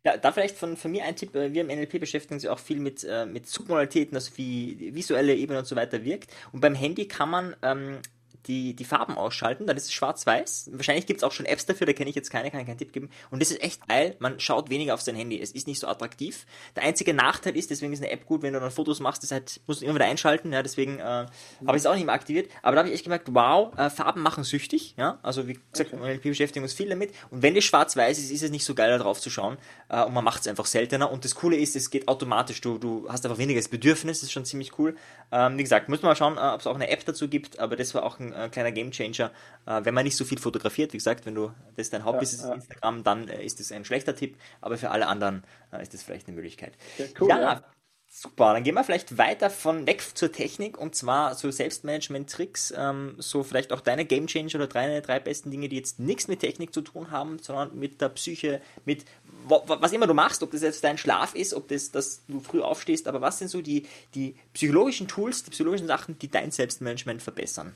ja, 0.03 0.17
da 0.17 0.31
vielleicht 0.31 0.57
von, 0.57 0.77
von 0.77 0.91
mir 0.91 1.03
ein 1.03 1.15
Tipp, 1.15 1.35
äh, 1.35 1.53
wir 1.53 1.61
im 1.61 1.67
NLP 1.67 1.99
beschäftigen 1.99 2.35
uns 2.35 2.45
auch 2.45 2.59
viel 2.59 2.79
mit, 2.79 3.03
äh, 3.03 3.25
mit 3.25 3.47
Submodalitäten, 3.47 4.15
also 4.15 4.31
wie 4.37 4.93
visuelle 4.93 5.35
Ebene 5.35 5.59
und 5.59 5.65
so 5.65 5.75
weiter 5.75 6.03
wirkt. 6.03 6.31
Und 6.51 6.61
beim 6.61 6.75
Handy 6.75 7.07
kann 7.07 7.29
man 7.29 7.55
ähm, 7.61 7.99
die, 8.47 8.73
die 8.73 8.85
Farben 8.85 9.17
ausschalten, 9.17 9.67
dann 9.67 9.77
ist 9.77 9.85
es 9.85 9.93
schwarz-weiß. 9.93 10.71
Wahrscheinlich 10.73 11.05
gibt 11.05 11.19
es 11.19 11.23
auch 11.23 11.31
schon 11.31 11.45
Apps 11.45 11.65
dafür, 11.65 11.85
da 11.87 11.93
kenne 11.93 12.09
ich 12.09 12.15
jetzt 12.15 12.29
keine, 12.29 12.51
kann 12.51 12.61
ich 12.61 12.67
keinen 12.67 12.77
Tipp 12.77 12.93
geben. 12.93 13.09
Und 13.29 13.41
das 13.41 13.51
ist 13.51 13.61
echt 13.61 13.87
geil, 13.87 14.15
man 14.19 14.39
schaut 14.39 14.69
weniger 14.69 14.93
auf 14.93 15.01
sein 15.01 15.15
Handy. 15.15 15.39
Es 15.39 15.51
ist 15.51 15.67
nicht 15.67 15.79
so 15.79 15.87
attraktiv. 15.87 16.45
Der 16.75 16.83
einzige 16.83 17.13
Nachteil 17.13 17.55
ist, 17.57 17.69
deswegen 17.69 17.93
ist 17.93 18.01
eine 18.01 18.11
App 18.11 18.25
gut, 18.25 18.41
wenn 18.41 18.53
du 18.53 18.59
dann 18.59 18.71
Fotos 18.71 18.99
machst, 18.99 19.23
das 19.23 19.31
halt, 19.31 19.59
musst 19.67 19.81
du 19.81 19.85
immer 19.85 19.95
wieder 19.95 20.05
einschalten, 20.05 20.53
ja, 20.53 20.63
deswegen 20.63 20.99
äh, 20.99 21.03
habe 21.03 21.29
ich 21.67 21.77
es 21.77 21.85
auch 21.85 21.95
nicht 21.95 22.05
mehr 22.05 22.15
aktiviert. 22.15 22.49
Aber 22.61 22.75
da 22.75 22.79
habe 22.79 22.89
ich 22.89 22.95
echt 22.95 23.03
gemerkt, 23.03 23.27
wow, 23.31 23.77
äh, 23.77 23.89
Farben 23.89 24.21
machen 24.21 24.43
süchtig, 24.43 24.95
ja. 24.97 25.19
Also 25.23 25.47
wie 25.47 25.59
gesagt, 25.71 25.93
okay. 25.93 26.19
wir 26.21 26.31
beschäftigen 26.31 26.63
uns 26.63 26.73
viel 26.73 26.89
damit. 26.89 27.13
Und 27.29 27.41
wenn 27.41 27.55
es 27.55 27.63
schwarz-weiß 27.63 28.17
ist, 28.17 28.31
ist 28.31 28.43
es 28.43 28.51
nicht 28.51 28.65
so 28.65 28.75
geil, 28.75 28.89
da 28.89 28.97
drauf 28.97 29.19
zu 29.19 29.29
schauen. 29.29 29.57
Äh, 29.89 30.03
und 30.03 30.13
man 30.13 30.23
macht 30.23 30.41
es 30.41 30.47
einfach 30.47 30.65
seltener. 30.65 31.11
Und 31.11 31.25
das 31.25 31.35
Coole 31.35 31.57
ist, 31.57 31.75
es 31.75 31.89
geht 31.89 32.07
automatisch. 32.07 32.61
Du, 32.61 32.77
du 32.77 33.07
hast 33.09 33.25
einfach 33.25 33.37
weniger 33.37 33.59
das 33.59 33.67
Bedürfnis, 33.67 34.19
das 34.19 34.27
ist 34.27 34.31
schon 34.31 34.45
ziemlich 34.45 34.77
cool. 34.79 34.95
Ähm, 35.31 35.57
wie 35.57 35.63
gesagt, 35.63 35.89
muss 35.89 36.01
man 36.01 36.11
mal 36.11 36.15
schauen, 36.15 36.37
äh, 36.37 36.53
ob 36.53 36.61
es 36.61 36.67
auch 36.67 36.75
eine 36.75 36.89
App 36.89 37.05
dazu 37.05 37.27
gibt, 37.27 37.59
aber 37.59 37.75
das 37.75 37.93
war 37.93 38.03
auch 38.03 38.19
ein 38.19 38.33
äh, 38.37 38.49
kleiner 38.49 38.71
Gamechanger 38.71 39.13
Changer. 39.13 39.31
Äh, 39.65 39.85
wenn 39.85 39.93
man 39.93 40.03
nicht 40.03 40.15
so 40.15 40.25
viel 40.25 40.39
fotografiert, 40.39 40.93
wie 40.93 40.97
gesagt, 40.97 41.25
wenn 41.25 41.35
du 41.35 41.51
das 41.75 41.89
dein 41.89 42.03
Hauptbusiness 42.03 42.43
ja, 42.43 42.49
ja. 42.49 42.55
Instagram, 42.55 43.03
dann 43.03 43.27
äh, 43.27 43.43
ist 43.43 43.59
das 43.59 43.71
ein 43.71 43.85
schlechter 43.85 44.15
Tipp, 44.15 44.37
aber 44.61 44.77
für 44.77 44.91
alle 44.91 45.07
anderen 45.07 45.43
äh, 45.71 45.81
ist 45.81 45.93
das 45.93 46.03
vielleicht 46.03 46.27
eine 46.27 46.35
Möglichkeit. 46.35 46.73
Ja, 46.97 47.05
cool, 47.19 47.29
ja, 47.29 47.63
Super, 48.09 48.53
dann 48.53 48.63
gehen 48.63 48.73
wir 48.73 48.85
vielleicht 48.85 49.17
weiter 49.17 49.49
von 49.49 49.85
weg 49.85 50.01
zur 50.13 50.31
Technik 50.31 50.77
und 50.77 50.95
zwar 50.95 51.35
so 51.35 51.51
Selbstmanagement-Tricks, 51.51 52.73
ähm, 52.75 53.15
so 53.17 53.43
vielleicht 53.43 53.73
auch 53.73 53.81
deine 53.81 54.05
Game 54.05 54.27
Changer 54.27 54.55
oder 54.55 54.67
deine 54.67 55.01
drei 55.01 55.19
besten 55.19 55.51
Dinge, 55.51 55.67
die 55.67 55.75
jetzt 55.75 55.99
nichts 55.99 56.29
mit 56.29 56.39
Technik 56.39 56.73
zu 56.73 56.81
tun 56.81 57.11
haben, 57.11 57.37
sondern 57.39 57.77
mit 57.77 57.99
der 57.99 58.09
Psyche, 58.09 58.61
mit 58.85 59.05
was 59.49 59.91
immer 59.91 60.07
du 60.07 60.13
machst, 60.13 60.41
ob 60.41 60.51
das 60.51 60.61
jetzt 60.61 60.83
dein 60.83 60.97
Schlaf 60.97 61.35
ist, 61.35 61.53
ob 61.53 61.67
das, 61.67 61.91
dass 61.91 62.25
du 62.27 62.39
früh 62.39 62.61
aufstehst, 62.61 63.07
aber 63.07 63.21
was 63.21 63.39
sind 63.39 63.49
so 63.49 63.61
die, 63.61 63.85
die 64.15 64.35
psychologischen 64.53 65.07
Tools, 65.07 65.43
die 65.43 65.51
psychologischen 65.51 65.87
Sachen, 65.87 66.17
die 66.17 66.29
dein 66.29 66.51
Selbstmanagement 66.51 67.21
verbessern? 67.21 67.75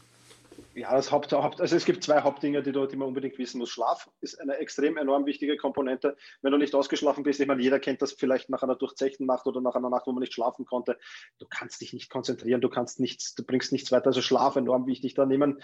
Ja, 0.82 0.96
das 0.96 1.12
Haupt, 1.12 1.32
also 1.32 1.76
es 1.76 1.86
gibt 1.86 2.04
zwei 2.04 2.22
Hauptdinge, 2.22 2.64
die, 2.64 2.72
du, 2.72 2.88
die 2.88 2.96
man 2.96 3.08
unbedingt 3.08 3.38
wissen 3.38 3.60
muss. 3.60 3.70
Schlaf 3.70 4.10
ist 4.20 4.42
eine 4.42 4.56
extrem 4.56 4.98
enorm 4.98 5.28
wichtige 5.28 5.56
Komponente. 5.56 6.18
Wenn 6.42 6.52
du 6.52 6.58
nicht 6.58 6.74
ausgeschlafen 6.74 7.24
bist, 7.24 7.40
ich 7.40 7.46
meine, 7.46 7.62
jeder 7.62 7.80
kennt 7.80 8.02
das 8.02 8.14
vielleicht 8.14 8.50
nach 8.50 8.64
einer 8.64 8.76
durchzechten 8.76 9.28
Nacht 9.28 9.46
oder 9.46 9.62
nach 9.62 9.76
einer 9.76 9.92
Nacht, 9.92 10.08
wo 10.08 10.12
man 10.12 10.22
nicht 10.22 10.34
schlafen 10.34 10.66
konnte. 10.66 10.98
Du 11.38 11.46
kannst 11.48 11.82
dich 11.82 11.94
nicht 11.94 12.10
konzentrieren, 12.10 12.62
du 12.62 12.70
kannst 12.70 13.00
nichts, 13.00 13.36
du 13.36 13.44
bringst 13.44 13.72
nichts 13.72 13.92
weiter. 13.92 14.08
Also 14.08 14.24
Schlaf 14.24 14.56
enorm 14.56 14.88
wichtig. 14.88 15.14
Da 15.14 15.28
nehmen 15.28 15.62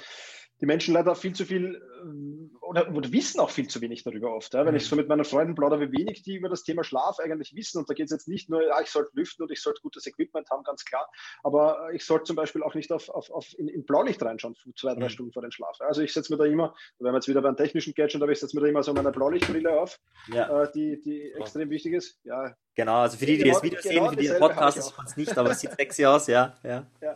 die 0.61 0.65
Menschen 0.65 0.93
leider 0.93 1.15
viel 1.15 1.33
zu 1.33 1.45
viel 1.45 1.75
äh, 1.75 2.65
oder, 2.65 2.93
oder 2.93 3.11
wissen 3.11 3.39
auch 3.39 3.49
viel 3.49 3.67
zu 3.67 3.81
wenig 3.81 4.03
darüber 4.03 4.35
oft. 4.35 4.53
Ja? 4.53 4.65
Wenn 4.65 4.75
ich 4.75 4.83
mhm. 4.83 4.89
so 4.89 4.95
mit 4.95 5.07
meinen 5.07 5.23
Freunden 5.23 5.55
plaudere, 5.55 5.91
wie 5.91 5.99
wenig 5.99 6.23
die 6.23 6.35
über 6.35 6.49
das 6.49 6.63
Thema 6.63 6.83
Schlaf 6.83 7.19
eigentlich 7.19 7.55
wissen. 7.55 7.79
Und 7.79 7.89
da 7.89 7.93
geht 7.93 8.05
es 8.05 8.11
jetzt 8.11 8.27
nicht 8.27 8.49
nur, 8.49 8.65
ja, 8.65 8.81
ich 8.81 8.89
sollte 8.89 9.11
lüften 9.13 9.43
und 9.43 9.51
ich 9.51 9.61
sollte 9.61 9.81
gutes 9.81 10.07
Equipment 10.07 10.49
haben, 10.49 10.63
ganz 10.63 10.83
klar. 10.83 11.09
Aber 11.43 11.89
ich 11.93 12.05
sollte 12.05 12.25
zum 12.25 12.35
Beispiel 12.35 12.63
auch 12.63 12.73
nicht 12.73 12.91
auf, 12.91 13.09
auf, 13.09 13.29
auf 13.29 13.47
in, 13.57 13.67
in 13.67 13.85
Blaulicht 13.85 14.21
reinschauen, 14.21 14.55
zwei, 14.75 14.95
drei 14.95 15.06
mhm. 15.07 15.13
Stunden 15.13 15.31
vor 15.33 15.41
dem 15.41 15.51
Schlaf. 15.51 15.77
Also 15.81 16.01
ich 16.01 16.13
setze 16.13 16.33
mir 16.33 16.37
da 16.37 16.45
immer, 16.45 16.75
da 16.99 17.05
wären 17.05 17.13
wir 17.13 17.17
jetzt 17.17 17.27
wieder 17.27 17.41
beim 17.41 17.55
technischen 17.55 17.93
Gadget, 17.93 18.21
aber 18.21 18.31
ich 18.31 18.39
setze 18.39 18.55
mir 18.55 18.61
da 18.61 18.67
immer 18.67 18.83
so 18.83 18.93
meine 18.93 19.11
Blaulichtbrille 19.11 19.79
auf, 19.79 19.99
ja. 20.33 20.63
äh, 20.63 20.71
die, 20.73 21.01
die 21.01 21.33
oh. 21.35 21.41
extrem 21.41 21.69
wichtig 21.69 21.93
ist. 21.93 22.19
Ja, 22.23 22.55
Genau, 22.77 22.97
also 22.97 23.17
für 23.17 23.25
die, 23.25 23.37
die 23.37 23.43
genau, 23.43 23.55
das 23.55 23.63
Video 23.63 23.79
genau 23.81 24.09
sehen, 24.09 24.09
für 24.11 24.15
die 24.33 24.39
Podcast 24.39 24.77
ist 24.77 24.93
es 25.03 25.17
nicht, 25.17 25.35
aber 25.35 25.49
es 25.49 25.59
sieht 25.61 25.71
sexy 25.71 26.05
aus, 26.05 26.27
ja. 26.27 26.53
ja. 26.61 26.85
ja. 27.01 27.15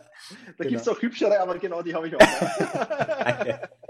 genau. 0.58 0.70
gibt 0.70 0.80
es 0.80 0.88
auch 0.88 1.00
hübschere, 1.00 1.38
aber 1.38 1.56
genau 1.56 1.82
die 1.82 1.94
habe 1.94 2.08
ich 2.08 2.16
auch. 2.16 2.20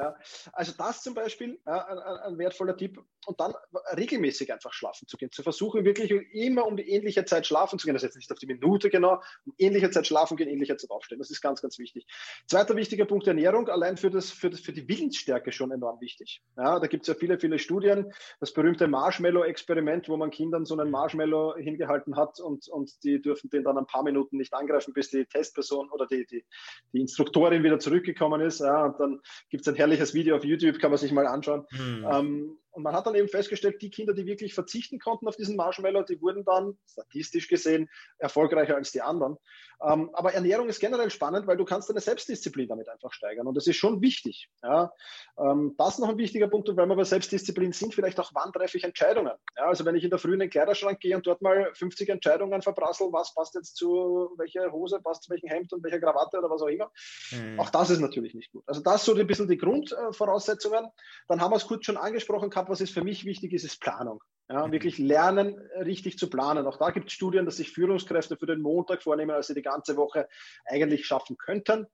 Ja. 0.00 0.16
Also 0.52 0.72
das 0.76 1.02
zum 1.02 1.14
Beispiel 1.14 1.60
ja, 1.66 1.86
ein, 1.86 1.98
ein, 1.98 2.38
wertvoller 2.38 2.76
Tipp. 2.76 3.02
Und 3.26 3.40
dann 3.40 3.54
regelmäßig 3.96 4.52
einfach 4.52 4.72
schlafen 4.72 5.08
zu 5.08 5.16
gehen. 5.16 5.32
Zu 5.32 5.42
versuchen, 5.42 5.84
wirklich 5.84 6.10
immer 6.32 6.64
um 6.66 6.76
die 6.76 6.88
ähnliche 6.88 7.24
Zeit 7.24 7.46
schlafen 7.46 7.78
zu 7.78 7.86
gehen. 7.86 7.94
Das 7.94 8.02
ist 8.02 8.08
jetzt 8.08 8.16
nicht 8.16 8.30
auf 8.30 8.38
die 8.38 8.46
Minute 8.46 8.88
genau. 8.88 9.20
Um 9.44 9.54
ähnliche 9.58 9.90
Zeit 9.90 10.06
schlafen 10.06 10.36
gehen, 10.36 10.48
ähnliche 10.48 10.76
Zeit 10.76 10.90
aufstehen. 10.90 11.18
Das 11.18 11.30
ist 11.30 11.40
ganz, 11.40 11.60
ganz 11.60 11.78
wichtig. 11.78 12.06
Zweiter 12.46 12.76
wichtiger 12.76 13.04
Punkt, 13.04 13.26
Ernährung. 13.26 13.68
Allein 13.68 13.96
für, 13.96 14.10
das, 14.10 14.30
für, 14.30 14.50
das, 14.50 14.60
für 14.60 14.72
die 14.72 14.88
Willensstärke 14.88 15.50
schon 15.50 15.72
enorm 15.72 16.00
wichtig. 16.00 16.42
Ja, 16.56 16.78
da 16.78 16.86
gibt 16.86 17.02
es 17.02 17.08
ja 17.08 17.14
viele, 17.14 17.38
viele 17.38 17.58
Studien. 17.58 18.12
Das 18.38 18.52
berühmte 18.52 18.86
Marshmallow-Experiment, 18.86 20.08
wo 20.08 20.16
man 20.16 20.30
Kindern 20.30 20.64
so 20.64 20.78
einen 20.78 20.90
Marshmallow 20.90 21.56
hingehalten 21.56 22.16
hat 22.16 22.38
und, 22.40 22.68
und 22.68 23.02
die 23.02 23.20
dürfen 23.20 23.50
den 23.50 23.64
dann 23.64 23.78
ein 23.78 23.86
paar 23.86 24.02
Minuten 24.02 24.36
nicht 24.36 24.54
angreifen, 24.54 24.92
bis 24.92 25.10
die 25.10 25.24
Testperson 25.24 25.90
oder 25.90 26.06
die, 26.06 26.26
die, 26.26 26.44
die 26.92 27.00
Instruktorin 27.00 27.62
wieder 27.62 27.78
zurückgekommen 27.78 28.40
ist. 28.40 28.60
Ja, 28.60 28.86
und 28.86 29.00
dann 29.00 29.20
gibt 29.48 29.62
es 29.62 29.68
ein 29.68 29.74
herrliches 29.86 30.14
Video 30.14 30.36
auf 30.36 30.44
YouTube, 30.44 30.78
kann 30.78 30.90
man 30.90 30.98
sich 30.98 31.12
mal 31.12 31.26
anschauen. 31.26 31.64
Hm. 31.70 32.06
Ähm, 32.10 32.58
und 32.76 32.82
man 32.82 32.94
hat 32.94 33.06
dann 33.06 33.14
eben 33.14 33.28
festgestellt, 33.28 33.80
die 33.80 33.90
Kinder, 33.90 34.12
die 34.12 34.26
wirklich 34.26 34.52
verzichten 34.52 34.98
konnten 34.98 35.26
auf 35.26 35.36
diesen 35.36 35.56
Marshmallow, 35.56 36.02
die 36.02 36.20
wurden 36.20 36.44
dann 36.44 36.76
statistisch 36.86 37.48
gesehen 37.48 37.88
erfolgreicher 38.18 38.76
als 38.76 38.92
die 38.92 39.00
anderen. 39.00 39.38
Ähm, 39.82 40.10
aber 40.12 40.34
Ernährung 40.34 40.68
ist 40.68 40.80
generell 40.80 41.10
spannend, 41.10 41.46
weil 41.46 41.56
du 41.56 41.64
kannst 41.64 41.88
deine 41.88 42.00
Selbstdisziplin 42.00 42.68
damit 42.68 42.88
einfach 42.90 43.12
steigern. 43.12 43.46
Und 43.46 43.54
das 43.54 43.66
ist 43.66 43.76
schon 43.76 44.02
wichtig. 44.02 44.50
Ja. 44.62 44.92
Ähm, 45.38 45.74
das 45.78 45.98
noch 45.98 46.10
ein 46.10 46.18
wichtiger 46.18 46.48
Punkt, 46.48 46.68
und 46.68 46.76
weil 46.76 46.86
wir 46.86 46.96
bei 46.96 47.04
Selbstdisziplin 47.04 47.72
sind, 47.72 47.94
vielleicht 47.94 48.20
auch, 48.20 48.30
wann 48.34 48.52
treffe 48.52 48.76
ich 48.76 48.84
Entscheidungen? 48.84 49.32
Ja, 49.56 49.64
also 49.64 49.86
wenn 49.86 49.96
ich 49.96 50.04
in 50.04 50.10
der 50.10 50.18
Früh 50.18 50.34
in 50.34 50.40
den 50.40 50.50
Kleiderschrank 50.50 51.00
gehe 51.00 51.16
und 51.16 51.26
dort 51.26 51.40
mal 51.40 51.70
50 51.74 52.10
Entscheidungen 52.10 52.60
verbrassel, 52.60 53.08
was 53.10 53.34
passt 53.34 53.54
jetzt 53.54 53.76
zu 53.76 54.34
welcher 54.36 54.70
Hose, 54.70 55.00
passt 55.00 55.24
zu 55.24 55.30
welchem 55.30 55.48
Hemd 55.48 55.72
und 55.72 55.82
welcher 55.82 56.00
Krawatte 56.00 56.38
oder 56.38 56.50
was 56.50 56.60
auch 56.60 56.68
immer. 56.68 56.90
Mhm. 57.32 57.58
Auch 57.58 57.70
das 57.70 57.88
ist 57.88 58.00
natürlich 58.00 58.34
nicht 58.34 58.52
gut. 58.52 58.64
Also 58.66 58.82
das 58.82 59.04
so 59.04 59.14
ein 59.14 59.26
bisschen 59.26 59.48
die 59.48 59.56
Grundvoraussetzungen. 59.56 60.86
Dann 61.28 61.40
haben 61.40 61.52
wir 61.52 61.56
es 61.56 61.66
kurz 61.66 61.86
schon 61.86 61.96
angesprochen 61.96 62.50
gehabt, 62.50 62.65
was 62.68 62.80
ist 62.80 62.92
für 62.92 63.04
mich 63.04 63.24
wichtig 63.24 63.52
ist, 63.52 63.64
ist 63.64 63.80
Planung. 63.80 64.22
Ja, 64.48 64.66
mhm. 64.66 64.72
wirklich 64.72 64.98
lernen, 64.98 65.58
richtig 65.80 66.18
zu 66.18 66.30
planen. 66.30 66.66
Auch 66.66 66.78
da 66.78 66.90
gibt 66.90 67.08
es 67.08 67.14
Studien, 67.14 67.44
dass 67.46 67.56
sich 67.56 67.72
Führungskräfte 67.72 68.36
für 68.36 68.46
den 68.46 68.60
Montag 68.60 69.02
vornehmen, 69.02 69.32
als 69.32 69.48
sie 69.48 69.54
die 69.54 69.62
ganze 69.62 69.96
Woche 69.96 70.28
eigentlich 70.66 71.06
schaffen 71.06 71.36
könnten 71.36 71.86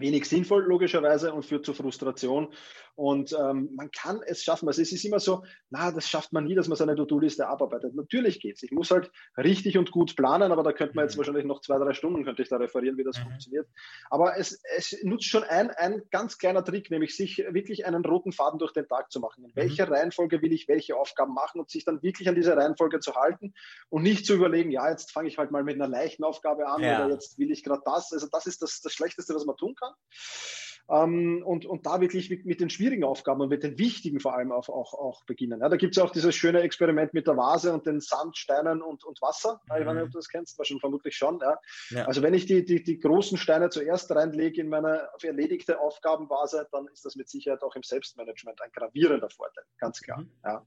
wenig 0.00 0.28
sinnvoll 0.28 0.64
logischerweise 0.64 1.32
und 1.32 1.44
führt 1.44 1.64
zu 1.64 1.74
Frustration. 1.74 2.52
Und 3.00 3.32
ähm, 3.32 3.70
man 3.74 3.90
kann 3.92 4.20
es 4.26 4.44
schaffen. 4.44 4.68
Also 4.68 4.82
es 4.82 4.92
ist 4.92 5.06
immer 5.06 5.20
so, 5.20 5.42
na, 5.70 5.90
das 5.90 6.06
schafft 6.06 6.34
man 6.34 6.44
nie, 6.44 6.54
dass 6.54 6.68
man 6.68 6.76
seine 6.76 6.94
To-Do-Liste 6.96 7.46
abarbeitet. 7.46 7.94
Natürlich 7.94 8.40
geht 8.40 8.56
es. 8.56 8.62
Ich 8.62 8.72
muss 8.72 8.90
halt 8.90 9.10
richtig 9.38 9.78
und 9.78 9.90
gut 9.90 10.16
planen, 10.16 10.52
aber 10.52 10.62
da 10.62 10.74
könnte 10.74 10.96
man 10.96 11.06
jetzt 11.06 11.14
mhm. 11.14 11.20
wahrscheinlich 11.20 11.46
noch 11.46 11.62
zwei, 11.62 11.78
drei 11.78 11.94
Stunden, 11.94 12.24
könnte 12.24 12.42
ich 12.42 12.50
da 12.50 12.58
referieren, 12.58 12.98
wie 12.98 13.04
das 13.04 13.18
mhm. 13.18 13.22
funktioniert. 13.22 13.66
Aber 14.10 14.36
es, 14.36 14.60
es 14.76 14.94
nutzt 15.02 15.24
schon 15.24 15.44
ein, 15.44 15.70
ein 15.70 16.02
ganz 16.10 16.36
kleiner 16.36 16.62
Trick, 16.62 16.90
nämlich 16.90 17.16
sich 17.16 17.38
wirklich 17.38 17.86
einen 17.86 18.04
roten 18.04 18.32
Faden 18.32 18.58
durch 18.58 18.74
den 18.74 18.86
Tag 18.86 19.10
zu 19.10 19.20
machen. 19.20 19.44
In 19.44 19.50
mhm. 19.50 19.56
welcher. 19.56 19.90
Reihenfolge 19.90 20.42
will 20.42 20.52
ich 20.52 20.68
welche 20.68 20.96
Aufgaben 20.96 21.32
machen 21.32 21.60
und 21.60 21.70
sich 21.70 21.84
dann 21.84 22.02
wirklich 22.02 22.28
an 22.28 22.34
diese 22.34 22.56
Reihenfolge 22.56 23.00
zu 23.00 23.14
halten 23.14 23.54
und 23.88 24.02
nicht 24.02 24.26
zu 24.26 24.34
überlegen, 24.34 24.70
ja, 24.70 24.90
jetzt 24.90 25.12
fange 25.12 25.28
ich 25.28 25.38
halt 25.38 25.50
mal 25.50 25.64
mit 25.64 25.76
einer 25.76 25.88
leichten 25.88 26.24
Aufgabe 26.24 26.66
an 26.68 26.82
ja. 26.82 27.04
oder 27.04 27.14
jetzt 27.14 27.38
will 27.38 27.50
ich 27.50 27.64
gerade 27.64 27.82
das. 27.84 28.12
Also 28.12 28.28
das 28.30 28.46
ist 28.46 28.60
das, 28.60 28.82
das 28.82 28.92
Schlechteste, 28.92 29.34
was 29.34 29.46
man 29.46 29.56
tun 29.56 29.74
kann. 29.74 29.94
ähm, 30.90 31.42
und, 31.44 31.66
und 31.66 31.86
da 31.86 32.00
wirklich 32.00 32.30
mit 32.44 32.60
den 32.60 32.70
schwierigen 32.70 32.89
Aufgaben 33.04 33.40
und 33.40 33.48
mit 33.48 33.62
den 33.62 33.78
wichtigen 33.78 34.20
vor 34.20 34.34
allem 34.34 34.52
auch, 34.52 34.68
auch, 34.68 34.94
auch 34.94 35.24
beginnen. 35.24 35.60
Ja, 35.60 35.68
da 35.68 35.76
gibt 35.76 35.96
es 35.96 36.02
auch 36.02 36.10
dieses 36.10 36.34
schöne 36.34 36.60
Experiment 36.60 37.14
mit 37.14 37.26
der 37.26 37.36
Vase 37.36 37.72
und 37.72 37.86
den 37.86 38.00
Sand, 38.00 38.36
Steinen 38.36 38.82
und, 38.82 39.04
und 39.04 39.22
Wasser. 39.22 39.60
Mhm. 39.68 39.80
Ich 39.80 39.86
weiß 39.86 39.94
nicht, 39.94 40.04
ob 40.04 40.10
du 40.10 40.18
das 40.18 40.28
kennst, 40.28 40.58
wahrscheinlich 40.58 40.80
vermutlich 40.80 41.16
schon. 41.16 41.40
Ja. 41.40 41.58
ja. 41.90 42.04
Also 42.06 42.22
wenn 42.22 42.34
ich 42.34 42.46
die, 42.46 42.64
die, 42.64 42.82
die 42.82 42.98
großen 42.98 43.38
Steine 43.38 43.70
zuerst 43.70 44.10
reinlege 44.10 44.60
in 44.60 44.68
meine 44.68 45.08
erledigte 45.22 45.80
Aufgabenvase, 45.80 46.68
dann 46.72 46.88
ist 46.88 47.04
das 47.04 47.16
mit 47.16 47.28
Sicherheit 47.28 47.62
auch 47.62 47.76
im 47.76 47.82
Selbstmanagement 47.82 48.60
ein 48.60 48.70
gravierender 48.72 49.30
Vorteil, 49.30 49.64
ganz 49.78 50.00
klar. 50.00 50.20
Mhm. 50.20 50.30
Ja. 50.44 50.66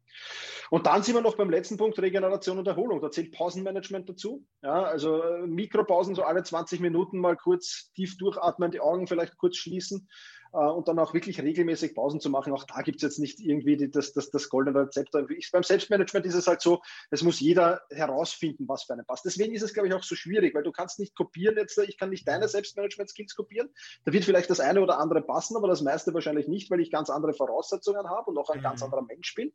Und 0.69 0.85
dann 0.87 1.03
sind 1.03 1.15
wir 1.15 1.21
noch 1.21 1.35
beim 1.35 1.49
letzten 1.49 1.77
Punkt, 1.77 1.99
Regeneration 1.99 2.57
und 2.57 2.67
Erholung. 2.67 3.01
Da 3.01 3.11
zählt 3.11 3.33
Pausenmanagement 3.33 4.09
dazu. 4.09 4.45
Ja, 4.61 4.83
also 4.83 5.21
äh, 5.21 5.45
Mikropausen, 5.47 6.15
so 6.15 6.23
alle 6.23 6.43
20 6.43 6.79
Minuten 6.79 7.19
mal 7.19 7.35
kurz 7.35 7.91
tief 7.93 8.17
durchatmen, 8.17 8.71
die 8.71 8.79
Augen 8.79 9.07
vielleicht 9.07 9.37
kurz 9.37 9.57
schließen 9.57 10.07
und 10.53 10.87
dann 10.87 10.99
auch 10.99 11.13
wirklich 11.13 11.41
regelmäßig 11.41 11.95
Pausen 11.95 12.19
zu 12.19 12.29
machen. 12.29 12.53
Auch 12.53 12.63
da 12.65 12.81
gibt 12.81 12.97
es 12.97 13.01
jetzt 13.01 13.19
nicht 13.19 13.39
irgendwie 13.39 13.75
die, 13.75 13.89
das, 13.89 14.13
das, 14.13 14.29
das 14.29 14.49
goldene 14.49 14.79
Rezept. 14.79 15.09
Ich, 15.35 15.51
beim 15.51 15.63
Selbstmanagement 15.63 16.25
ist 16.27 16.35
es 16.35 16.47
halt 16.47 16.61
so, 16.61 16.81
es 17.09 17.23
muss 17.23 17.39
jeder 17.39 17.81
herausfinden, 17.89 18.67
was 18.67 18.83
für 18.83 18.93
einen 18.93 19.05
passt. 19.05 19.25
Deswegen 19.25 19.55
ist 19.55 19.63
es, 19.63 19.73
glaube 19.73 19.87
ich, 19.87 19.93
auch 19.95 20.03
so 20.03 20.15
schwierig, 20.15 20.53
weil 20.53 20.63
du 20.63 20.71
kannst 20.71 20.99
nicht 20.99 21.15
kopieren 21.15 21.57
jetzt, 21.57 21.77
ich 21.79 21.97
kann 21.97 22.11
nicht 22.11 22.27
deine 22.27 22.47
Selbstmanagement-Skills 22.47 23.35
kopieren. 23.35 23.69
Da 24.05 24.13
wird 24.13 24.25
vielleicht 24.25 24.49
das 24.49 24.59
eine 24.59 24.81
oder 24.81 24.99
andere 24.99 25.23
passen, 25.23 25.57
aber 25.57 25.67
das 25.67 25.81
meiste 25.81 26.13
wahrscheinlich 26.13 26.47
nicht, 26.47 26.69
weil 26.69 26.81
ich 26.81 26.91
ganz 26.91 27.09
andere 27.09 27.33
Voraussetzungen 27.33 28.07
habe 28.07 28.29
und 28.29 28.37
auch 28.37 28.49
ein 28.49 28.59
mhm. 28.59 28.63
ganz 28.63 28.83
anderer 28.83 29.01
Mensch 29.01 29.33
bin. 29.33 29.51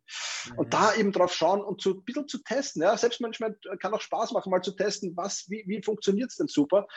Mhm. 0.51 0.59
Und 0.59 0.75
da 0.75 0.95
eben 0.95 1.13
drauf 1.13 1.33
schauen 1.33 1.61
und 1.61 1.81
zu, 1.81 1.95
ein 1.95 2.03
bisschen 2.03 2.27
zu 2.27 2.39
testen. 2.39 2.83
Ja? 2.83 2.97
Selbstmanagement 2.97 3.57
kann 3.81 3.95
auch 3.95 4.01
Spaß 4.01 4.33
machen, 4.33 4.51
mal 4.51 4.63
zu 4.63 4.73
testen, 4.73 5.17
was, 5.17 5.49
wie, 5.49 5.63
wie 5.69 5.81
funktioniert 5.81 6.31
es 6.31 6.37
denn 6.37 6.49
super. 6.49 6.89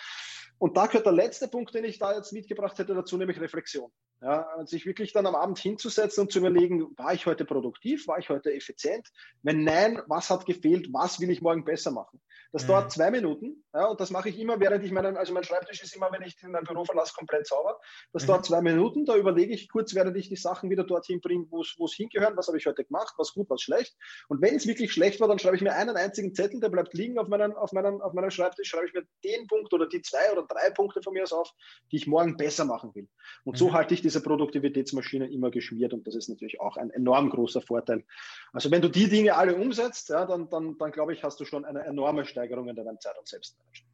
Und 0.62 0.78
da 0.78 0.86
gehört 0.86 1.08
der 1.08 1.14
letzte 1.14 1.48
Punkt, 1.48 1.74
den 1.74 1.86
ich 1.86 1.98
da 1.98 2.16
jetzt 2.16 2.34
mitgebracht 2.34 2.78
hätte 2.78 2.94
dazu, 2.94 3.18
nämlich 3.18 3.42
Reflexion. 3.42 3.92
Ja, 4.22 4.46
sich 4.68 4.86
wirklich 4.86 5.12
dann 5.12 5.26
am 5.26 5.34
Abend 5.34 5.58
hinzusetzen 5.58 6.22
und 6.22 6.32
zu 6.32 6.38
überlegen, 6.38 6.96
war 6.98 7.16
ich 7.16 7.26
heute 7.26 7.46
produktiv, 7.46 8.08
war 8.08 8.20
ich 8.20 8.30
heute 8.30 8.54
effizient? 8.54 9.10
Wenn 9.42 9.64
nein, 9.64 10.00
was 10.06 10.30
hat 10.30 10.46
gefehlt, 10.46 10.94
was 10.94 11.20
will 11.20 11.32
ich 11.32 11.42
morgen 11.42 11.66
besser 11.66 11.90
machen? 11.90 12.22
Das 12.52 12.64
mhm. 12.64 12.68
dauert 12.68 12.92
zwei 12.92 13.12
Minuten 13.12 13.62
ja, 13.74 13.86
und 13.86 14.02
das 14.02 14.12
mache 14.12 14.28
ich 14.28 14.38
immer, 14.38 14.60
während 14.60 14.84
ich 14.84 14.92
meinen, 14.92 15.16
also 15.16 15.34
mein 15.34 15.46
Schreibtisch 15.46 15.82
ist 15.82 15.96
immer, 15.96 16.12
wenn 16.12 16.24
ich 16.24 16.36
mein 16.44 16.66
Büro 16.66 16.84
verlasse, 16.84 17.14
komplett 17.14 17.48
sauber. 17.48 17.80
Das 18.12 18.24
mhm. 18.24 18.28
dauert 18.28 18.46
zwei 18.46 18.62
Minuten, 18.62 19.06
da 19.06 19.16
überlege 19.16 19.54
ich 19.54 19.70
kurz, 19.70 19.96
während 19.96 20.18
ich 20.18 20.28
die 20.28 20.36
Sachen 20.36 20.70
wieder 20.70 20.84
dorthin 20.84 21.22
bringe, 21.22 21.46
wo 21.50 21.62
es 21.62 21.94
hingehören, 21.94 22.36
was 22.36 22.48
habe 22.48 22.58
ich 22.58 22.66
heute 22.66 22.84
gemacht, 22.84 23.14
was 23.18 23.34
gut, 23.34 23.50
was 23.50 23.62
schlecht. 23.62 23.96
Und 24.28 24.42
wenn 24.42 24.56
es 24.56 24.68
wirklich 24.68 24.92
schlecht 24.92 25.22
war, 25.22 25.30
dann 25.30 25.40
schreibe 25.40 25.56
ich 25.56 25.62
mir 25.62 25.74
einen 25.74 25.96
einzigen 25.96 26.36
Zettel, 26.36 26.60
der 26.60 26.68
bleibt 26.68 26.94
liegen 26.94 27.18
auf 27.18 27.30
meinem, 27.30 27.54
auf 27.54 27.72
meinem, 27.72 28.02
auf 28.02 28.12
meinem 28.12 28.30
Schreibtisch, 28.30 28.68
schreibe 28.68 28.88
ich 28.88 28.94
mir 28.94 29.04
den 29.24 29.48
Punkt 29.48 29.74
oder 29.74 29.88
die 29.88 30.02
zwei 30.02 30.32
oder 30.34 30.46
drei 30.46 30.70
Punkte 30.72 31.02
von 31.02 31.14
mir 31.14 31.24
aus 31.24 31.32
auf, 31.32 31.54
die 31.94 31.96
ich 31.96 32.08
morgen 32.08 32.36
besser 32.36 32.66
machen 32.66 32.94
will. 32.94 33.08
Und 33.46 33.54
mhm. 33.54 33.58
so 33.58 33.74
halte 33.74 33.94
ich 33.94 34.02
diese 34.02 34.22
Produktivitätsmaschine 34.22 35.32
immer 35.32 35.50
geschmiert 35.50 35.94
und 35.94 36.06
das 36.08 36.16
ist 36.16 36.28
natürlich 36.28 36.60
auch 36.60 36.76
ein 36.76 36.90
enorm 36.90 37.30
großer 37.30 37.62
Vorteil. 37.62 38.04
Also 38.52 38.70
wenn 38.70 38.82
du 38.82 38.90
die 38.90 39.08
Dinge 39.08 39.38
alle 39.38 39.56
umsetzt, 39.56 40.10
ja, 40.10 40.26
dann, 40.26 40.50
dann, 40.50 40.78
dann 40.78 40.92
glaube 40.92 41.14
ich, 41.14 41.24
hast 41.24 41.40
du 41.40 41.46
schon 41.46 41.64
eine 41.64 41.86
enorme 41.86 42.26
Steigerung 42.26 42.41
in 42.44 42.76
deinem 42.76 43.00
Zeit- 43.00 43.18
und 43.18 43.28
Selbstmanagement. 43.28 43.92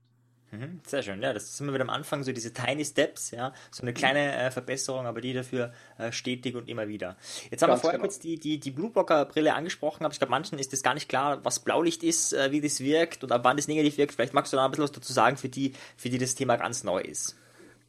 Mhm, 0.52 0.80
sehr 0.88 1.04
schön, 1.04 1.22
ja, 1.22 1.34
das 1.34 1.58
sind 1.58 1.68
wir 1.68 1.74
wieder 1.74 1.84
am 1.84 1.90
Anfang, 1.90 2.24
so 2.24 2.32
diese 2.32 2.54
Tiny 2.54 2.86
Steps, 2.86 3.32
ja, 3.32 3.52
so 3.70 3.82
eine 3.82 3.94
kleine 3.94 4.34
äh, 4.34 4.50
Verbesserung, 4.50 5.06
aber 5.06 5.20
die 5.20 5.34
dafür 5.34 5.74
äh, 5.98 6.14
stetig 6.14 6.56
und 6.56 6.70
immer 6.70 6.88
wieder. 6.88 7.18
Jetzt 7.52 7.64
haben 7.64 7.70
Ganz 7.70 7.80
wir 7.80 7.82
vorher 7.82 8.00
genau. 8.00 8.08
kurz 8.08 8.20
die, 8.20 8.40
die, 8.40 8.58
die 8.58 8.72
Blueblocker-Brille 8.72 9.54
angesprochen, 9.54 10.06
aber 10.06 10.14
ich 10.14 10.20
glaube, 10.20 10.32
manchen 10.32 10.58
ist 10.58 10.72
das 10.72 10.84
gar 10.84 10.94
nicht 10.94 11.10
klar, 11.10 11.44
was 11.44 11.60
Blaulicht 11.60 12.02
ist, 12.02 12.32
äh, 12.32 12.52
wie 12.52 12.62
das 12.62 12.80
wirkt 12.80 13.26
und 13.26 13.34
ab 13.34 13.42
wann 13.44 13.58
das 13.58 13.68
negativ 13.68 13.98
wirkt. 13.98 14.14
Vielleicht 14.14 14.34
magst 14.34 14.54
du 14.54 14.58
da 14.58 14.64
ein 14.64 14.72
bisschen 14.72 14.86
was 14.86 14.94
dazu 14.94 15.12
sagen, 15.12 15.36
für 15.36 15.50
die, 15.50 15.74
für 15.98 16.10
die 16.10 16.18
das 16.18 16.36
Thema 16.36 16.56
ganz 16.56 16.86
neu 16.86 17.02
ist. 17.02 17.36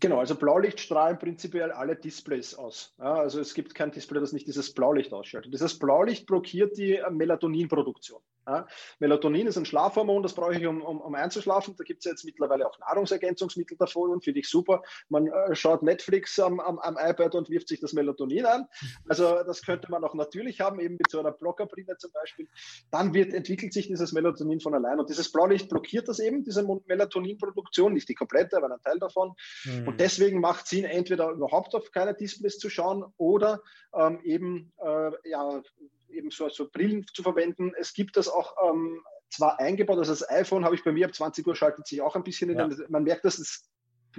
Genau, 0.00 0.18
also 0.18 0.36
Blaulicht 0.36 0.78
strahlen 0.80 1.18
prinzipiell 1.18 1.72
alle 1.72 1.96
Displays 1.96 2.54
aus. 2.54 2.94
Ja, 2.98 3.14
also 3.14 3.40
es 3.40 3.54
gibt 3.54 3.74
kein 3.74 3.90
Display, 3.90 4.20
das 4.20 4.32
nicht 4.32 4.46
dieses 4.46 4.72
Blaulicht 4.72 5.12
ausschaltet. 5.12 5.52
Dieses 5.52 5.76
Blaulicht 5.76 6.26
blockiert 6.26 6.76
die 6.76 7.00
Melatoninproduktion. 7.10 8.20
Ja, 8.48 8.66
Melatonin 8.98 9.46
ist 9.46 9.58
ein 9.58 9.66
Schlafhormon, 9.66 10.22
das 10.22 10.32
brauche 10.32 10.54
ich, 10.54 10.66
um, 10.66 10.80
um, 10.80 11.02
um 11.02 11.14
einzuschlafen. 11.14 11.74
Da 11.76 11.84
gibt 11.84 11.98
es 11.98 12.10
jetzt 12.10 12.24
mittlerweile 12.24 12.66
auch 12.66 12.78
Nahrungsergänzungsmittel 12.78 13.76
davon, 13.76 14.22
finde 14.22 14.40
ich 14.40 14.48
super. 14.48 14.82
Man 15.10 15.26
äh, 15.26 15.54
schaut 15.54 15.82
Netflix 15.82 16.38
am, 16.38 16.58
am, 16.58 16.78
am, 16.78 16.96
iPad 16.98 17.34
und 17.34 17.50
wirft 17.50 17.68
sich 17.68 17.78
das 17.78 17.92
Melatonin 17.92 18.46
an. 18.46 18.66
Also 19.06 19.42
das 19.44 19.60
könnte 19.60 19.90
man 19.90 20.02
auch 20.02 20.14
natürlich 20.14 20.62
haben, 20.62 20.80
eben 20.80 20.94
mit 20.94 21.10
so 21.10 21.20
einer 21.20 21.32
Blockerbrille 21.32 21.98
zum 21.98 22.10
Beispiel. 22.12 22.48
Dann 22.90 23.12
wird, 23.12 23.34
entwickelt 23.34 23.74
sich 23.74 23.88
dieses 23.88 24.12
Melatonin 24.12 24.60
von 24.60 24.74
allein. 24.74 24.98
Und 24.98 25.10
dieses 25.10 25.30
Blaulicht 25.30 25.68
blockiert 25.68 26.08
das 26.08 26.18
eben, 26.18 26.42
diese 26.42 26.66
Melatoninproduktion, 26.86 27.92
nicht 27.92 28.08
die 28.08 28.14
komplette, 28.14 28.56
aber 28.56 28.72
ein 28.72 28.82
Teil 28.82 28.98
davon. 28.98 29.34
Mhm. 29.64 29.88
Und 29.88 30.00
deswegen 30.00 30.40
macht 30.40 30.64
es 30.64 30.70
Sinn, 30.70 30.84
entweder 30.84 31.32
überhaupt 31.32 31.74
auf 31.74 31.90
keine 31.92 32.14
Displays 32.14 32.58
zu 32.58 32.70
schauen 32.70 33.04
oder 33.18 33.60
ähm, 33.94 34.20
eben 34.22 34.72
äh, 34.78 35.10
ja, 35.28 35.62
eben 36.10 36.30
so, 36.30 36.48
so 36.48 36.68
Brillen 36.68 37.06
zu 37.12 37.22
verwenden. 37.22 37.72
Es 37.78 37.92
gibt 37.92 38.16
das 38.16 38.28
auch 38.28 38.54
ähm, 38.68 39.02
zwar 39.30 39.60
eingebaut, 39.60 39.98
also 39.98 40.12
das 40.12 40.28
iPhone 40.28 40.64
habe 40.64 40.74
ich 40.74 40.84
bei 40.84 40.92
mir 40.92 41.06
ab 41.06 41.14
20 41.14 41.46
Uhr 41.46 41.54
schaltet 41.54 41.86
sich 41.86 42.00
auch 42.00 42.16
ein 42.16 42.24
bisschen 42.24 42.50
in 42.50 42.58
ja. 42.58 42.66
den, 42.66 42.84
man 42.88 43.04
merkt, 43.04 43.24
dass 43.24 43.38
es 43.38 43.68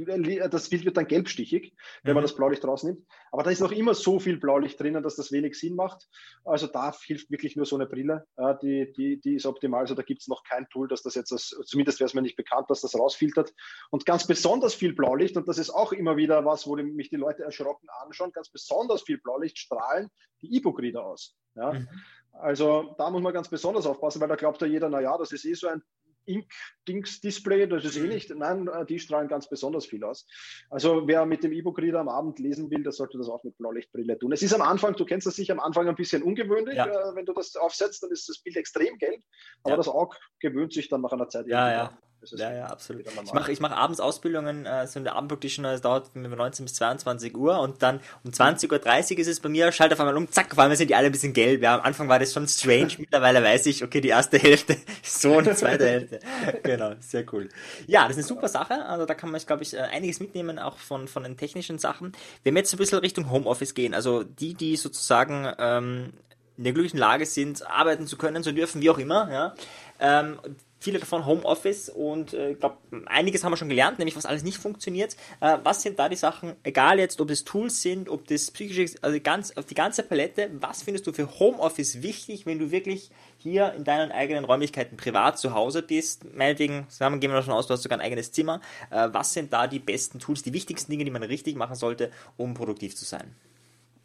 das 0.06 0.70
Bild 0.70 0.86
wird 0.86 0.98
dann 0.98 1.08
gelbstichig, 1.08 1.74
wenn 2.04 2.12
mhm. 2.12 2.16
man 2.16 2.22
das 2.24 2.36
Blaulicht 2.36 2.66
rausnimmt. 2.66 3.06
Aber 3.32 3.44
da 3.44 3.50
ist 3.50 3.60
noch 3.60 3.72
immer 3.72 3.94
so 3.94 4.20
viel 4.20 4.38
Blaulicht 4.38 4.80
drinnen, 4.80 5.04
dass 5.04 5.16
das 5.16 5.32
wenig 5.32 5.60
Sinn 5.60 5.76
macht. 5.76 6.08
Also 6.44 6.68
da 6.68 6.94
hilft 7.06 7.32
wirklich 7.32 7.56
nur 7.56 7.66
so 7.66 7.76
eine 7.76 7.86
Brille. 7.86 8.26
die, 8.62 8.92
die, 8.94 9.20
die 9.20 9.36
ist 9.36 9.46
optimal. 9.46 9.82
Also 9.82 9.96
da 9.96 10.04
gibt 10.04 10.22
es 10.22 10.28
noch 10.28 10.44
kein 10.44 10.68
Tool, 10.70 10.88
dass 10.88 11.04
das 11.04 11.16
jetzt, 11.16 11.32
das, 11.32 11.50
zumindest 11.66 12.00
wäre 12.00 12.08
es 12.08 12.14
mir 12.14 12.22
nicht 12.22 12.36
bekannt, 12.36 12.70
dass 12.70 12.82
das 12.82 12.98
rausfiltert. 12.98 13.54
Und 13.92 14.06
ganz 14.06 14.28
besonders 14.28 14.74
viel 14.74 14.94
Blaulicht, 14.94 15.38
und 15.38 15.48
das 15.48 15.58
ist 15.58 15.70
auch 15.70 15.92
immer 15.92 16.18
wieder 16.18 16.46
was, 16.46 16.68
wo 16.68 16.76
mich 16.76 17.10
die 17.10 17.16
Leute 17.16 17.44
erschrocken 17.44 17.88
anschauen, 18.04 18.32
ganz 18.32 18.50
besonders 18.50 19.04
viel 19.04 19.20
Blaulicht 19.20 19.58
strahlen 19.58 20.10
die 20.42 20.56
E-Book-Reader 20.56 21.04
aus. 21.04 21.36
Ja? 21.56 21.74
Mhm. 21.74 21.88
Also 22.34 22.96
da 22.98 23.10
muss 23.10 23.22
man 23.22 23.34
ganz 23.34 23.50
besonders 23.50 23.86
aufpassen, 23.86 24.22
weil 24.22 24.30
da 24.30 24.36
glaubt 24.36 24.62
ja 24.62 24.68
jeder, 24.68 24.90
na 24.90 25.02
ja, 25.02 25.18
das 25.18 25.32
ist 25.32 25.46
eh 25.46 25.54
so 25.54 25.68
ein 25.68 25.82
Ink-Dings-Display, 26.30 27.68
das 27.68 27.86
ist 27.86 27.98
eh 27.98 28.02
mhm. 28.02 28.10
nicht. 28.10 28.30
Nein, 28.36 28.68
äh, 28.68 28.86
die 28.86 29.00
strahlen 29.00 29.28
ganz 29.28 29.50
besonders 29.50 29.86
viel 29.86 30.04
aus. 30.04 30.28
Also 30.70 31.08
wer 31.08 31.26
mit 31.26 31.44
dem 31.44 31.52
E-Book-Reader 31.52 32.00
am 32.00 32.10
Abend 32.10 32.40
lesen 32.40 32.70
will, 32.72 32.84
der 32.84 32.92
sollte 32.92 33.18
das 33.18 33.28
auch 33.28 33.44
mit 33.44 33.58
Blaulichtbrille 33.58 34.18
tun. 34.18 34.32
Es 34.32 34.42
ist 34.42 34.54
am 34.54 34.62
Anfang, 34.62 34.96
du 34.96 35.06
kennst 35.06 35.28
das 35.28 35.36
sicher 35.36 35.54
am 35.54 35.60
Anfang 35.60 35.88
ein 35.88 35.96
bisschen 35.96 36.24
ungewöhnlich. 36.24 36.76
Ja. 36.76 36.86
Äh, 36.86 37.16
wenn 37.16 37.26
du 37.26 37.34
das 37.34 37.56
aufsetzt, 37.56 38.04
dann 38.04 38.12
ist 38.12 38.30
das 38.30 38.40
Bild 38.40 38.56
extrem 38.56 38.98
gelb. 38.98 39.22
Aber 39.64 39.72
ja. 39.72 39.78
das 39.78 39.88
Auge 39.88 40.18
gewöhnt 40.40 40.74
sich 40.74 40.90
dann 40.90 41.02
nach 41.02 41.12
einer 41.12 41.30
Zeit. 41.30 41.48
Ja, 41.48 41.72
ja. 41.72 41.98
Ja, 42.32 42.52
ja, 42.52 42.66
absolut. 42.66 43.06
Ich 43.08 43.34
mache 43.34 43.52
ich 43.52 43.60
mach 43.60 43.72
abends 43.72 44.00
Ausbildungen, 44.00 44.66
äh, 44.66 44.86
so 44.88 45.00
in 45.00 45.06
der 45.06 45.16
Abendpractitioner, 45.16 45.72
das 45.72 45.82
dauert 45.82 46.08
von 46.10 46.22
19 46.22 46.66
bis 46.66 46.74
22 46.76 47.36
Uhr 47.36 47.60
und 47.60 47.82
dann 47.82 48.02
um 48.24 48.32
20.30 48.32 49.14
Uhr 49.14 49.20
ist 49.20 49.28
es 49.28 49.40
bei 49.40 49.50
mir, 49.50 49.72
schalte 49.72 49.96
auf 49.96 50.00
einmal 50.00 50.18
um, 50.18 50.30
zack, 50.30 50.54
vor 50.54 50.64
allem 50.64 50.76
sind 50.76 50.90
die 50.90 50.96
alle 50.96 51.08
ein 51.08 51.12
bisschen 51.12 51.34
gelb. 51.34 51.62
Ja, 51.62 51.76
am 51.76 51.82
Anfang 51.82 52.10
war 52.10 52.20
das 52.20 52.34
schon 52.34 52.48
strange, 52.48 52.92
mittlerweile 52.98 53.42
weiß 53.42 53.66
ich, 53.68 53.84
okay, 53.84 54.02
die 54.02 54.10
erste 54.10 54.38
Hälfte 54.38 54.74
ist 55.04 55.22
so 55.22 55.38
und 55.38 55.48
die 55.48 55.56
zweite 55.56 55.86
Hälfte. 55.90 56.20
Genau, 56.64 56.92
sehr 57.00 57.26
cool. 57.32 57.50
Ja, 57.88 58.04
das 58.04 58.18
ist 58.18 58.18
eine 58.18 58.28
super 58.28 58.50
Sache, 58.50 58.86
also 58.86 59.06
da 59.06 59.14
kann 59.14 59.32
man, 59.32 59.40
glaube 59.42 59.64
ich, 59.64 59.74
äh, 59.74 59.80
einiges 59.80 60.20
mitnehmen, 60.20 60.60
auch 60.60 60.78
von, 60.78 61.08
von 61.08 61.24
den 61.24 61.38
technischen 61.38 61.80
Sachen. 61.80 62.12
Wenn 62.44 62.54
wir 62.54 62.60
jetzt 62.60 62.74
ein 62.74 62.78
bisschen 62.78 63.00
Richtung 63.00 63.32
Homeoffice 63.32 63.74
gehen, 63.74 63.94
also 63.94 64.24
die, 64.24 64.54
die 64.54 64.76
sozusagen 64.76 65.52
ähm, 65.58 66.14
in 66.58 66.66
der 66.66 66.74
glücklichen 66.74 67.00
Lage 67.00 67.26
sind, 67.26 67.66
arbeiten 67.66 68.06
zu 68.06 68.18
können, 68.18 68.44
zu 68.44 68.54
dürfen, 68.54 68.82
wie 68.82 68.90
auch 68.90 68.98
immer, 68.98 69.32
ja, 69.32 69.56
ähm, 70.02 70.38
viele 70.80 71.00
davon 71.00 71.26
Homeoffice 71.26 71.90
und 71.90 72.34
ich 72.34 72.40
äh, 72.40 72.54
glaube, 72.56 72.78
einiges 73.06 73.44
haben 73.44 73.52
wir 73.52 73.58
schon 73.58 73.70
gelernt, 73.70 74.00
nämlich 74.00 74.16
was 74.16 74.26
alles 74.26 74.44
nicht 74.44 74.58
funktioniert. 74.58 75.16
Äh, 75.42 75.58
was 75.64 75.82
sind 75.82 76.00
da 76.00 76.10
die 76.10 76.16
Sachen, 76.16 76.56
egal 76.64 77.00
jetzt, 77.00 77.20
ob 77.20 77.28
das 77.28 77.44
Tools 77.44 77.82
sind, 77.82 78.10
ob 78.10 78.28
das 78.28 78.50
psychische, 78.52 78.96
also 79.02 79.20
ganz, 79.22 79.56
auf 79.58 79.66
die 79.66 79.76
ganze 79.76 80.04
Palette, 80.04 80.50
was 80.60 80.84
findest 80.84 81.06
du 81.08 81.14
für 81.14 81.40
Homeoffice 81.40 82.02
wichtig, 82.02 82.46
wenn 82.46 82.60
du 82.60 82.72
wirklich 82.72 83.12
hier 83.38 83.74
in 83.74 83.84
deinen 83.84 84.12
eigenen 84.12 84.46
Räumlichkeiten 84.46 84.98
privat 84.98 85.38
zu 85.38 85.54
Hause 85.54 85.82
bist? 85.82 86.26
Meinetwegen, 86.34 86.86
sagen, 86.90 87.20
gehen 87.20 87.32
wir 87.32 87.38
davon 87.38 87.54
aus, 87.54 87.68
du 87.68 87.74
hast 87.74 87.84
sogar 87.84 88.00
ein 88.00 88.06
eigenes 88.06 88.32
Zimmer. 88.32 88.62
Äh, 88.90 89.10
was 89.12 89.34
sind 89.34 89.52
da 89.52 89.68
die 89.68 89.80
besten 89.80 90.20
Tools, 90.20 90.44
die 90.44 90.54
wichtigsten 90.54 90.92
Dinge, 90.92 91.04
die 91.04 91.12
man 91.12 91.24
richtig 91.24 91.56
machen 91.56 91.76
sollte, 91.76 92.12
um 92.38 92.54
produktiv 92.54 92.96
zu 92.96 93.06
sein? 93.06 93.36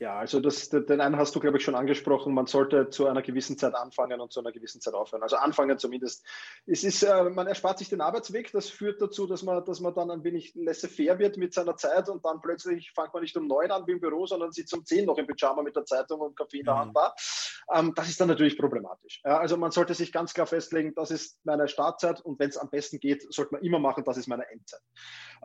Ja, 0.00 0.16
also 0.16 0.40
das, 0.40 0.68
den 0.70 1.00
einen 1.00 1.16
hast 1.16 1.36
du, 1.36 1.40
glaube 1.40 1.58
ich, 1.58 1.64
schon 1.64 1.76
angesprochen. 1.76 2.34
Man 2.34 2.46
sollte 2.46 2.90
zu 2.90 3.06
einer 3.06 3.22
gewissen 3.22 3.56
Zeit 3.56 3.74
anfangen 3.74 4.20
und 4.20 4.32
zu 4.32 4.40
einer 4.40 4.50
gewissen 4.50 4.80
Zeit 4.80 4.92
aufhören. 4.92 5.22
Also 5.22 5.36
anfangen 5.36 5.78
zumindest. 5.78 6.26
Es 6.66 6.82
ist, 6.82 7.04
äh, 7.04 7.30
man 7.30 7.46
erspart 7.46 7.78
sich 7.78 7.90
den 7.90 8.00
Arbeitsweg. 8.00 8.50
Das 8.50 8.68
führt 8.68 9.00
dazu, 9.00 9.26
dass 9.26 9.44
man, 9.44 9.64
dass 9.64 9.78
man 9.80 9.94
dann 9.94 10.10
ein 10.10 10.24
wenig 10.24 10.52
laissez-faire 10.56 11.18
wird 11.20 11.36
mit 11.36 11.54
seiner 11.54 11.76
Zeit 11.76 12.08
und 12.08 12.24
dann 12.24 12.40
plötzlich 12.40 12.90
fängt 12.90 13.14
man 13.14 13.22
nicht 13.22 13.36
um 13.36 13.46
neun 13.46 13.70
an 13.70 13.86
wie 13.86 13.92
im 13.92 14.00
Büro, 14.00 14.26
sondern 14.26 14.50
sitzt 14.50 14.74
um 14.74 14.84
zehn 14.84 15.06
noch 15.06 15.16
im 15.16 15.28
Pyjama 15.28 15.62
mit 15.62 15.76
der 15.76 15.84
Zeitung 15.84 16.20
und 16.20 16.36
Kaffee 16.36 16.58
in 16.58 16.64
der 16.64 16.76
Hand 16.76 16.96
da. 16.96 17.14
Ähm, 17.72 17.92
das 17.94 18.08
ist 18.08 18.20
dann 18.20 18.28
natürlich 18.28 18.58
problematisch. 18.58 19.22
Ja, 19.24 19.38
also 19.38 19.56
man 19.56 19.70
sollte 19.70 19.94
sich 19.94 20.12
ganz 20.12 20.34
klar 20.34 20.46
festlegen, 20.46 20.92
das 20.94 21.12
ist 21.12 21.38
meine 21.44 21.68
Startzeit 21.68 22.20
und 22.20 22.40
wenn 22.40 22.50
es 22.50 22.56
am 22.56 22.68
besten 22.68 22.98
geht, 22.98 23.32
sollte 23.32 23.54
man 23.54 23.62
immer 23.62 23.78
machen, 23.78 24.02
das 24.04 24.16
ist 24.16 24.26
meine 24.26 24.50
Endzeit. 24.50 24.82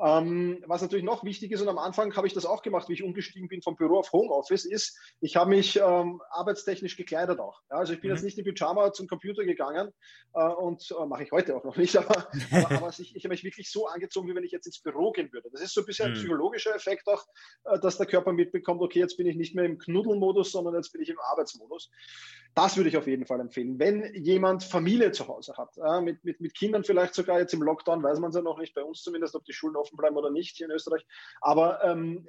Ähm, 0.04 0.64
was 0.66 0.82
natürlich 0.82 1.06
noch 1.06 1.24
wichtig 1.24 1.52
ist 1.52 1.62
und 1.62 1.70
am 1.70 1.78
Anfang 1.78 2.16
habe 2.16 2.26
ich 2.26 2.34
das 2.34 2.46
auch 2.46 2.62
gemacht, 2.62 2.90
wie 2.90 2.94
ich 2.94 3.04
umgestiegen 3.04 3.48
bin 3.48 3.62
vom 3.62 3.76
Büro 3.76 4.00
auf 4.00 4.12
Homeoffice 4.12 4.39
Homeoffice 4.40 4.66
ist, 4.66 4.98
ich 5.22 5.36
habe 5.36 5.50
mich 5.50 5.78
ähm, 5.78 6.22
arbeitstechnisch 6.30 6.96
gekleidet 6.98 7.40
auch. 7.40 7.62
Ja, 7.70 7.78
also 7.78 7.94
ich 7.94 8.02
bin 8.02 8.10
mhm. 8.10 8.16
jetzt 8.16 8.24
nicht 8.24 8.38
in 8.38 8.46
Pyjama 8.46 8.92
zum 8.94 9.08
Computer 9.08 9.44
gegangen 9.44 9.92
äh, 10.34 10.48
und 10.48 10.90
äh, 10.92 11.06
mache 11.06 11.24
ich 11.24 11.32
heute 11.32 11.56
auch 11.56 11.64
noch 11.64 11.78
nicht, 11.78 11.96
aber, 11.98 12.28
aber, 12.52 12.72
aber 12.72 12.90
ich, 12.90 13.16
ich 13.16 13.24
habe 13.24 13.34
mich 13.34 13.44
wirklich 13.44 13.72
so 13.72 13.88
angezogen, 13.88 14.30
wie 14.30 14.36
wenn 14.36 14.44
ich 14.44 14.52
jetzt 14.52 14.66
ins 14.66 14.82
Büro 14.82 15.12
gehen 15.12 15.32
würde. 15.32 15.50
Das 15.52 15.62
ist 15.62 15.74
so 15.74 15.82
ein 15.82 15.86
bisschen 15.86 16.10
mhm. 16.10 16.14
ein 16.14 16.20
psychologischer 16.20 16.76
Effekt 16.76 17.08
auch, 17.08 17.26
äh, 17.66 17.80
dass 17.80 17.98
der 17.98 18.08
Körper 18.08 18.34
mitbekommt, 18.34 18.82
okay, 18.82 19.00
jetzt 19.00 19.18
bin 19.18 19.28
ich 19.28 19.36
nicht 19.36 19.56
mehr 19.56 19.66
im 19.66 19.78
Knuddelmodus, 19.78 20.52
sondern 20.52 20.76
jetzt 20.76 20.92
bin 20.92 21.02
ich 21.02 21.10
im 21.10 21.20
Arbeitsmodus. 21.20 21.90
Das 22.56 22.78
würde 22.78 22.90
ich 22.90 22.98
auf 22.98 23.08
jeden 23.08 23.26
Fall 23.26 23.40
empfehlen. 23.40 23.78
Wenn 23.80 24.14
jemand 24.16 24.64
Familie 24.64 25.12
zu 25.12 25.28
Hause 25.28 25.54
hat, 25.58 26.04
mit, 26.04 26.24
mit, 26.24 26.42
mit 26.42 26.56
Kindern 26.56 26.84
vielleicht 26.84 27.14
sogar 27.14 27.40
jetzt 27.40 27.54
im 27.54 27.62
Lockdown, 27.62 28.02
weiß 28.02 28.20
man 28.20 28.30
es 28.30 28.36
ja 28.36 28.42
noch 28.42 28.58
nicht, 28.58 28.74
bei 28.74 28.84
uns 28.84 29.04
zumindest, 29.04 29.36
ob 29.36 29.46
die 29.46 29.54
Schulen 29.54 29.76
offen 29.76 29.98
bleiben 29.98 30.18
oder 30.18 30.32
nicht 30.32 30.58
hier 30.58 30.66
in 30.66 30.72
Österreich, 30.72 31.06
aber 31.42 31.84
ähm, 31.84 32.28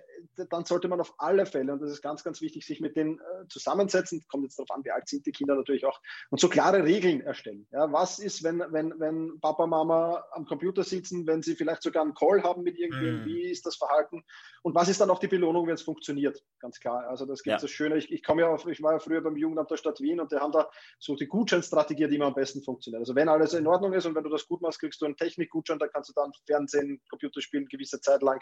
dann 0.51 0.64
sollte 0.64 0.88
man 0.88 1.01
auf 1.01 1.14
alle 1.18 1.46
Fälle, 1.46 1.73
und 1.73 1.81
das 1.81 1.90
ist 1.90 2.00
ganz, 2.03 2.25
ganz 2.25 2.41
wichtig, 2.41 2.67
sich 2.67 2.81
mit 2.81 2.97
denen 2.97 3.19
äh, 3.19 3.49
zusammensetzen, 3.49 4.25
kommt 4.29 4.45
jetzt 4.45 4.59
darauf 4.59 4.71
an, 4.71 4.85
wie 4.85 4.91
alt 4.91 5.09
sind 5.09 5.27
die 5.27 5.33
Kinder 5.33 5.55
natürlich 5.55 5.85
auch, 5.85 6.01
und 6.31 6.41
so 6.41 6.49
klare 6.49 6.85
Regeln 6.85 7.21
erstellen. 7.21 7.67
Ja, 7.73 7.93
was 7.93 8.19
ist, 8.19 8.43
wenn, 8.43 8.63
wenn, 8.71 8.99
wenn 8.99 9.41
Papa, 9.41 9.67
Mama 9.67 10.25
am 10.33 10.47
Computer 10.47 10.83
sitzen, 10.83 11.27
wenn 11.27 11.43
sie 11.43 11.55
vielleicht 11.55 11.83
sogar 11.83 12.03
einen 12.03 12.15
Call 12.15 12.43
haben 12.43 12.63
mit 12.63 12.79
irgendwem, 12.79 13.23
mm. 13.23 13.25
wie 13.27 13.43
ist 13.51 13.67
das 13.67 13.77
Verhalten 13.77 14.25
und 14.63 14.75
was 14.75 14.89
ist 14.89 15.01
dann 15.01 15.11
auch 15.11 15.19
die 15.19 15.29
Belohnung, 15.29 15.67
wenn 15.67 15.75
es 15.75 15.83
funktioniert? 15.83 16.45
Ganz 16.59 16.81
klar. 16.81 17.09
Also 17.09 17.27
das 17.27 17.43
gibt 17.43 17.57
es 17.57 17.63
ja. 17.63 17.67
das 17.67 17.71
Schöne. 17.71 17.97
Ich, 17.97 18.11
ich 18.11 18.23
komme 18.23 18.43
ja 18.43 18.49
auf, 18.49 18.67
ich 18.67 18.83
war 18.83 18.93
ja 18.93 18.99
früher 18.99 19.23
beim 19.23 19.37
Jugendamt 19.37 19.71
der 19.71 19.77
Stadt 19.77 20.01
Wien 20.01 20.21
und 20.21 20.33
die 20.33 20.37
haben 20.37 20.53
da 20.53 20.71
so 20.99 21.17
die 21.17 21.27
Gutscheinstrategie, 21.27 22.09
die 22.09 22.17
immer 22.17 22.27
am 22.27 22.35
besten 22.35 22.63
funktioniert. 22.63 23.01
Also 23.01 23.15
wenn 23.15 23.29
alles 23.29 23.55
in 23.55 23.67
Ordnung 23.67 23.93
ist 23.95 24.07
und 24.07 24.15
wenn 24.15 24.25
du 24.25 24.31
das 24.31 24.47
gut 24.47 24.61
machst, 24.61 24.81
kriegst 24.81 25.01
du 25.01 25.07
einen 25.07 25.17
Technikgutschein, 25.17 25.79
da 25.79 25.89
kannst 25.89 26.11
du 26.11 26.13
dann 26.15 26.33
Fernsehen, 26.47 27.01
Computer 27.09 27.41
spielen, 27.41 27.67
gewisse 27.67 28.01
Zeit 28.01 28.23
lang. 28.23 28.41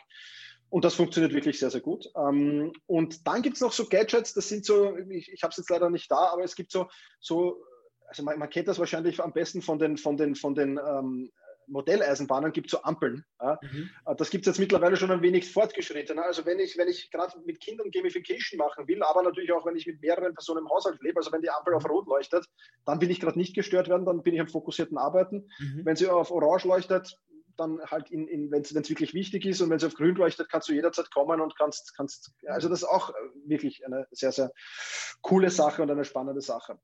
Und 0.70 0.84
das 0.84 0.94
funktioniert 0.94 1.32
wirklich 1.32 1.58
sehr, 1.58 1.70
sehr 1.70 1.80
gut. 1.80 2.10
Ähm, 2.16 2.72
und 2.86 3.26
dann 3.26 3.42
gibt 3.48 3.56
es 3.56 3.62
noch 3.62 3.72
so 3.72 3.86
Gadgets, 3.86 4.34
das 4.34 4.46
sind 4.46 4.66
so, 4.66 4.94
ich, 5.08 5.32
ich 5.32 5.42
habe 5.42 5.52
es 5.52 5.56
jetzt 5.56 5.70
leider 5.70 5.88
nicht 5.88 6.10
da, 6.10 6.28
aber 6.32 6.44
es 6.44 6.54
gibt 6.54 6.70
so, 6.70 6.86
so 7.18 7.64
also 8.06 8.22
man, 8.22 8.38
man, 8.38 8.50
kennt 8.50 8.68
das 8.68 8.78
wahrscheinlich 8.78 9.22
am 9.22 9.32
besten 9.32 9.62
von 9.62 9.78
den, 9.78 9.96
von 9.96 10.18
den, 10.18 10.34
von 10.34 10.54
den 10.54 10.78
ähm, 10.78 11.30
Modelleisenbahnen 11.66 12.52
gibt 12.52 12.66
es 12.66 12.72
so 12.72 12.82
Ampeln. 12.82 13.24
Ja. 13.40 13.58
Mhm. 13.62 13.88
Das 14.18 14.28
gibt 14.28 14.46
es 14.46 14.52
jetzt 14.52 14.58
mittlerweile 14.58 14.98
schon 14.98 15.10
ein 15.10 15.22
wenig 15.22 15.50
fortgeschrittener. 15.50 16.26
Also 16.26 16.44
wenn 16.44 16.58
ich, 16.58 16.76
wenn 16.76 16.88
ich 16.88 17.10
gerade 17.10 17.38
mit 17.46 17.58
Kindern 17.60 17.90
Gamification 17.90 18.58
machen 18.58 18.86
will, 18.86 19.02
aber 19.02 19.22
natürlich 19.22 19.52
auch, 19.52 19.64
wenn 19.64 19.76
ich 19.76 19.86
mit 19.86 20.02
mehreren 20.02 20.34
Personen 20.34 20.64
im 20.64 20.68
Haushalt 20.68 21.00
lebe, 21.00 21.16
also 21.16 21.32
wenn 21.32 21.40
die 21.40 21.50
Ampel 21.50 21.72
auf 21.72 21.88
Rot 21.88 22.06
leuchtet, 22.06 22.44
dann 22.84 23.00
will 23.00 23.10
ich 23.10 23.20
gerade 23.20 23.38
nicht 23.38 23.54
gestört 23.54 23.88
werden, 23.88 24.04
dann 24.04 24.22
bin 24.22 24.34
ich 24.34 24.40
am 24.40 24.48
fokussierten 24.48 24.98
Arbeiten. 24.98 25.48
Mhm. 25.58 25.86
Wenn 25.86 25.96
sie 25.96 26.08
auf 26.08 26.30
Orange 26.30 26.66
leuchtet, 26.66 27.18
dann 27.58 27.80
halt 27.82 28.10
in, 28.10 28.28
in 28.28 28.50
wenn 28.50 28.62
es 28.62 28.74
wirklich 28.74 29.14
wichtig 29.14 29.44
ist 29.44 29.60
und 29.60 29.70
wenn 29.70 29.76
es 29.76 29.84
auf 29.84 29.94
grün 29.94 30.14
leuchtet, 30.14 30.48
kannst 30.48 30.68
du 30.68 30.72
jederzeit 30.72 31.10
kommen 31.10 31.40
und 31.40 31.56
kannst, 31.56 31.94
kannst, 31.96 32.32
also 32.46 32.68
das 32.68 32.82
ist 32.82 32.88
auch 32.88 33.12
wirklich 33.44 33.84
eine 33.84 34.06
sehr, 34.10 34.32
sehr 34.32 34.52
coole 35.20 35.50
Sache 35.50 35.82
und 35.82 35.90
eine 35.90 36.04
spannende 36.04 36.40
Sache. 36.40 36.78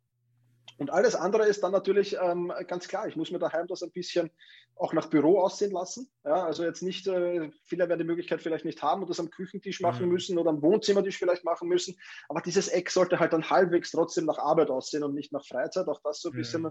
Und 0.77 0.91
alles 0.91 1.15
andere 1.15 1.47
ist 1.47 1.63
dann 1.63 1.73
natürlich 1.73 2.17
ähm, 2.21 2.53
ganz 2.67 2.89
klar, 2.89 3.07
ich 3.07 3.17
muss 3.17 3.31
mir 3.31 3.39
daheim 3.39 3.67
das 3.69 3.83
ein 3.83 3.93
bisschen 3.93 4.31
auch 4.77 4.93
nach 4.93 5.07
Büro 5.07 5.39
aussehen 5.39 5.71
lassen. 5.71 6.11
Ja, 6.25 6.45
also 6.45 6.65
jetzt 6.65 6.83
nicht, 6.83 7.07
äh, 7.07 7.51
viele 7.63 7.89
werden 7.89 8.01
die 8.01 8.05
Möglichkeit 8.05 8.43
vielleicht 8.43 8.65
nicht 8.65 8.83
haben 8.83 9.03
und 9.03 9.09
das 9.09 9.21
am 9.21 9.31
Küchentisch 9.31 9.81
machen 9.81 10.07
mhm. 10.07 10.13
müssen 10.13 10.37
oder 10.37 10.51
am 10.51 10.63
Wohnzimmertisch 10.63 11.17
vielleicht 11.17 11.45
machen 11.45 11.69
müssen. 11.69 11.97
Aber 12.29 12.41
dieses 12.41 12.69
Eck 12.69 12.91
sollte 12.91 13.21
halt 13.21 13.33
dann 13.33 13.49
halbwegs 13.51 13.93
trotzdem 13.93 14.25
nach 14.25 14.39
Arbeit 14.39 14.71
aussehen 14.71 15.05
und 15.05 15.15
nicht 15.15 15.33
nach 15.33 15.47
Freizeit. 15.47 15.87
Auch 15.87 16.01
das 16.03 16.21
so 16.21 16.31
ein 16.31 16.33
mhm. 16.33 16.39
bisschen 16.39 16.71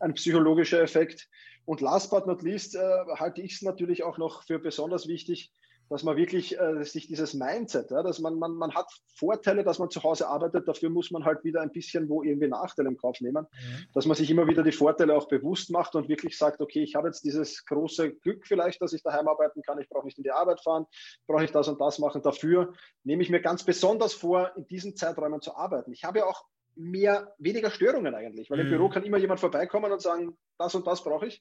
ein 0.00 0.14
psychologischer 0.14 0.82
Effekt. 0.82 1.28
Und 1.64 1.80
last 1.80 2.10
but 2.10 2.26
not 2.26 2.42
least 2.42 2.74
äh, 2.74 2.78
halte 3.14 3.42
ich 3.42 3.54
es 3.54 3.62
natürlich 3.62 4.02
auch 4.02 4.18
noch 4.18 4.42
für 4.44 4.58
besonders 4.58 5.06
wichtig, 5.06 5.52
dass 5.88 6.02
man 6.02 6.16
wirklich 6.16 6.58
äh, 6.58 6.84
sich 6.84 7.06
dieses 7.06 7.34
Mindset, 7.34 7.90
ja, 7.90 8.02
dass 8.02 8.18
man, 8.18 8.38
man, 8.38 8.54
man 8.54 8.74
hat 8.74 8.86
Vorteile, 9.14 9.64
dass 9.64 9.78
man 9.78 9.90
zu 9.90 10.02
Hause 10.02 10.28
arbeitet, 10.28 10.66
dafür 10.66 10.90
muss 10.90 11.10
man 11.10 11.24
halt 11.24 11.44
wieder 11.44 11.60
ein 11.60 11.70
bisschen 11.70 12.08
wo 12.08 12.22
irgendwie 12.22 12.48
Nachteile 12.48 12.88
im 12.88 12.96
Kauf 12.96 13.20
nehmen, 13.20 13.46
mhm. 13.50 13.86
dass 13.94 14.06
man 14.06 14.16
sich 14.16 14.30
immer 14.30 14.46
wieder 14.46 14.62
die 14.62 14.72
Vorteile 14.72 15.16
auch 15.16 15.28
bewusst 15.28 15.70
macht 15.70 15.94
und 15.94 16.08
wirklich 16.08 16.36
sagt, 16.36 16.60
okay, 16.60 16.82
ich 16.82 16.94
habe 16.94 17.08
jetzt 17.08 17.24
dieses 17.24 17.64
große 17.64 18.14
Glück 18.16 18.46
vielleicht, 18.46 18.82
dass 18.82 18.92
ich 18.92 19.02
daheim 19.02 19.28
arbeiten 19.28 19.62
kann, 19.62 19.78
ich 19.78 19.88
brauche 19.88 20.06
nicht 20.06 20.18
in 20.18 20.24
die 20.24 20.32
Arbeit 20.32 20.60
fahren, 20.60 20.86
brauche 21.26 21.44
ich 21.44 21.52
das 21.52 21.68
und 21.68 21.80
das 21.80 21.98
machen, 21.98 22.22
dafür 22.22 22.72
nehme 23.04 23.22
ich 23.22 23.30
mir 23.30 23.40
ganz 23.40 23.64
besonders 23.64 24.14
vor, 24.14 24.52
in 24.56 24.66
diesen 24.66 24.96
Zeiträumen 24.96 25.40
zu 25.40 25.54
arbeiten. 25.56 25.92
Ich 25.92 26.04
habe 26.04 26.18
ja 26.18 26.26
auch 26.26 26.44
mehr, 26.74 27.34
weniger 27.38 27.70
Störungen 27.70 28.14
eigentlich, 28.14 28.50
weil 28.50 28.58
mhm. 28.58 28.64
im 28.64 28.70
Büro 28.70 28.88
kann 28.88 29.04
immer 29.04 29.18
jemand 29.18 29.40
vorbeikommen 29.40 29.90
und 29.92 30.02
sagen, 30.02 30.36
das 30.58 30.74
und 30.74 30.86
das 30.86 31.02
brauche 31.02 31.26
ich 31.26 31.40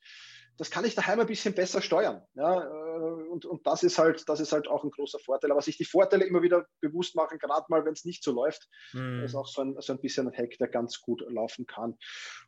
das 0.58 0.72
kann 0.72 0.86
ich 0.86 0.96
daheim 0.96 1.20
ein 1.20 1.28
bisschen 1.28 1.54
besser 1.54 1.82
steuern. 1.82 2.22
Ja, 2.36 2.64
äh, 2.64 3.24
und, 3.30 3.46
und 3.46 3.68
das 3.68 3.84
ist 3.84 3.98
halt, 3.98 4.28
das 4.30 4.40
ist 4.40 4.54
halt 4.54 4.68
auch 4.68 4.84
ein 4.84 4.92
großer 4.92 5.20
Vorteil. 5.20 5.52
Aber 5.52 5.62
sich 5.62 5.78
die 5.78 5.86
Vorteile 5.86 6.26
immer 6.26 6.42
wieder 6.42 6.66
bewusst 6.80 7.16
machen, 7.16 7.40
gerade 7.40 7.66
mal, 7.68 7.84
wenn 7.86 7.94
es 7.94 8.06
nicht 8.06 8.24
so 8.24 8.32
läuft, 8.32 8.70
mhm. 8.94 9.24
ist 9.24 9.36
auch 9.36 9.48
so 9.48 9.62
ein, 9.62 9.76
so 9.80 9.94
ein 9.94 10.00
bisschen 10.00 10.28
ein 10.28 10.38
Hack, 10.38 10.58
der 10.58 10.68
ganz 10.68 11.02
gut 11.02 11.24
laufen 11.30 11.66
kann. 11.66 11.98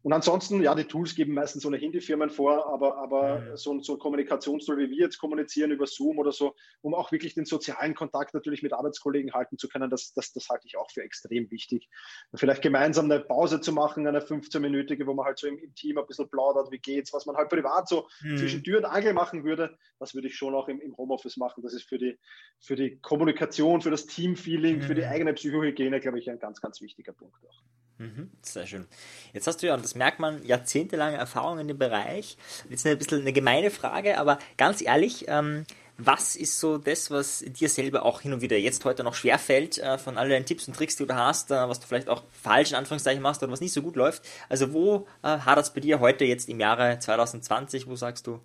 Und 0.03 0.13
ansonsten, 0.13 0.61
ja, 0.61 0.73
die 0.75 0.85
Tools 0.85 1.15
geben 1.15 1.33
meistens 1.33 1.65
ohnehin 1.65 1.91
die 1.91 1.99
Firmen 1.99 2.29
vor, 2.29 2.71
aber, 2.71 2.97
aber 2.97 3.39
mhm. 3.39 3.57
so, 3.57 3.79
so 3.81 3.93
ein 3.93 3.99
Kommunikationstool 3.99 4.77
wie 4.77 4.89
wir 4.89 5.05
jetzt 5.05 5.17
kommunizieren 5.17 5.71
über 5.71 5.85
Zoom 5.85 6.17
oder 6.19 6.31
so, 6.31 6.55
um 6.81 6.93
auch 6.93 7.11
wirklich 7.11 7.33
den 7.33 7.45
sozialen 7.45 7.93
Kontakt 7.95 8.33
natürlich 8.33 8.63
mit 8.63 8.73
Arbeitskollegen 8.73 9.33
halten 9.33 9.57
zu 9.57 9.67
können, 9.67 9.89
das, 9.89 10.13
das, 10.13 10.31
das 10.31 10.47
halte 10.49 10.67
ich 10.67 10.77
auch 10.77 10.89
für 10.91 11.01
extrem 11.01 11.51
wichtig. 11.51 11.89
Vielleicht 12.33 12.61
gemeinsam 12.61 13.05
eine 13.05 13.19
Pause 13.19 13.59
zu 13.59 13.73
machen, 13.73 14.07
eine 14.07 14.19
15-minütige, 14.19 15.05
wo 15.05 15.13
man 15.13 15.25
halt 15.25 15.39
so 15.39 15.47
im, 15.47 15.57
im 15.57 15.73
Team 15.75 15.97
ein 15.97 16.07
bisschen 16.07 16.29
plaudert, 16.29 16.71
wie 16.71 16.79
geht's, 16.79 17.11
was 17.11 17.25
man 17.25 17.35
halt 17.35 17.49
privat 17.49 17.87
so 17.87 17.96
so 17.97 18.07
hm. 18.21 18.37
zwischen 18.37 18.63
Tür 18.63 18.79
und 18.79 18.85
Angel 18.85 19.13
machen 19.13 19.43
würde, 19.43 19.77
das 19.99 20.13
würde 20.13 20.27
ich 20.27 20.35
schon 20.35 20.55
auch 20.55 20.67
im, 20.67 20.79
im 20.81 20.95
Homeoffice 20.97 21.37
machen. 21.37 21.63
Das 21.63 21.73
ist 21.73 21.87
für 21.87 21.97
die, 21.97 22.17
für 22.59 22.75
die 22.75 22.99
Kommunikation, 22.99 23.81
für 23.81 23.91
das 23.91 24.05
Teamfeeling, 24.05 24.81
hm. 24.81 24.81
für 24.81 24.95
die 24.95 25.03
hm. 25.03 25.11
eigene 25.11 25.33
Psychohygiene, 25.33 25.99
glaube 25.99 26.19
ich, 26.19 26.29
ein 26.29 26.39
ganz, 26.39 26.61
ganz 26.61 26.81
wichtiger 26.81 27.13
Punkt 27.13 27.35
auch. 27.47 27.63
Mhm, 27.99 28.29
sehr 28.43 28.67
schön. 28.67 28.85
Jetzt 29.33 29.47
hast 29.47 29.63
du 29.63 29.67
ja, 29.67 29.73
und 29.73 29.83
das 29.83 29.95
merkt 29.95 30.19
man, 30.19 30.45
jahrzehntelange 30.45 31.17
Erfahrung 31.17 31.57
in 31.57 31.67
dem 31.67 31.79
Bereich. 31.79 32.37
Jetzt 32.69 32.85
ein 32.85 32.97
bisschen 32.97 33.21
eine 33.21 33.33
gemeine 33.33 33.71
Frage, 33.71 34.19
aber 34.19 34.37
ganz 34.55 34.83
ehrlich, 34.83 35.25
ähm, 35.27 35.65
was 35.97 36.35
ist 36.35 36.59
so 36.59 36.77
das, 36.77 37.09
was 37.09 37.39
dir 37.39 37.69
selber 37.69 38.03
auch 38.03 38.21
hin 38.21 38.33
und 38.33 38.41
wieder 38.41 38.57
jetzt 38.57 38.85
heute 38.85 39.03
noch 39.03 39.15
schwerfällt, 39.15 39.77
äh, 39.79 39.97
von 39.97 40.17
all 40.17 40.29
deinen 40.29 40.45
Tipps 40.45 40.67
und 40.67 40.75
Tricks, 40.75 40.95
die 40.95 41.03
du 41.03 41.07
da 41.07 41.27
hast, 41.27 41.51
äh, 41.51 41.67
was 41.67 41.79
du 41.79 41.87
vielleicht 41.87 42.07
auch 42.07 42.23
falsch 42.31 42.71
in 42.71 42.75
Anführungszeichen 42.75 43.21
machst 43.21 43.41
oder 43.41 43.51
was 43.51 43.61
nicht 43.61 43.73
so 43.73 43.81
gut 43.81 43.95
läuft? 43.95 44.23
Also 44.49 44.73
wo 44.73 45.07
äh, 45.23 45.39
hadert 45.39 45.65
es 45.65 45.73
bei 45.73 45.81
dir 45.81 45.99
heute 45.99 46.25
jetzt 46.25 46.49
im 46.49 46.59
Jahre 46.59 46.99
2020? 46.99 47.87
Wo 47.87 47.95
sagst 47.95 48.27
du? 48.27 48.39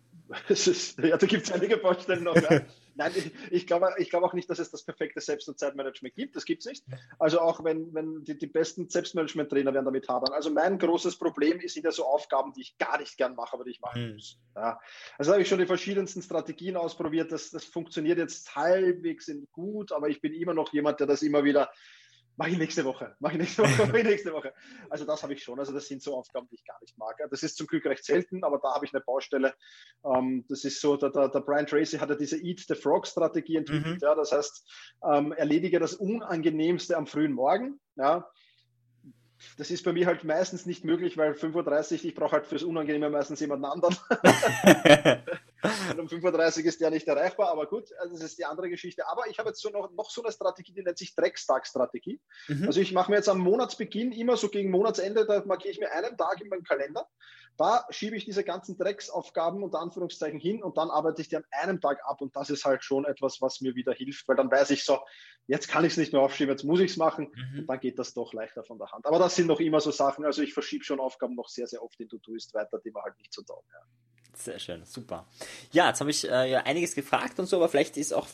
Ist, 0.48 0.98
ja, 0.98 1.16
da 1.16 1.26
gibt 1.26 1.44
es 1.44 1.52
einige 1.52 1.76
Baustellen 1.76 2.24
noch. 2.24 2.36
Ja. 2.36 2.60
Nein, 2.94 3.12
ich, 3.14 3.32
ich 3.50 3.66
glaube 3.66 3.90
ich 3.98 4.10
glaub 4.10 4.22
auch 4.22 4.34
nicht, 4.34 4.48
dass 4.50 4.58
es 4.58 4.70
das 4.70 4.84
perfekte 4.84 5.20
Selbst- 5.20 5.48
und 5.48 5.58
Zeitmanagement 5.58 6.14
gibt. 6.14 6.36
Das 6.36 6.44
gibt 6.44 6.60
es 6.60 6.66
nicht. 6.66 6.84
Also 7.18 7.40
auch 7.40 7.64
wenn, 7.64 7.92
wenn 7.94 8.24
die, 8.24 8.36
die 8.36 8.46
besten 8.46 8.88
Selbstmanagement-Trainer 8.88 9.72
werden 9.72 9.84
damit 9.84 10.08
hadern. 10.08 10.32
Also 10.32 10.50
mein 10.50 10.78
großes 10.78 11.16
Problem 11.16 11.60
sind 11.66 11.84
ja 11.84 11.92
so 11.92 12.04
Aufgaben, 12.04 12.52
die 12.52 12.62
ich 12.62 12.78
gar 12.78 12.98
nicht 12.98 13.16
gern 13.16 13.34
mache, 13.34 13.54
aber 13.54 13.64
die 13.64 13.70
ich 13.70 13.80
machen 13.80 14.02
hm. 14.02 14.14
muss. 14.14 14.38
Ja. 14.54 14.80
Also 15.18 15.32
habe 15.32 15.42
ich 15.42 15.48
schon 15.48 15.58
die 15.58 15.66
verschiedensten 15.66 16.22
Strategien 16.22 16.76
ausprobiert. 16.76 17.32
Das, 17.32 17.50
das 17.50 17.64
funktioniert 17.64 18.18
jetzt 18.18 18.54
halbwegs 18.54 19.30
gut, 19.52 19.92
aber 19.92 20.08
ich 20.08 20.20
bin 20.20 20.34
immer 20.34 20.54
noch 20.54 20.72
jemand, 20.72 21.00
der 21.00 21.06
das 21.06 21.22
immer 21.22 21.44
wieder 21.44 21.70
Mache 22.36 22.50
ich 22.50 22.58
nächste 22.58 22.84
Woche. 22.84 23.14
Mache 23.18 23.34
ich 23.34 23.40
nächste 23.40 23.62
Woche. 23.62 23.86
Mache 23.86 23.98
ich 23.98 24.04
nächste 24.04 24.32
Woche. 24.32 24.54
Also 24.88 25.04
das 25.04 25.22
habe 25.22 25.34
ich 25.34 25.42
schon. 25.42 25.58
Also 25.58 25.72
das 25.72 25.86
sind 25.86 26.02
so 26.02 26.16
Aufgaben, 26.16 26.48
die 26.50 26.54
ich 26.54 26.64
gar 26.64 26.80
nicht 26.80 26.96
mag. 26.96 27.16
Das 27.30 27.42
ist 27.42 27.56
zum 27.56 27.66
Glück 27.66 27.84
recht 27.84 28.04
selten, 28.04 28.42
aber 28.42 28.58
da 28.58 28.74
habe 28.74 28.86
ich 28.86 28.94
eine 28.94 29.02
Baustelle. 29.02 29.54
Ähm, 30.04 30.44
das 30.48 30.64
ist 30.64 30.80
so, 30.80 30.96
der, 30.96 31.10
der, 31.10 31.28
der, 31.28 31.40
Brian 31.40 31.66
Tracy 31.66 31.98
hat 31.98 32.08
ja 32.08 32.14
diese 32.14 32.38
Eat 32.38 32.60
the 32.66 32.74
Frog 32.74 33.06
Strategie 33.06 33.56
entwickelt. 33.56 33.96
Mhm. 33.96 33.98
Ja, 34.00 34.14
das 34.14 34.32
heißt, 34.32 34.70
ähm, 35.12 35.32
erledige 35.32 35.78
das 35.78 35.94
Unangenehmste 35.94 36.96
am 36.96 37.06
frühen 37.06 37.32
Morgen. 37.32 37.80
Ja, 37.96 38.26
das 39.58 39.70
ist 39.70 39.84
bei 39.84 39.92
mir 39.92 40.06
halt 40.06 40.24
meistens 40.24 40.66
nicht 40.66 40.84
möglich, 40.84 41.16
weil 41.16 41.32
5.30 41.32 41.92
Uhr, 41.92 42.04
ich 42.04 42.14
brauche 42.14 42.32
halt 42.32 42.46
fürs 42.46 42.62
Unangenehme 42.62 43.10
meistens 43.10 43.40
jemanden 43.40 43.66
anderen. 43.66 43.96
Und 45.90 46.00
um 46.00 46.06
5.30 46.06 46.60
Uhr 46.60 46.64
ist 46.66 46.80
der 46.80 46.90
nicht 46.90 47.06
erreichbar, 47.06 47.50
aber 47.50 47.66
gut, 47.66 47.90
also 48.00 48.14
das 48.14 48.24
ist 48.24 48.38
die 48.38 48.44
andere 48.44 48.68
Geschichte. 48.68 49.06
Aber 49.08 49.28
ich 49.28 49.38
habe 49.38 49.50
jetzt 49.50 49.60
so 49.60 49.70
noch, 49.70 49.92
noch 49.92 50.10
so 50.10 50.22
eine 50.22 50.32
Strategie, 50.32 50.72
die 50.72 50.82
nennt 50.82 50.98
sich 50.98 51.14
Dreckstag-Strategie. 51.14 52.20
Mhm. 52.48 52.66
Also 52.66 52.80
ich 52.80 52.92
mache 52.92 53.10
mir 53.10 53.18
jetzt 53.18 53.28
am 53.28 53.38
Monatsbeginn 53.38 54.12
immer 54.12 54.36
so 54.36 54.48
gegen 54.48 54.70
Monatsende, 54.70 55.24
da 55.24 55.44
markiere 55.44 55.72
ich 55.72 55.78
mir 55.78 55.92
einen 55.92 56.16
Tag 56.16 56.40
in 56.40 56.48
meinem 56.48 56.64
Kalender. 56.64 57.06
Da 57.58 57.86
schiebe 57.90 58.16
ich 58.16 58.24
diese 58.24 58.44
ganzen 58.44 58.76
Drecksaufgaben 58.78 59.62
unter 59.62 59.78
Anführungszeichen 59.78 60.40
hin 60.40 60.62
und 60.62 60.78
dann 60.78 60.90
arbeite 60.90 61.20
ich 61.20 61.28
die 61.28 61.36
an 61.36 61.44
einem 61.50 61.80
Tag 61.80 62.00
ab. 62.04 62.20
Und 62.20 62.34
das 62.34 62.50
ist 62.50 62.64
halt 62.64 62.82
schon 62.82 63.04
etwas, 63.04 63.40
was 63.40 63.60
mir 63.60 63.74
wieder 63.74 63.92
hilft, 63.92 64.26
weil 64.26 64.36
dann 64.36 64.50
weiß 64.50 64.70
ich 64.70 64.84
so, 64.84 64.98
jetzt 65.46 65.68
kann 65.68 65.84
ich 65.84 65.92
es 65.92 65.96
nicht 65.96 66.12
mehr 66.12 66.22
aufschieben, 66.22 66.50
jetzt 66.50 66.64
muss 66.64 66.80
ich 66.80 66.92
es 66.92 66.96
machen 66.96 67.30
mhm. 67.34 67.60
und 67.60 67.66
dann 67.66 67.78
geht 67.78 67.98
das 67.98 68.14
doch 68.14 68.32
leichter 68.32 68.64
von 68.64 68.78
der 68.78 68.90
Hand. 68.90 69.06
Aber 69.06 69.18
das 69.18 69.36
sind 69.36 69.46
noch 69.46 69.60
immer 69.60 69.80
so 69.80 69.90
Sachen, 69.90 70.24
also 70.24 70.42
ich 70.42 70.54
verschiebe 70.54 70.84
schon 70.84 70.98
Aufgaben 70.98 71.34
noch 71.34 71.48
sehr, 71.48 71.66
sehr 71.66 71.82
oft 71.82 72.00
in 72.00 72.08
To-Doist 72.08 72.54
weiter, 72.54 72.78
die 72.78 72.90
man 72.90 73.02
halt 73.02 73.18
nicht 73.18 73.32
so 73.32 73.42
taugen. 73.42 73.68
Ja. 73.72 73.80
Sehr 74.34 74.58
schön, 74.58 74.82
super. 74.84 75.26
Ja, 75.72 75.88
jetzt 75.88 76.00
habe 76.00 76.10
ich 76.10 76.28
äh, 76.28 76.50
ja 76.50 76.60
einiges 76.60 76.94
gefragt 76.94 77.38
und 77.38 77.46
so, 77.46 77.56
aber 77.56 77.68
vielleicht 77.68 77.96
ist 77.96 78.12
auch 78.12 78.26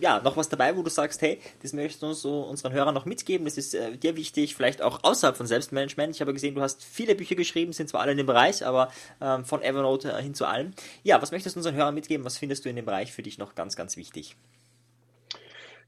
ja 0.00 0.20
noch 0.20 0.36
was 0.36 0.48
dabei, 0.48 0.76
wo 0.76 0.82
du 0.82 0.90
sagst, 0.90 1.22
hey, 1.22 1.40
das 1.62 1.72
möchtest 1.72 2.02
du 2.02 2.12
so 2.12 2.42
unseren 2.42 2.72
Hörern 2.72 2.92
noch 2.92 3.04
mitgeben, 3.04 3.44
das 3.44 3.56
ist 3.56 3.74
äh, 3.74 3.96
dir 3.96 4.16
wichtig, 4.16 4.54
vielleicht 4.56 4.82
auch 4.82 5.04
außerhalb 5.04 5.36
von 5.36 5.46
Selbstmanagement. 5.46 6.14
Ich 6.14 6.20
habe 6.20 6.32
gesehen, 6.32 6.54
du 6.54 6.60
hast 6.60 6.84
viele 6.84 7.14
Bücher 7.14 7.36
geschrieben, 7.36 7.72
sind 7.72 7.88
zwar 7.88 8.00
alle 8.00 8.12
in 8.12 8.18
dem 8.18 8.26
Bereich, 8.26 8.66
aber 8.66 8.90
ähm, 9.20 9.44
von 9.44 9.62
Evernote 9.62 10.12
äh, 10.12 10.22
hin 10.22 10.34
zu 10.34 10.44
allem. 10.44 10.72
Ja, 11.02 11.22
was 11.22 11.30
möchtest 11.30 11.54
du 11.56 11.60
unseren 11.60 11.76
Hörern 11.76 11.94
mitgeben? 11.94 12.24
Was 12.26 12.36
findest 12.36 12.64
du 12.64 12.68
in 12.68 12.76
dem 12.76 12.84
Bereich 12.84 13.12
für 13.12 13.22
dich 13.22 13.38
noch 13.38 13.54
ganz, 13.54 13.76
ganz 13.76 13.96
wichtig? 13.96 14.36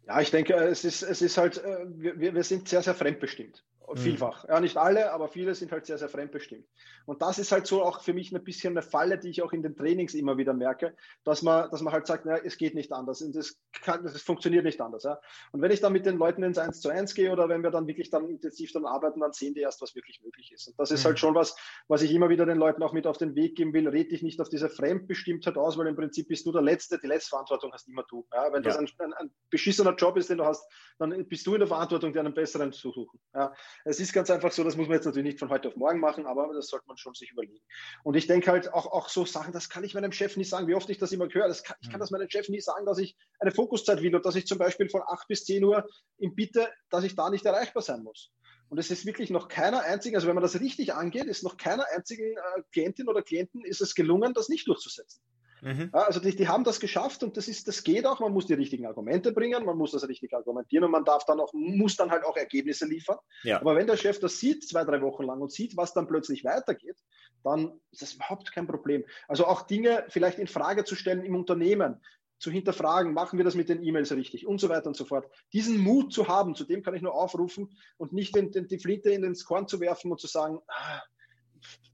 Ja, 0.07 0.21
ich 0.21 0.31
denke, 0.31 0.55
es 0.55 0.85
ist, 0.85 1.03
es 1.03 1.21
ist 1.21 1.37
halt, 1.37 1.59
äh, 1.59 1.79
wir, 1.89 2.35
wir 2.35 2.45
sind 2.45 2.69
sehr, 2.69 2.83
sehr 2.83 2.95
fremdbestimmt. 2.95 3.65
Mhm. 3.97 4.03
Vielfach. 4.03 4.47
Ja, 4.49 4.61
nicht 4.61 4.77
alle, 4.77 5.13
aber 5.13 5.29
viele 5.29 5.55
sind 5.55 5.73
halt 5.73 5.87
sehr, 5.87 5.99
sehr 5.99 6.09
fremdbestimmt. 6.09 6.67
Und 7.07 7.23
das 7.23 7.39
ist 7.39 7.53
halt 7.53 7.67
so 7.67 7.83
auch 7.83 8.03
für 8.03 8.13
mich 8.13 8.33
ein 8.33 8.45
bisschen 8.45 8.73
eine 8.73 8.83
Falle, 8.83 9.19
die 9.19 9.31
ich 9.31 9.43
auch 9.43 9.53
in 9.53 9.63
den 9.63 9.77
Trainings 9.77 10.13
immer 10.15 10.37
wieder 10.37 10.53
merke, 10.53 10.95
dass 11.25 11.43
man, 11.43 11.71
dass 11.71 11.81
man 11.81 11.93
halt 11.93 12.07
sagt, 12.07 12.27
naja, 12.27 12.43
es 12.45 12.59
geht 12.59 12.75
nicht 12.75 12.93
anders 12.93 13.23
und 13.23 13.35
das, 13.35 13.59
kann, 13.73 14.03
das 14.03 14.21
funktioniert 14.21 14.65
nicht 14.65 14.81
anders. 14.81 15.05
Ja. 15.05 15.19
Und 15.53 15.63
wenn 15.63 15.71
ich 15.71 15.81
dann 15.81 15.93
mit 15.93 16.05
den 16.05 16.19
Leuten 16.19 16.43
ins 16.43 16.59
1 16.59 16.81
zu 16.81 16.91
1 16.91 17.15
gehe 17.15 17.33
oder 17.33 17.49
wenn 17.49 17.63
wir 17.63 17.71
dann 17.71 17.87
wirklich 17.87 18.11
dann 18.11 18.29
intensiv 18.29 18.73
dann 18.73 18.85
arbeiten, 18.85 19.21
dann 19.21 19.33
sehen 19.33 19.55
die 19.55 19.61
erst, 19.61 19.81
was 19.81 19.95
wirklich 19.95 20.21
möglich 20.23 20.53
ist. 20.53 20.69
Und 20.69 20.79
das 20.79 20.91
ist 20.91 21.05
mhm. 21.05 21.09
halt 21.09 21.19
schon 21.19 21.35
was, 21.35 21.57
was 21.89 22.03
ich 22.03 22.13
immer 22.13 22.29
wieder 22.29 22.45
den 22.45 22.59
Leuten 22.59 22.83
auch 22.83 22.93
mit 22.93 23.07
auf 23.07 23.19
den 23.19 23.35
Weg 23.35 23.57
geben 23.57 23.73
will. 23.73 23.89
Red 23.89 24.11
dich 24.11 24.23
nicht 24.23 24.41
auf 24.41 24.49
diese 24.49 24.69
Fremdbestimmtheit 24.69 25.57
aus, 25.57 25.79
weil 25.79 25.87
im 25.87 25.97
Prinzip 25.97 26.29
bist 26.29 26.45
du 26.45 26.53
der 26.53 26.63
Letzte, 26.63 26.99
die 26.99 27.07
letzte 27.07 27.31
Verantwortung 27.31 27.73
hast 27.73 27.89
immer 27.89 28.05
du. 28.11 28.27
Ja. 28.33 28.53
Wenn 28.53 28.63
ja. 28.63 28.71
das 28.71 28.79
ein, 28.79 28.89
ein, 28.99 29.13
ein 29.15 29.31
beschissener 29.51 29.95
Job 29.95 30.17
ist, 30.17 30.29
den 30.29 30.39
du 30.39 30.45
hast, 30.45 30.69
dann 30.99 31.27
bist 31.29 31.47
du 31.47 31.55
in 31.55 31.61
der 31.61 31.69
Verantwortung, 31.69 32.13
dir 32.13 32.21
einen 32.21 32.35
besseren 32.35 32.73
zu 32.73 32.91
suchen. 32.91 33.21
Ja. 33.35 33.53
Es 33.89 34.01
ist 34.01 34.13
ganz 34.13 34.31
einfach 34.31 34.51
so, 34.51 34.65
das 34.65 34.77
muss 34.77 34.89
man 34.89 34.97
jetzt 34.97 35.05
natürlich 35.05 35.27
nicht 35.27 35.39
von 35.39 35.49
heute 35.49 35.69
auf 35.69 35.77
morgen 35.77 36.01
machen, 36.01 36.27
aber 36.27 36.53
das 36.53 36.67
sollte 36.67 36.89
man 36.89 36.97
schon 36.97 37.15
sich 37.15 37.31
überlegen. 37.31 37.61
Und 38.03 38.17
ich 38.17 38.27
denke 38.27 38.51
halt 38.51 38.75
auch, 38.75 38.87
auch 38.87 39.09
so 39.09 39.25
Sachen, 39.25 39.53
das 39.53 39.69
kann 39.69 39.85
ich 39.85 39.95
meinem 39.95 40.11
Chef 40.11 40.37
nicht 40.37 40.49
sagen, 40.49 40.67
wie 40.67 40.75
oft 40.75 40.91
ich 40.91 40.99
das 40.99 41.13
immer 41.13 41.29
höre. 41.29 41.47
Das 41.47 41.63
kann, 41.63 41.77
ich 41.81 41.89
kann 41.89 42.01
das 42.01 42.11
meinem 42.11 42.29
Chef 42.29 42.49
nie 42.49 42.61
sagen, 42.61 42.85
dass 42.85 42.99
ich 42.99 43.17
eine 43.39 43.53
Fokuszeit 43.53 44.03
will 44.03 44.17
und 44.17 44.27
dass 44.27 44.35
ich 44.35 44.49
zum 44.49 44.59
Beispiel 44.59 44.89
von 44.89 45.03
8 45.07 45.29
bis 45.29 45.45
10 45.45 45.63
Uhr 45.63 45.89
im 46.19 46.35
Bitte, 46.35 46.69
dass 46.91 47.05
ich 47.05 47.15
da 47.15 47.31
nicht 47.31 47.47
erreichbar 47.47 47.81
sein 47.81 48.03
muss. 48.03 48.33
Und 48.69 48.79
es 48.79 48.91
ist 48.91 49.07
wirklich 49.07 49.31
noch 49.31 49.47
keiner 49.47 49.83
einzigen, 49.83 50.17
also 50.17 50.27
wenn 50.27 50.35
man 50.35 50.43
das 50.43 50.59
richtig 50.59 50.93
angeht, 50.93 51.27
ist 51.27 51.45
noch 51.45 51.57
keiner 51.57 51.85
einzigen 51.95 52.37
äh, 52.37 52.63
Klientin 52.73 53.09
oder 53.09 53.23
Klienten 53.23 53.65
ist 53.65 53.81
es 53.81 53.95
gelungen, 53.95 54.35
das 54.35 54.49
nicht 54.49 54.67
durchzusetzen. 54.67 55.23
Mhm. 55.63 55.89
Also 55.93 56.21
die, 56.21 56.35
die, 56.35 56.49
haben 56.49 56.65
das 56.65 56.81
geschafft 56.81 57.23
und 57.23 57.37
das 57.37 57.49
ist, 57.49 57.67
das 57.69 57.83
geht 57.83 58.07
auch. 58.07 58.21
Man 58.21 58.33
muss 58.33 58.47
die 58.47 58.55
richtigen 58.55 58.87
Argumente 58.87 59.33
bringen, 59.33 59.65
man 59.65 59.77
muss 59.77 59.93
das 59.93 60.07
richtig 60.09 60.35
argumentieren 60.35 60.85
und 60.85 60.91
man 60.91 61.05
darf 61.05 61.25
dann 61.25 61.41
auch, 61.41 61.53
muss 61.53 61.97
dann 61.97 62.11
halt 62.11 62.25
auch 62.25 62.37
Ergebnisse 62.37 62.87
liefern. 62.87 63.19
Ja. 63.43 63.61
Aber 63.61 63.75
wenn 63.77 63.87
der 63.87 63.97
Chef 63.97 64.21
das 64.21 64.39
sieht, 64.39 64.69
zwei, 64.69 64.85
drei 64.85 65.01
Wochen 65.03 65.25
lang 65.25 65.41
und 65.41 65.53
sieht, 65.53 65.77
was 65.77 65.95
dann 65.95 66.07
plötzlich 66.07 66.45
weitergeht, 66.45 66.97
dann 67.43 67.81
ist 67.93 68.03
das 68.03 68.15
überhaupt 68.15 68.53
kein 68.53 68.67
Problem. 68.67 69.05
Also 69.29 69.47
auch 69.47 69.63
Dinge 69.63 70.05
vielleicht 70.09 70.39
in 70.39 70.47
Frage 70.47 70.85
zu 70.85 70.95
stellen 70.95 71.25
im 71.25 71.37
Unternehmen, 71.37 72.01
zu 72.39 72.51
hinterfragen, 72.51 73.15
machen 73.15 73.39
wir 73.39 73.45
das 73.45 73.55
mit 73.55 73.69
den 73.69 73.83
E-Mails 73.83 74.13
richtig 74.13 74.47
und 74.47 74.61
so 74.61 74.69
weiter 74.69 74.89
und 74.89 74.97
so 74.97 75.05
fort. 75.05 75.27
Diesen 75.53 75.79
Mut 75.79 76.13
zu 76.13 76.29
haben, 76.29 76.55
zu 76.55 76.65
dem 76.65 76.83
kann 76.83 76.95
ich 76.95 77.03
nur 77.03 77.15
aufrufen 77.15 77.77
und 77.97 78.13
nicht 78.13 78.37
den, 78.37 78.53
den, 78.53 78.69
die 78.69 78.79
Flinte 78.79 79.11
in 79.11 79.23
den 79.23 79.35
Korn 79.35 79.69
zu 79.69 79.81
werfen 79.81 80.11
und 80.11 80.21
zu 80.21 80.27
sagen, 80.27 80.61
ah, 80.69 81.01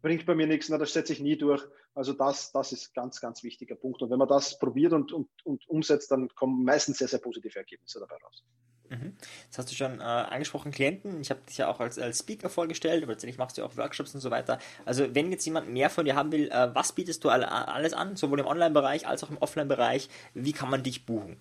bringt 0.01 0.27
bei 0.27 0.35
mir 0.35 0.47
nichts, 0.47 0.69
na, 0.69 0.79
das 0.79 0.93
setze 0.93 1.13
ich 1.13 1.21
nie 1.21 1.37
durch. 1.37 1.65
Also 1.95 2.13
das, 2.13 2.53
das 2.53 2.73
ist 2.73 2.95
ganz, 2.95 3.21
ganz 3.21 3.43
wichtiger 3.43 3.75
Punkt. 3.75 4.01
Und 4.03 4.11
wenn 4.11 4.19
man 4.19 4.29
das 4.29 4.59
probiert 4.59 4.93
und, 4.93 5.13
und, 5.13 5.29
und 5.45 5.69
umsetzt, 5.69 6.11
dann 6.11 6.29
kommen 6.35 6.65
meistens 6.65 6.99
sehr, 6.99 7.09
sehr 7.09 7.19
positive 7.19 7.59
Ergebnisse 7.59 8.01
dabei 8.01 8.17
raus. 8.23 8.43
Mhm. 8.89 9.17
Jetzt 9.45 9.59
hast 9.59 9.71
du 9.71 9.75
schon 9.75 10.01
äh, 10.01 10.03
angesprochen, 10.03 10.71
Klienten. 10.71 11.21
Ich 11.21 11.31
habe 11.31 11.41
dich 11.49 11.59
ja 11.59 11.69
auch 11.69 11.81
als, 11.81 11.99
als 11.99 12.21
Speaker 12.21 12.51
vorgestellt, 12.51 13.03
aber 13.03 13.13
letztendlich 13.13 13.39
machst 13.39 13.59
du 13.59 13.65
auch 13.65 13.77
Workshops 13.77 14.15
und 14.15 14.21
so 14.21 14.31
weiter. 14.31 14.59
Also 14.85 15.15
wenn 15.15 15.31
jetzt 15.33 15.45
jemand 15.45 15.71
mehr 15.71 15.91
von 15.91 16.05
dir 16.05 16.15
haben 16.15 16.33
will, 16.33 16.51
äh, 16.51 16.75
was 16.75 16.93
bietest 16.93 17.25
du 17.25 17.29
alle, 17.29 17.51
alles 17.51 17.93
an, 17.93 18.17
sowohl 18.17 18.41
im 18.41 18.47
Online-Bereich 18.47 19.07
als 19.07 19.25
auch 19.25 19.31
im 19.31 19.39
Offline-Bereich? 19.39 20.09
Wie 20.35 20.53
kann 20.53 20.71
man 20.71 20.83
dich 20.83 21.07
buchen? 21.07 21.41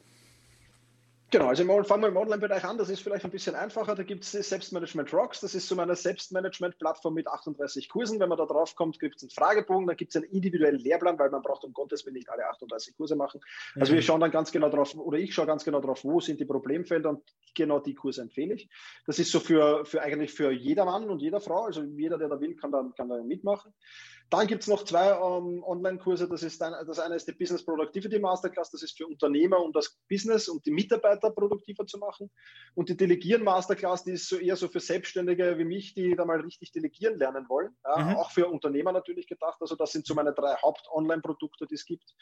Genau, 1.32 1.48
also 1.48 1.64
fangen 1.84 2.04
wir 2.04 2.10
im 2.10 2.18
Online-Bereich 2.18 2.66
an, 2.66 2.78
das 2.78 2.90
ist 2.90 3.00
vielleicht 3.02 3.24
ein 3.24 3.32
bisschen 3.32 3.56
einfacher. 3.56 3.96
Da 3.96 4.04
gibt 4.04 4.26
es 4.26 4.32
Selbstmanagement 4.34 5.14
Rocks, 5.14 5.40
das 5.40 5.56
ist 5.56 5.66
so 5.66 5.76
meine 5.76 5.96
Selbstmanagement-Plattform 5.96 7.14
mit 7.14 7.30
38 7.30 7.88
Kursen. 7.88 8.20
Wenn 8.20 8.28
man 8.28 8.38
da 8.38 8.46
drauf 8.46 8.76
kommt, 8.76 9.00
gibt 9.00 9.16
es 9.16 9.24
einen 9.24 9.30
Fragebogen, 9.30 9.88
dann 9.88 9.96
gibt 9.96 10.14
es 10.14 10.18
einen 10.18 10.30
individuellen 10.30 10.80
Lehrplan, 10.80 11.18
weil 11.18 11.30
man 11.30 11.42
braucht 11.42 11.64
um 11.64 11.72
Gottes 11.72 12.06
Willen 12.06 12.16
nicht 12.16 12.30
alle 12.30 12.50
38 12.50 12.98
Kurse 12.98 13.16
machen. 13.16 13.40
Also 13.76 13.94
mhm. 13.94 13.96
wir 13.96 14.02
schauen 14.02 14.20
dann 14.20 14.32
ganz 14.32 14.52
genau 14.52 14.68
drauf, 14.68 14.94
oder 14.94 15.20
ich 15.20 15.34
schaue 15.34 15.46
ganz 15.46 15.64
genau 15.64 15.80
drauf, 15.80 16.04
wo 16.04 16.20
sind 16.20 16.42
die 16.42 16.46
Problemfelder 16.46 17.12
und 17.12 17.24
genau 17.56 17.80
die 17.80 17.96
Kurse 17.96 18.24
empfehle 18.24 18.56
ich. 18.56 18.70
Das 19.06 19.18
ist 19.18 19.32
so 19.32 19.40
für, 19.40 19.86
für 19.86 20.02
eigentlich 20.02 20.34
für 20.34 20.52
jeder 20.52 20.84
Mann 20.84 21.10
und 21.10 21.22
jeder 21.22 21.40
Frau, 21.40 21.64
also 21.64 21.82
jeder, 21.82 22.18
der 22.18 22.28
da 22.28 22.42
will, 22.42 22.58
kann 22.58 22.74
da, 22.74 22.84
kann 22.98 23.08
da 23.08 23.24
mitmachen. 23.24 23.74
Dann 24.32 24.48
gibt 24.48 24.62
es 24.62 24.70
noch 24.70 24.86
zwei 24.86 25.10
ähm, 25.10 25.62
Online-Kurse. 25.62 26.30
Das, 26.30 26.42
ist 26.42 26.62
das 26.62 27.00
eine 27.00 27.16
ist 27.16 27.28
die 27.28 27.34
Business 27.34 27.66
Productivity 27.66 28.18
Masterclass. 28.18 28.72
Das 28.72 28.82
ist 28.82 28.98
für 28.98 29.06
Unternehmer, 29.06 29.60
um 29.60 29.74
das 29.74 30.00
Business 30.10 30.48
und 30.48 30.66
die 30.66 30.72
Mitarbeiter 30.72 31.32
produktiver 31.32 31.86
zu 31.86 31.98
machen. 31.98 32.32
Und 32.74 32.88
die 32.88 32.96
Delegieren 32.96 33.44
Masterclass, 33.44 34.06
die 34.06 34.12
ist 34.12 34.30
so 34.30 34.38
eher 34.38 34.56
so 34.56 34.70
für 34.70 34.80
Selbstständige 34.80 35.58
wie 35.58 35.66
mich, 35.66 35.96
die 35.96 36.16
da 36.16 36.24
mal 36.24 36.40
richtig 36.40 36.72
delegieren 36.72 37.20
lernen 37.20 37.50
wollen. 37.50 37.76
Ja, 37.84 37.98
mhm. 37.98 38.16
Auch 38.16 38.32
für 38.32 38.48
Unternehmer 38.48 38.94
natürlich 38.94 39.28
gedacht. 39.28 39.58
Also 39.60 39.76
das 39.76 39.92
sind 39.92 40.08
so 40.08 40.16
meine 40.16 40.32
drei 40.32 40.56
Haupt-Online-Produkte, 40.56 41.68
die 41.68 41.76
es 41.76 41.86
gibt. 41.86 42.16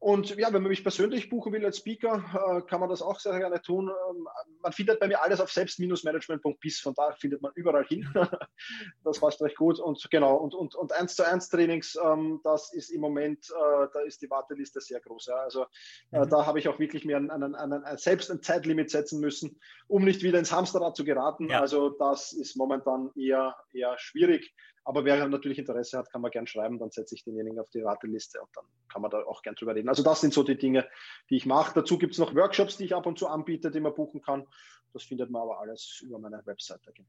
Und 0.00 0.30
ja, 0.36 0.52
wenn 0.52 0.62
man 0.62 0.70
mich 0.70 0.82
persönlich 0.82 1.28
buchen 1.28 1.52
will 1.52 1.64
als 1.64 1.78
Speaker, 1.78 2.24
äh, 2.34 2.62
kann 2.62 2.80
man 2.80 2.88
das 2.88 3.00
auch 3.00 3.20
sehr 3.20 3.38
gerne 3.38 3.62
tun. 3.62 3.88
Ähm, 4.10 4.26
man 4.60 4.72
findet 4.72 4.98
bei 4.98 5.06
mir 5.06 5.22
alles 5.22 5.40
auf 5.40 5.52
selbst-management.bis. 5.52 6.80
Von 6.80 6.94
da 6.94 7.12
findet 7.12 7.42
man 7.42 7.52
überall 7.54 7.84
hin. 7.84 8.12
das 9.04 9.20
passt 9.20 9.40
recht 9.40 9.56
gut. 9.56 9.78
Und 9.78 10.04
genau. 10.10 10.34
Und, 10.34 10.56
und, 10.56 10.74
und 10.74 10.92
eins 10.92 11.14
zu 11.14 11.27
1 11.28 11.48
Trainings, 11.48 11.98
ähm, 12.02 12.40
das 12.44 12.72
ist 12.72 12.90
im 12.90 13.00
Moment, 13.00 13.50
äh, 13.50 13.86
da 13.92 14.00
ist 14.00 14.22
die 14.22 14.30
Warteliste 14.30 14.80
sehr 14.80 15.00
groß. 15.00 15.26
Ja. 15.26 15.36
Also 15.36 15.66
äh, 16.10 16.20
mhm. 16.20 16.28
da 16.30 16.46
habe 16.46 16.58
ich 16.58 16.68
auch 16.68 16.78
wirklich 16.78 17.04
mir 17.04 17.16
einen, 17.16 17.30
einen, 17.30 17.54
einen, 17.54 17.98
selbst 17.98 18.30
ein 18.30 18.42
Zeitlimit 18.42 18.90
setzen 18.90 19.20
müssen, 19.20 19.60
um 19.86 20.04
nicht 20.04 20.22
wieder 20.22 20.38
ins 20.38 20.52
Hamsterrad 20.52 20.96
zu 20.96 21.04
geraten. 21.04 21.48
Ja. 21.48 21.60
Also 21.60 21.90
das 21.90 22.32
ist 22.32 22.56
momentan 22.56 23.10
eher, 23.16 23.56
eher 23.72 23.96
schwierig. 23.98 24.54
Aber 24.84 25.04
wer 25.04 25.28
natürlich 25.28 25.58
Interesse 25.58 25.98
hat, 25.98 26.10
kann 26.10 26.22
man 26.22 26.30
gern 26.30 26.46
schreiben, 26.46 26.78
dann 26.78 26.90
setze 26.90 27.14
ich 27.14 27.22
denjenigen 27.22 27.60
auf 27.60 27.68
die 27.68 27.84
Warteliste 27.84 28.40
und 28.40 28.48
dann 28.54 28.64
kann 28.90 29.02
man 29.02 29.10
da 29.10 29.22
auch 29.22 29.42
gern 29.42 29.54
drüber 29.54 29.74
reden. 29.74 29.90
Also 29.90 30.02
das 30.02 30.22
sind 30.22 30.32
so 30.32 30.42
die 30.42 30.56
Dinge, 30.56 30.88
die 31.28 31.36
ich 31.36 31.44
mache. 31.44 31.74
Dazu 31.74 31.98
gibt 31.98 32.14
es 32.14 32.18
noch 32.18 32.34
Workshops, 32.34 32.78
die 32.78 32.84
ich 32.86 32.94
ab 32.94 33.04
und 33.04 33.18
zu 33.18 33.28
anbiete, 33.28 33.70
die 33.70 33.80
man 33.80 33.94
buchen 33.94 34.22
kann. 34.22 34.46
Das 34.94 35.02
findet 35.02 35.30
man 35.30 35.42
aber 35.42 35.60
alles 35.60 36.00
über 36.02 36.18
meine 36.18 36.40
Webseite. 36.46 36.90
Genau. 36.94 37.08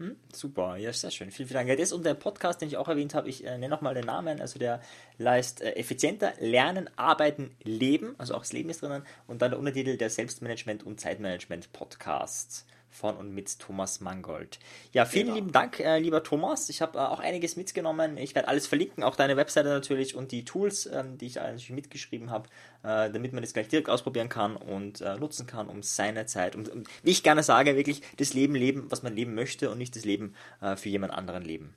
Hm, 0.00 0.16
super, 0.32 0.78
ja, 0.78 0.94
sehr 0.94 1.10
schön. 1.10 1.30
Vielen, 1.30 1.46
vielen 1.46 1.66
Dank. 1.66 1.78
das 1.78 1.92
und 1.92 2.06
der 2.06 2.14
Podcast, 2.14 2.62
den 2.62 2.68
ich 2.68 2.78
auch 2.78 2.88
erwähnt 2.88 3.14
habe, 3.14 3.28
ich 3.28 3.44
äh, 3.44 3.58
nenne 3.58 3.68
nochmal 3.68 3.92
den 3.92 4.06
Namen, 4.06 4.40
also 4.40 4.58
der 4.58 4.80
heißt 5.22 5.60
äh, 5.60 5.72
Effizienter 5.72 6.32
Lernen, 6.40 6.88
Arbeiten, 6.96 7.54
Leben, 7.62 8.14
also 8.16 8.34
auch 8.34 8.38
das 8.38 8.54
Leben 8.54 8.70
ist 8.70 8.80
drinnen. 8.80 9.02
Und 9.26 9.42
dann 9.42 9.50
der 9.50 9.58
Untertitel 9.58 9.98
der 9.98 10.08
Selbstmanagement 10.08 10.84
und 10.84 10.98
Zeitmanagement 11.00 11.74
Podcast 11.74 12.64
von 12.90 13.16
und 13.16 13.32
mit 13.32 13.58
Thomas 13.58 14.00
Mangold. 14.00 14.58
Ja, 14.92 15.04
vielen 15.04 15.26
genau. 15.26 15.36
lieben 15.36 15.52
Dank, 15.52 15.80
äh, 15.80 15.98
lieber 15.98 16.22
Thomas. 16.22 16.68
Ich 16.68 16.82
habe 16.82 16.98
äh, 16.98 17.02
auch 17.02 17.20
einiges 17.20 17.56
mitgenommen. 17.56 18.16
Ich 18.16 18.34
werde 18.34 18.48
alles 18.48 18.66
verlinken, 18.66 19.04
auch 19.04 19.16
deine 19.16 19.36
Webseite 19.36 19.68
natürlich 19.68 20.14
und 20.14 20.32
die 20.32 20.44
Tools, 20.44 20.86
ähm, 20.86 21.16
die 21.16 21.26
ich 21.26 21.36
natürlich 21.36 21.70
mitgeschrieben 21.70 22.30
habe, 22.30 22.48
äh, 22.82 23.10
damit 23.10 23.32
man 23.32 23.42
das 23.42 23.52
gleich 23.52 23.68
direkt 23.68 23.88
ausprobieren 23.88 24.28
kann 24.28 24.56
und 24.56 25.00
äh, 25.00 25.16
nutzen 25.16 25.46
kann, 25.46 25.68
um 25.68 25.82
seine 25.82 26.26
Zeit, 26.26 26.56
um, 26.56 26.66
um, 26.66 26.84
wie 27.02 27.10
ich 27.10 27.22
gerne 27.22 27.42
sage, 27.42 27.76
wirklich 27.76 28.02
das 28.16 28.34
Leben 28.34 28.54
leben, 28.54 28.90
was 28.90 29.02
man 29.02 29.14
leben 29.14 29.34
möchte 29.34 29.70
und 29.70 29.78
nicht 29.78 29.94
das 29.96 30.04
Leben 30.04 30.34
äh, 30.60 30.76
für 30.76 30.88
jemand 30.88 31.12
anderen 31.12 31.44
leben. 31.44 31.74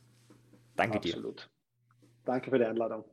Danke 0.76 0.98
Absolut. 0.98 1.42
dir. 1.42 1.48
Danke 2.26 2.50
für 2.50 2.58
die 2.58 2.66
Einladung. 2.66 3.04